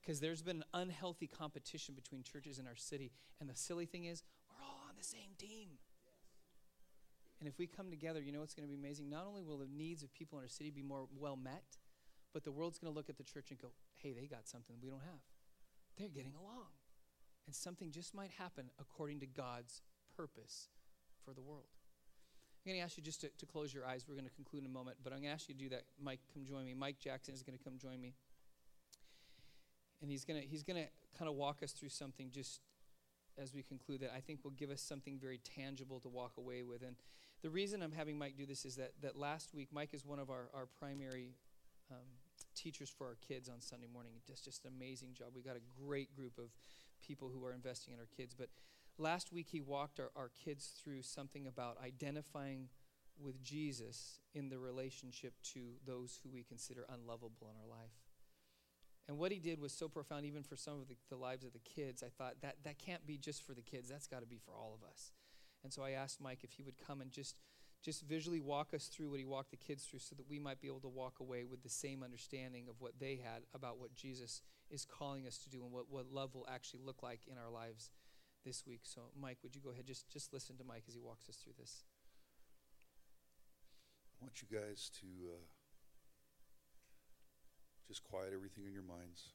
Because 0.00 0.20
there's 0.20 0.40
been 0.40 0.56
an 0.56 0.64
unhealthy 0.72 1.26
competition 1.26 1.94
between 1.94 2.22
churches 2.22 2.58
in 2.58 2.66
our 2.66 2.76
city. 2.76 3.12
And 3.40 3.50
the 3.50 3.54
silly 3.54 3.84
thing 3.84 4.06
is, 4.06 4.22
we're 4.48 4.64
all 4.64 4.80
on 4.88 4.96
the 4.96 5.04
same 5.04 5.36
team. 5.36 5.68
And 7.40 7.48
if 7.48 7.58
we 7.58 7.66
come 7.66 7.90
together, 7.90 8.20
you 8.22 8.32
know 8.32 8.40
what's 8.40 8.54
going 8.54 8.66
to 8.66 8.74
be 8.74 8.80
amazing? 8.80 9.10
Not 9.10 9.26
only 9.26 9.42
will 9.42 9.58
the 9.58 9.68
needs 9.70 10.02
of 10.02 10.12
people 10.14 10.38
in 10.38 10.44
our 10.44 10.48
city 10.48 10.70
be 10.70 10.82
more 10.82 11.08
well 11.14 11.36
met, 11.36 11.76
but 12.32 12.42
the 12.42 12.52
world's 12.52 12.78
going 12.78 12.90
to 12.90 12.96
look 12.96 13.10
at 13.10 13.18
the 13.18 13.24
church 13.24 13.50
and 13.50 13.60
go, 13.60 13.68
hey, 13.96 14.14
they 14.14 14.26
got 14.26 14.48
something 14.48 14.76
we 14.82 14.88
don't 14.88 15.00
have. 15.00 15.20
They're 15.98 16.08
getting 16.08 16.34
along. 16.34 16.72
And 17.44 17.54
something 17.54 17.90
just 17.90 18.14
might 18.14 18.30
happen 18.38 18.70
according 18.80 19.20
to 19.20 19.26
God's 19.26 19.82
purpose 20.16 20.68
for 21.24 21.32
the 21.32 21.42
world. 21.42 21.68
I'm 22.60 22.72
going 22.72 22.80
to 22.80 22.84
ask 22.84 22.98
you 22.98 23.02
just 23.02 23.22
to, 23.22 23.30
to 23.38 23.46
close 23.46 23.72
your 23.72 23.86
eyes. 23.86 24.04
We're 24.06 24.16
going 24.16 24.28
to 24.28 24.34
conclude 24.34 24.64
in 24.64 24.70
a 24.70 24.72
moment, 24.72 24.98
but 25.02 25.12
I'm 25.12 25.20
going 25.20 25.30
to 25.30 25.34
ask 25.34 25.48
you 25.48 25.54
to 25.54 25.60
do 25.60 25.68
that. 25.70 25.84
Mike, 26.02 26.20
come 26.34 26.44
join 26.44 26.66
me. 26.66 26.74
Mike 26.74 26.98
Jackson 27.00 27.32
is 27.32 27.42
going 27.42 27.56
to 27.56 27.64
come 27.64 27.78
join 27.78 28.00
me. 28.00 28.14
And 30.02 30.10
he's 30.10 30.24
going 30.24 30.40
to 30.40 30.46
he's 30.46 30.62
going 30.62 30.82
to 30.82 30.88
kind 31.18 31.28
of 31.28 31.36
walk 31.36 31.62
us 31.62 31.72
through 31.72 31.90
something 31.90 32.30
just 32.30 32.60
as 33.38 33.54
we 33.54 33.62
conclude 33.62 34.00
that 34.00 34.12
I 34.14 34.20
think 34.20 34.44
will 34.44 34.50
give 34.52 34.70
us 34.70 34.80
something 34.80 35.18
very 35.18 35.38
tangible 35.38 36.00
to 36.00 36.08
walk 36.08 36.32
away 36.36 36.62
with. 36.62 36.82
And 36.82 36.96
the 37.42 37.50
reason 37.50 37.82
I'm 37.82 37.92
having 37.92 38.18
Mike 38.18 38.36
do 38.36 38.44
this 38.44 38.64
is 38.64 38.76
that, 38.76 38.92
that 39.02 39.16
last 39.16 39.54
week, 39.54 39.68
Mike 39.72 39.94
is 39.94 40.04
one 40.04 40.18
of 40.18 40.30
our, 40.30 40.48
our 40.52 40.66
primary 40.66 41.36
um, 41.90 42.04
teachers 42.54 42.90
for 42.90 43.06
our 43.06 43.16
kids 43.26 43.48
on 43.48 43.60
Sunday 43.60 43.86
morning. 43.90 44.12
He 44.14 44.20
does 44.30 44.40
just 44.40 44.64
an 44.64 44.72
amazing 44.76 45.14
job. 45.14 45.28
We've 45.34 45.44
got 45.44 45.56
a 45.56 45.86
great 45.86 46.14
group 46.14 46.38
of 46.38 46.50
people 47.06 47.30
who 47.32 47.44
are 47.44 47.52
investing 47.52 47.94
in 47.94 48.00
our 48.00 48.08
kids. 48.14 48.34
But 48.34 48.48
Last 49.00 49.32
week, 49.32 49.48
he 49.50 49.62
walked 49.62 49.98
our, 49.98 50.10
our 50.14 50.30
kids 50.44 50.78
through 50.78 51.00
something 51.00 51.46
about 51.46 51.78
identifying 51.82 52.68
with 53.18 53.42
Jesus 53.42 54.18
in 54.34 54.50
the 54.50 54.58
relationship 54.58 55.32
to 55.54 55.60
those 55.86 56.20
who 56.22 56.28
we 56.28 56.42
consider 56.42 56.84
unlovable 56.92 57.48
in 57.50 57.56
our 57.56 57.78
life. 57.78 57.94
And 59.08 59.16
what 59.16 59.32
he 59.32 59.38
did 59.38 59.58
was 59.58 59.72
so 59.72 59.88
profound, 59.88 60.26
even 60.26 60.42
for 60.42 60.54
some 60.54 60.74
of 60.74 60.88
the, 60.88 60.96
the 61.08 61.16
lives 61.16 61.46
of 61.46 61.54
the 61.54 61.60
kids. 61.60 62.02
I 62.02 62.08
thought 62.08 62.42
that 62.42 62.56
that 62.64 62.78
can't 62.78 63.06
be 63.06 63.16
just 63.16 63.42
for 63.42 63.54
the 63.54 63.62
kids, 63.62 63.88
that's 63.88 64.06
got 64.06 64.20
to 64.20 64.26
be 64.26 64.36
for 64.36 64.52
all 64.52 64.78
of 64.78 64.86
us. 64.86 65.12
And 65.64 65.72
so 65.72 65.82
I 65.82 65.92
asked 65.92 66.20
Mike 66.20 66.40
if 66.42 66.52
he 66.52 66.62
would 66.62 66.76
come 66.86 67.00
and 67.00 67.10
just 67.10 67.36
just 67.82 68.02
visually 68.02 68.40
walk 68.40 68.74
us 68.74 68.88
through 68.88 69.08
what 69.08 69.18
he 69.18 69.24
walked 69.24 69.50
the 69.50 69.56
kids 69.56 69.84
through 69.84 70.00
so 70.00 70.14
that 70.14 70.28
we 70.28 70.38
might 70.38 70.60
be 70.60 70.68
able 70.68 70.80
to 70.80 70.88
walk 70.88 71.20
away 71.20 71.44
with 71.44 71.62
the 71.62 71.70
same 71.70 72.02
understanding 72.02 72.66
of 72.68 72.74
what 72.78 72.92
they 73.00 73.16
had 73.24 73.40
about 73.54 73.78
what 73.78 73.94
Jesus 73.94 74.42
is 74.70 74.84
calling 74.84 75.26
us 75.26 75.38
to 75.38 75.48
do 75.48 75.62
and 75.62 75.72
what, 75.72 75.86
what 75.88 76.12
love 76.12 76.34
will 76.34 76.46
actually 76.52 76.80
look 76.84 77.02
like 77.02 77.20
in 77.26 77.38
our 77.38 77.50
lives 77.50 77.88
this 78.44 78.64
week. 78.66 78.80
So, 78.84 79.02
Mike, 79.20 79.38
would 79.42 79.54
you 79.54 79.60
go 79.60 79.70
ahead? 79.70 79.86
Just, 79.86 80.08
just 80.10 80.32
listen 80.32 80.56
to 80.56 80.64
Mike 80.64 80.84
as 80.88 80.94
he 80.94 81.00
walks 81.00 81.28
us 81.28 81.36
through 81.36 81.54
this. 81.58 81.84
I 84.20 84.24
want 84.24 84.42
you 84.42 84.48
guys 84.48 84.90
to 85.00 85.06
uh, 85.32 85.44
just 87.88 88.04
quiet 88.04 88.32
everything 88.34 88.66
in 88.66 88.72
your 88.72 88.84
minds. 88.84 89.32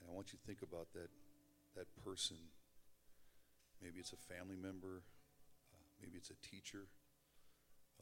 And 0.00 0.10
I 0.10 0.14
want 0.14 0.32
you 0.32 0.38
to 0.38 0.44
think 0.44 0.62
about 0.62 0.92
that, 0.94 1.10
that 1.76 1.86
person. 2.04 2.36
Maybe 3.82 4.00
it's 4.00 4.12
a 4.12 4.34
family 4.34 4.56
member, 4.56 5.02
uh, 5.70 5.86
maybe 6.02 6.16
it's 6.16 6.30
a 6.30 6.38
teacher, 6.42 6.90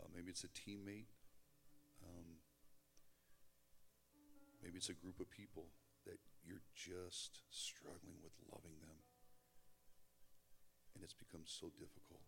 uh, 0.00 0.08
maybe 0.14 0.30
it's 0.30 0.44
a 0.44 0.48
teammate, 0.48 1.12
um, 2.02 2.40
maybe 4.62 4.78
it's 4.78 4.88
a 4.88 4.94
group 4.94 5.20
of 5.20 5.28
people 5.30 5.66
you're 6.46 6.62
just 6.78 7.42
struggling 7.50 8.22
with 8.22 8.32
loving 8.46 8.78
them. 8.78 9.02
And 10.94 11.02
it's 11.02 11.18
become 11.18 11.42
so 11.44 11.74
difficult. 11.74 12.22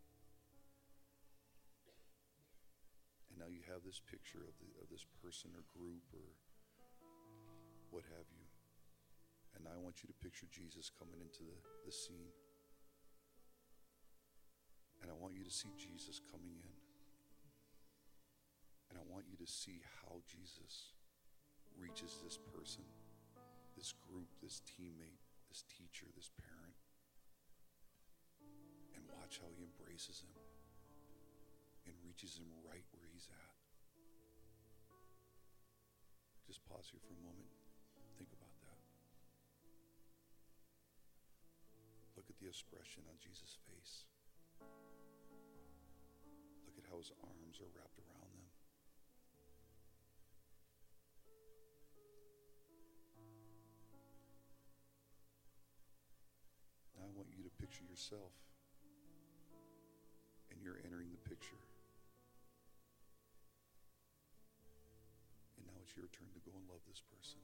And 3.31 3.39
now 3.39 3.49
you 3.49 3.63
have 3.71 3.87
this 3.87 4.03
picture 4.03 4.43
of, 4.43 4.59
the, 4.59 4.69
of 4.83 4.91
this 4.91 5.07
person 5.23 5.55
or 5.55 5.63
group 5.71 6.03
or 6.11 6.35
what 7.95 8.05
have 8.11 8.27
you. 8.35 8.45
And 9.57 9.65
I 9.71 9.79
want 9.79 10.03
you 10.03 10.11
to 10.11 10.17
picture 10.19 10.51
Jesus 10.51 10.91
coming 10.91 11.23
into 11.23 11.47
the, 11.47 11.57
the 11.87 11.95
scene. 11.95 12.35
And 15.01 15.09
I 15.09 15.15
want 15.15 15.39
you 15.39 15.47
to 15.47 15.55
see 15.55 15.71
Jesus 15.79 16.19
coming 16.19 16.59
in. 16.59 16.77
And 18.91 18.99
I 18.99 19.05
want 19.07 19.31
you 19.31 19.39
to 19.39 19.49
see 19.49 19.81
how 20.03 20.19
Jesus 20.27 20.99
reaches 21.79 22.19
this 22.21 22.37
person 22.37 22.83
this 23.79 23.95
group, 24.11 24.27
this 24.43 24.59
teammate, 24.67 25.23
this 25.47 25.63
teacher, 25.71 26.11
this 26.19 26.35
parent, 26.35 26.75
and 28.99 29.07
watch 29.07 29.39
how 29.39 29.47
he 29.55 29.63
embraces 29.63 30.19
him 30.27 30.35
and 31.87 31.95
reaches 32.03 32.35
him 32.43 32.51
right 32.67 32.83
where 32.91 33.07
he's 33.15 33.31
at. 33.31 33.55
Just 36.43 36.67
pause 36.67 36.91
here 36.91 36.99
for 37.07 37.15
a 37.15 37.23
moment. 37.23 37.55
Think 38.19 38.35
about 38.35 38.57
that. 38.67 38.83
Look 42.17 42.27
at 42.27 42.41
the 42.43 42.51
expression 42.51 43.07
on 43.07 43.15
Jesus' 43.23 43.63
face. 43.71 44.09
Look 46.67 46.75
at 46.81 46.89
how 46.91 46.99
his 46.99 47.15
arms 47.23 47.61
are 47.63 47.71
wrapped 47.79 48.01
around 48.03 48.08
picture 57.79 57.91
yourself. 57.91 58.35
And 60.51 60.59
you're 60.59 60.83
entering 60.83 61.15
the 61.15 61.23
picture. 61.23 61.63
And 65.55 65.67
now 65.67 65.79
it's 65.87 65.95
your 65.95 66.11
turn 66.11 66.27
to 66.35 66.43
go 66.43 66.51
and 66.59 66.67
love 66.67 66.83
this 66.91 66.99
person. 67.07 67.39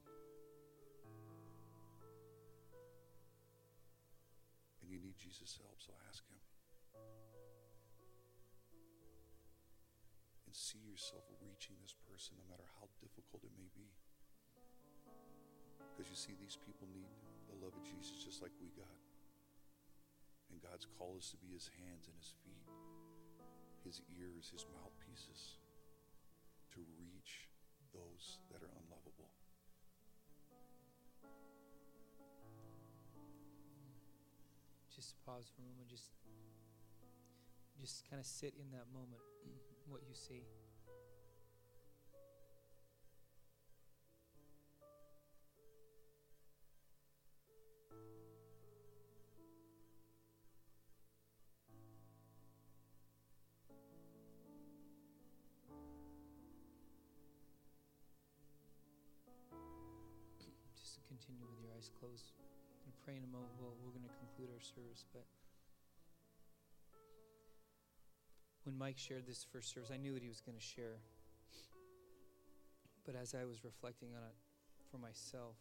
And 4.82 4.90
you 4.90 4.98
need 4.98 5.14
Jesus' 5.14 5.54
help, 5.62 5.78
so 5.78 5.94
ask 6.10 6.26
him. 6.26 6.42
can 10.42 10.54
see 10.54 10.82
yourself 10.82 11.22
reaching 11.46 11.78
this 11.78 11.94
person 12.10 12.34
no 12.38 12.46
matter 12.50 12.66
how 12.78 12.86
difficult 12.98 13.42
it 13.46 13.54
may 13.54 13.70
be. 13.74 13.86
Because 15.94 16.10
you 16.10 16.18
see, 16.18 16.34
these 16.42 16.58
people 16.58 16.90
need 16.90 17.10
the 17.46 17.54
love 17.62 17.74
of 17.74 17.82
Jesus 17.86 18.18
just 18.18 18.42
like 18.42 18.50
we 18.58 18.70
got. 18.74 19.13
And 20.54 20.62
God's 20.62 20.86
called 20.86 21.18
us 21.18 21.34
to 21.34 21.36
be 21.42 21.50
his 21.50 21.66
hands 21.82 22.06
and 22.06 22.14
his 22.14 22.30
feet, 22.46 22.70
his 23.82 23.98
ears, 24.14 24.54
his 24.54 24.62
mouthpieces 24.70 25.58
to 26.70 26.78
reach 26.94 27.50
those 27.90 28.38
that 28.54 28.62
are 28.62 28.70
unlovable. 28.78 29.34
Just 34.94 35.18
pause 35.26 35.50
for 35.50 35.66
a 35.66 35.66
moment. 35.66 35.90
Just, 35.90 36.14
just 37.82 38.06
kind 38.06 38.22
of 38.22 38.26
sit 38.26 38.54
in 38.54 38.70
that 38.78 38.86
moment, 38.94 39.26
what 39.90 40.06
you 40.06 40.14
see. 40.14 40.46
Pray 63.04 63.16
in 63.16 63.24
a 63.24 63.26
moment. 63.26 63.52
Well, 63.60 63.76
we're 63.84 63.92
going 63.92 64.08
to 64.08 64.16
conclude 64.16 64.48
our 64.48 64.64
service, 64.64 65.04
but 65.12 65.26
when 68.64 68.78
Mike 68.78 68.96
shared 68.96 69.26
this 69.26 69.44
first 69.52 69.74
service, 69.74 69.90
I 69.92 69.98
knew 69.98 70.14
that 70.14 70.22
he 70.22 70.28
was 70.28 70.40
going 70.40 70.56
to 70.56 70.64
share. 70.64 70.96
But 73.04 73.14
as 73.14 73.34
I 73.34 73.44
was 73.44 73.62
reflecting 73.62 74.08
on 74.16 74.22
it 74.24 74.36
for 74.90 74.96
myself, 74.96 75.56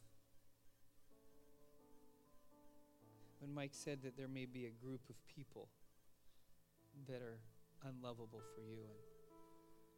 when 3.40 3.54
Mike 3.54 3.74
said 3.74 4.04
that 4.04 4.16
there 4.16 4.30
may 4.30 4.46
be 4.46 4.66
a 4.66 4.72
group 4.72 5.02
of 5.10 5.16
people 5.28 5.68
that 7.10 7.22
are 7.22 7.40
unlovable 7.84 8.40
for 8.56 8.62
you, 8.62 8.88
and 8.88 8.96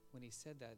when 0.09 0.23
he 0.23 0.31
said 0.31 0.59
that, 0.61 0.77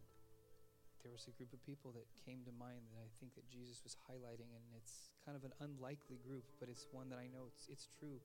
there 1.03 1.13
was 1.13 1.27
a 1.29 1.33
group 1.35 1.53
of 1.53 1.61
people 1.63 1.93
that 1.93 2.07
came 2.25 2.41
to 2.45 2.53
mind 2.53 2.87
that 2.93 2.99
I 3.01 3.09
think 3.19 3.35
that 3.35 3.45
Jesus 3.49 3.81
was 3.83 3.95
highlighting, 4.09 4.49
and 4.53 4.63
it's 4.75 5.13
kind 5.25 5.37
of 5.37 5.43
an 5.43 5.53
unlikely 5.61 6.19
group, 6.25 6.45
but 6.59 6.69
it's 6.69 6.87
one 6.91 7.09
that 7.09 7.19
I 7.19 7.27
know 7.29 7.47
it's, 7.47 7.67
it's 7.69 7.87
true. 7.99 8.19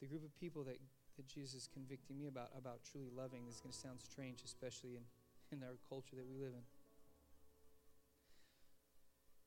The 0.00 0.06
group 0.06 0.22
of 0.22 0.34
people 0.38 0.62
that, 0.64 0.78
that 1.16 1.26
Jesus 1.26 1.66
is 1.66 1.68
convicting 1.70 2.18
me 2.18 2.26
about, 2.26 2.50
about 2.56 2.86
truly 2.86 3.10
loving, 3.10 3.46
this 3.46 3.56
is 3.56 3.60
going 3.60 3.74
to 3.74 3.78
sound 3.78 3.98
strange, 4.02 4.42
especially 4.44 4.94
in, 4.94 5.04
in 5.50 5.62
our 5.66 5.78
culture 5.88 6.14
that 6.14 6.26
we 6.26 6.38
live 6.38 6.54
in. 6.54 6.66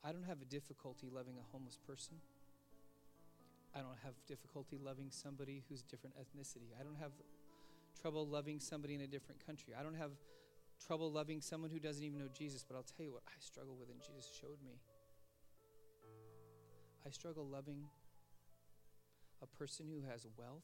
I 0.04 0.12
don't 0.12 0.26
have 0.26 0.42
a 0.42 0.50
difficulty 0.50 1.08
loving 1.14 1.38
a 1.38 1.46
homeless 1.54 1.78
person. 1.78 2.18
I 3.76 3.80
don't 3.80 4.02
have 4.04 4.14
difficulty 4.28 4.78
loving 4.82 5.08
somebody 5.10 5.64
who's 5.70 5.82
different 5.82 6.16
ethnicity. 6.18 6.76
I 6.76 6.84
don't 6.84 7.00
have 7.00 7.12
trouble 8.02 8.28
loving 8.28 8.60
somebody 8.60 8.95
in 8.95 9.02
a 9.02 9.08
different 9.08 9.45
country. 9.45 9.74
I 9.80 9.84
don't 9.84 9.95
have 9.95 10.12
trouble 10.86 11.12
loving 11.12 11.41
someone 11.41 11.70
who 11.70 11.80
doesn't 11.80 12.04
even 12.04 12.20
know 12.20 12.30
Jesus, 12.34 12.66
but 12.68 12.76
I'll 12.76 12.84
tell 12.97 13.06
you 13.06 13.12
what 13.12 13.24
I 13.28 13.38
struggle 13.39 13.76
with, 13.80 13.89
and 13.89 13.99
Jesus 14.02 14.32
showed 14.39 14.58
me. 14.66 14.80
I 17.06 17.10
struggle 17.12 17.45
loving 17.45 17.84
a 19.41 19.47
person 19.47 19.88
who 19.88 20.08
has 20.10 20.26
wealth, 20.38 20.64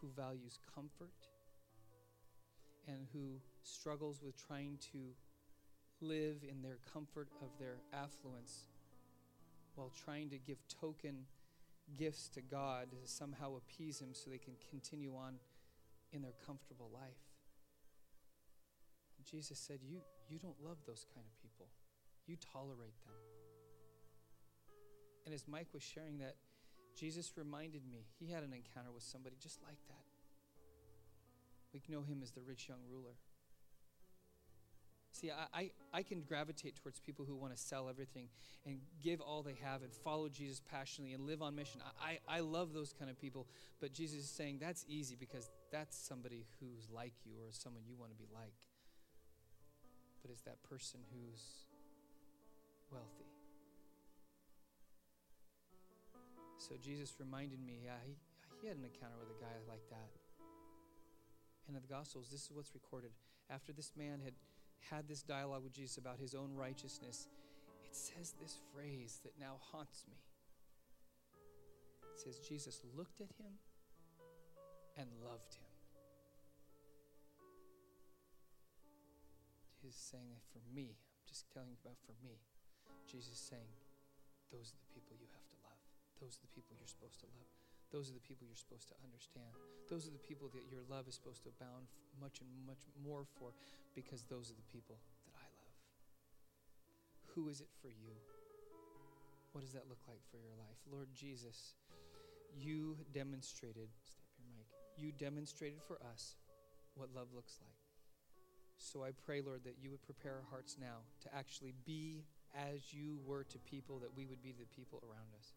who 0.00 0.08
values 0.16 0.58
comfort, 0.74 1.12
and 2.86 3.06
who 3.12 3.40
struggles 3.62 4.20
with 4.22 4.36
trying 4.46 4.78
to 4.92 4.98
live 6.00 6.44
in 6.48 6.62
their 6.62 6.78
comfort 6.92 7.28
of 7.40 7.48
their 7.58 7.76
affluence 7.92 8.64
while 9.76 9.92
trying 10.04 10.28
to 10.30 10.38
give 10.38 10.58
token 10.68 11.24
gifts 11.96 12.28
to 12.30 12.40
God 12.40 12.90
to 12.90 13.08
somehow 13.08 13.56
appease 13.56 14.00
Him 14.00 14.10
so 14.12 14.30
they 14.30 14.38
can 14.38 14.54
continue 14.70 15.14
on 15.14 15.34
in 16.12 16.22
their 16.22 16.34
comfortable 16.46 16.90
life. 16.92 17.22
Jesus 19.24 19.58
said, 19.58 19.78
you, 19.82 20.00
you 20.28 20.38
don't 20.38 20.56
love 20.62 20.78
those 20.86 21.06
kind 21.14 21.26
of 21.26 21.42
people, 21.42 21.68
you 22.26 22.36
tolerate 22.52 22.98
them. 23.04 23.14
And 25.24 25.34
as 25.34 25.46
Mike 25.46 25.68
was 25.72 25.82
sharing 25.82 26.18
that, 26.18 26.34
Jesus 26.98 27.32
reminded 27.36 27.82
me 27.88 28.04
he 28.18 28.30
had 28.30 28.42
an 28.42 28.52
encounter 28.52 28.90
with 28.92 29.02
somebody 29.02 29.36
just 29.40 29.62
like 29.62 29.78
that. 29.88 30.04
We 31.72 31.80
know 31.88 32.02
him 32.02 32.20
as 32.22 32.32
the 32.32 32.42
rich 32.42 32.68
young 32.68 32.80
ruler. 32.90 33.14
See, 35.12 35.30
I, 35.30 35.60
I, 35.60 35.70
I 35.92 36.02
can 36.02 36.22
gravitate 36.22 36.76
towards 36.76 36.98
people 36.98 37.26
who 37.26 37.36
want 37.36 37.54
to 37.54 37.60
sell 37.60 37.88
everything 37.90 38.28
and 38.66 38.78
give 39.02 39.20
all 39.20 39.42
they 39.42 39.56
have 39.62 39.82
and 39.82 39.92
follow 39.92 40.28
Jesus 40.28 40.60
passionately 40.70 41.12
and 41.12 41.26
live 41.26 41.42
on 41.42 41.54
mission. 41.54 41.82
I, 42.00 42.18
I, 42.28 42.38
I 42.38 42.40
love 42.40 42.72
those 42.72 42.94
kind 42.98 43.10
of 43.10 43.20
people, 43.20 43.46
but 43.78 43.92
Jesus 43.92 44.20
is 44.20 44.30
saying 44.30 44.58
that's 44.58 44.86
easy 44.88 45.14
because 45.14 45.50
that's 45.70 45.96
somebody 45.96 46.46
who's 46.58 46.88
like 46.90 47.12
you 47.24 47.34
or 47.46 47.52
someone 47.52 47.82
you 47.86 47.94
want 47.98 48.10
to 48.10 48.16
be 48.16 48.26
like. 48.34 48.54
But 50.22 50.30
it's 50.30 50.42
that 50.42 50.62
person 50.62 51.00
who's 51.12 51.42
wealthy. 52.90 53.28
So 56.56 56.76
Jesus 56.80 57.14
reminded 57.18 57.60
me, 57.60 57.80
yeah, 57.84 58.00
he, 58.06 58.16
he 58.62 58.68
had 58.68 58.78
an 58.78 58.84
encounter 58.84 59.18
with 59.20 59.28
a 59.36 59.40
guy 59.42 59.60
like 59.68 59.82
that. 59.90 60.08
And 61.68 61.76
in 61.76 61.82
the 61.82 61.88
Gospels, 61.88 62.28
this 62.30 62.44
is 62.44 62.50
what's 62.52 62.72
recorded. 62.72 63.10
After 63.50 63.72
this 63.72 63.92
man 63.96 64.20
had 64.24 64.32
had 64.90 65.08
this 65.08 65.22
dialogue 65.22 65.64
with 65.64 65.72
Jesus 65.72 65.98
about 65.98 66.18
his 66.18 66.34
own 66.34 66.54
righteousness, 66.54 67.28
it 67.84 67.94
says 67.96 68.34
this 68.40 68.58
phrase 68.74 69.20
that 69.24 69.32
now 69.38 69.56
haunts 69.72 70.04
me. 70.08 70.16
It 72.14 72.20
says, 72.20 72.38
Jesus 72.38 72.82
looked 72.96 73.20
at 73.20 73.30
him 73.38 73.52
and 74.96 75.08
loved 75.24 75.54
him. 75.54 75.72
Jesus 79.80 79.98
saying 79.98 80.30
that 80.30 80.44
for 80.52 80.62
me, 80.74 80.94
I'm 80.94 81.26
just 81.28 81.50
telling 81.52 81.70
you 81.70 81.76
about 81.82 81.98
for 82.06 82.14
me. 82.22 82.38
Jesus 83.10 83.38
saying, 83.38 83.72
those 84.52 84.72
are 84.72 84.80
the 84.84 84.92
people 84.94 85.16
you 85.18 85.26
have 85.32 85.46
to 85.48 85.56
love. 85.64 85.80
Those 86.20 86.36
are 86.38 86.44
the 86.46 86.52
people 86.54 86.76
you're 86.78 86.86
supposed 86.86 87.18
to 87.20 87.26
love. 87.34 87.61
Those 87.92 88.08
are 88.08 88.16
the 88.16 88.24
people 88.24 88.48
you're 88.48 88.56
supposed 88.56 88.88
to 88.88 88.96
understand. 89.04 89.52
Those 89.92 90.08
are 90.08 90.14
the 90.16 90.24
people 90.24 90.48
that 90.56 90.64
your 90.72 90.80
love 90.88 91.06
is 91.06 91.14
supposed 91.14 91.44
to 91.44 91.52
abound 91.52 91.92
much 92.16 92.40
and 92.40 92.48
much 92.64 92.88
more 93.04 93.28
for 93.36 93.52
because 93.94 94.24
those 94.24 94.48
are 94.48 94.56
the 94.56 94.68
people 94.72 94.96
that 95.28 95.36
I 95.36 95.44
love. 95.44 95.76
Who 97.36 97.52
is 97.52 97.60
it 97.60 97.68
for 97.84 97.92
you? 97.92 98.16
What 99.52 99.60
does 99.60 99.76
that 99.76 99.84
look 99.92 100.00
like 100.08 100.24
for 100.32 100.40
your 100.40 100.56
life? 100.56 100.80
Lord 100.88 101.12
Jesus, 101.12 101.76
you 102.56 102.96
demonstrated, 103.12 103.92
step 104.08 104.24
your 104.40 104.48
mic, 104.56 104.64
you 104.96 105.12
demonstrated 105.12 105.84
for 105.84 106.00
us 106.08 106.36
what 106.96 107.12
love 107.14 107.28
looks 107.36 107.60
like. 107.60 107.76
So 108.78 109.04
I 109.04 109.12
pray, 109.12 109.40
Lord, 109.44 109.64
that 109.64 109.76
you 109.80 109.90
would 109.90 110.02
prepare 110.02 110.32
our 110.32 110.48
hearts 110.50 110.76
now 110.80 111.04
to 111.20 111.28
actually 111.34 111.74
be 111.84 112.24
as 112.56 112.92
you 112.92 113.20
were 113.24 113.44
to 113.44 113.58
people, 113.60 113.98
that 114.00 114.16
we 114.16 114.26
would 114.26 114.42
be 114.42 114.52
to 114.52 114.58
the 114.58 114.74
people 114.74 115.02
around 115.04 115.28
us. 115.38 115.52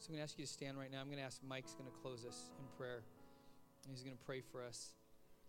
So 0.00 0.06
I'm 0.08 0.14
going 0.14 0.26
to 0.26 0.32
ask 0.32 0.38
you 0.38 0.46
to 0.46 0.50
stand 0.50 0.78
right 0.78 0.90
now. 0.90 1.00
I'm 1.02 1.08
going 1.08 1.18
to 1.18 1.24
ask 1.24 1.40
Mike's 1.46 1.74
going 1.74 1.84
to 1.84 1.96
close 2.00 2.24
us 2.24 2.52
in 2.58 2.64
prayer. 2.78 3.02
He's 3.90 4.02
going 4.02 4.16
to 4.16 4.24
pray 4.24 4.40
for 4.40 4.64
us. 4.64 4.94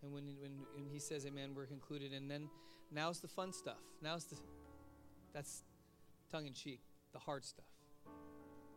And 0.02 0.12
when, 0.12 0.24
when, 0.42 0.50
when 0.74 0.84
he 0.92 0.98
says 0.98 1.24
amen, 1.24 1.52
we're 1.56 1.64
concluded. 1.64 2.12
And 2.12 2.30
then 2.30 2.50
now's 2.92 3.20
the 3.20 3.28
fun 3.28 3.54
stuff. 3.54 3.80
Now's 4.02 4.24
the, 4.24 4.36
that's 5.32 5.62
tongue 6.30 6.46
in 6.46 6.52
cheek, 6.52 6.80
the 7.14 7.18
hard 7.18 7.46
stuff. 7.46 7.64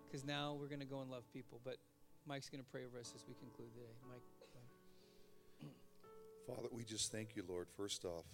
Because 0.07 0.23
now 0.23 0.55
we're 0.57 0.69
going 0.69 0.79
to 0.79 0.85
go 0.85 1.01
and 1.01 1.11
love 1.11 1.23
people. 1.33 1.59
But 1.65 1.75
Mike's 2.25 2.47
going 2.47 2.63
to 2.63 2.69
pray 2.71 2.85
over 2.85 2.97
us 2.97 3.11
as 3.13 3.25
we 3.27 3.33
conclude 3.33 3.73
today. 3.73 3.91
Mike. 4.07 4.21
Father, 6.47 6.69
we 6.71 6.85
just 6.85 7.11
thank 7.11 7.35
you, 7.35 7.43
Lord, 7.49 7.67
first 7.75 8.05
off, 8.05 8.25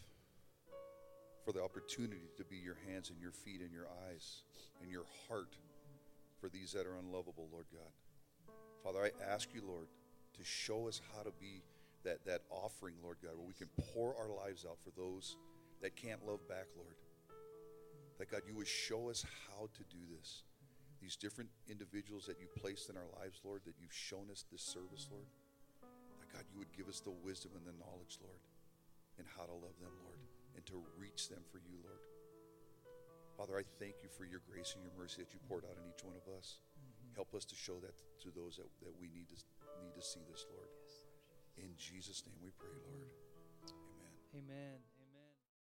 for 1.43 1.53
the 1.53 1.63
opportunity 1.63 2.29
to 2.37 2.43
be 2.43 2.57
your 2.57 2.77
hands 2.87 3.09
and 3.09 3.19
your 3.19 3.31
feet 3.31 3.61
and 3.61 3.71
your 3.71 3.87
eyes 4.07 4.43
and 4.81 4.91
your 4.91 5.05
heart 5.27 5.55
for 6.41 6.49
these 6.49 6.73
that 6.73 6.87
are 6.87 6.97
unlovable, 6.97 7.47
Lord 7.51 7.67
God. 7.71 7.93
Father, 8.83 8.99
I 9.05 9.31
ask 9.31 9.53
you, 9.53 9.61
Lord, 9.65 9.87
to 10.33 10.43
show 10.43 10.87
us 10.87 10.99
how 11.13 11.21
to 11.21 11.31
be 11.39 11.61
that, 12.03 12.25
that 12.25 12.41
offering, 12.49 12.95
Lord 13.03 13.17
God, 13.21 13.37
where 13.37 13.47
we 13.47 13.53
can 13.53 13.69
pour 13.93 14.17
our 14.17 14.33
lives 14.33 14.65
out 14.65 14.77
for 14.83 14.89
those 14.99 15.37
that 15.81 15.95
can't 15.95 16.25
love 16.25 16.41
back, 16.49 16.65
Lord. 16.75 16.95
That 18.17 18.31
God, 18.31 18.41
you 18.47 18.55
would 18.55 18.67
show 18.67 19.09
us 19.09 19.23
how 19.47 19.69
to 19.73 19.83
do 19.89 20.01
this. 20.17 20.43
These 20.99 21.15
different 21.15 21.49
individuals 21.69 22.25
that 22.25 22.39
you 22.39 22.47
placed 22.59 22.89
in 22.89 22.97
our 22.97 23.09
lives, 23.21 23.41
Lord, 23.43 23.61
that 23.65 23.75
you've 23.79 23.93
shown 23.93 24.29
us 24.31 24.45
this 24.51 24.61
service, 24.61 25.07
Lord. 25.11 25.29
That 25.81 26.33
God, 26.33 26.45
you 26.51 26.57
would 26.57 26.73
give 26.75 26.89
us 26.89 27.01
the 27.01 27.13
wisdom 27.23 27.51
and 27.55 27.65
the 27.65 27.77
knowledge, 27.77 28.17
Lord, 28.21 28.41
and 29.17 29.27
how 29.37 29.45
to 29.45 29.53
love 29.53 29.77
them, 29.81 29.93
Lord, 30.05 30.21
and 30.55 30.65
to 30.65 30.81
reach 30.97 31.29
them 31.29 31.41
for 31.51 31.57
you, 31.57 31.77
Lord. 31.83 32.10
Father, 33.41 33.57
I 33.57 33.65
thank 33.81 34.05
you 34.05 34.09
for 34.13 34.21
your 34.21 34.45
grace 34.45 34.77
and 34.77 34.85
your 34.85 34.93
mercy 34.93 35.17
that 35.17 35.33
you 35.33 35.39
poured 35.49 35.65
out 35.65 35.73
on 35.73 35.89
each 35.89 36.05
one 36.05 36.13
of 36.13 36.29
us. 36.37 36.61
Mm-hmm. 36.77 37.17
Help 37.17 37.33
us 37.33 37.41
to 37.49 37.55
show 37.57 37.81
that 37.81 37.97
to 38.21 38.29
those 38.29 38.61
that, 38.61 38.69
that 38.85 38.93
we 39.01 39.09
need 39.09 39.33
to 39.33 39.37
need 39.81 39.97
to 39.97 40.05
see 40.05 40.21
this, 40.29 40.45
Lord. 40.53 40.69
In 41.57 41.73
Jesus' 41.73 42.21
name 42.21 42.37
we 42.37 42.53
pray, 42.53 42.77
Lord. 42.85 43.09
Amen. 44.37 44.45
Amen. 44.45 44.90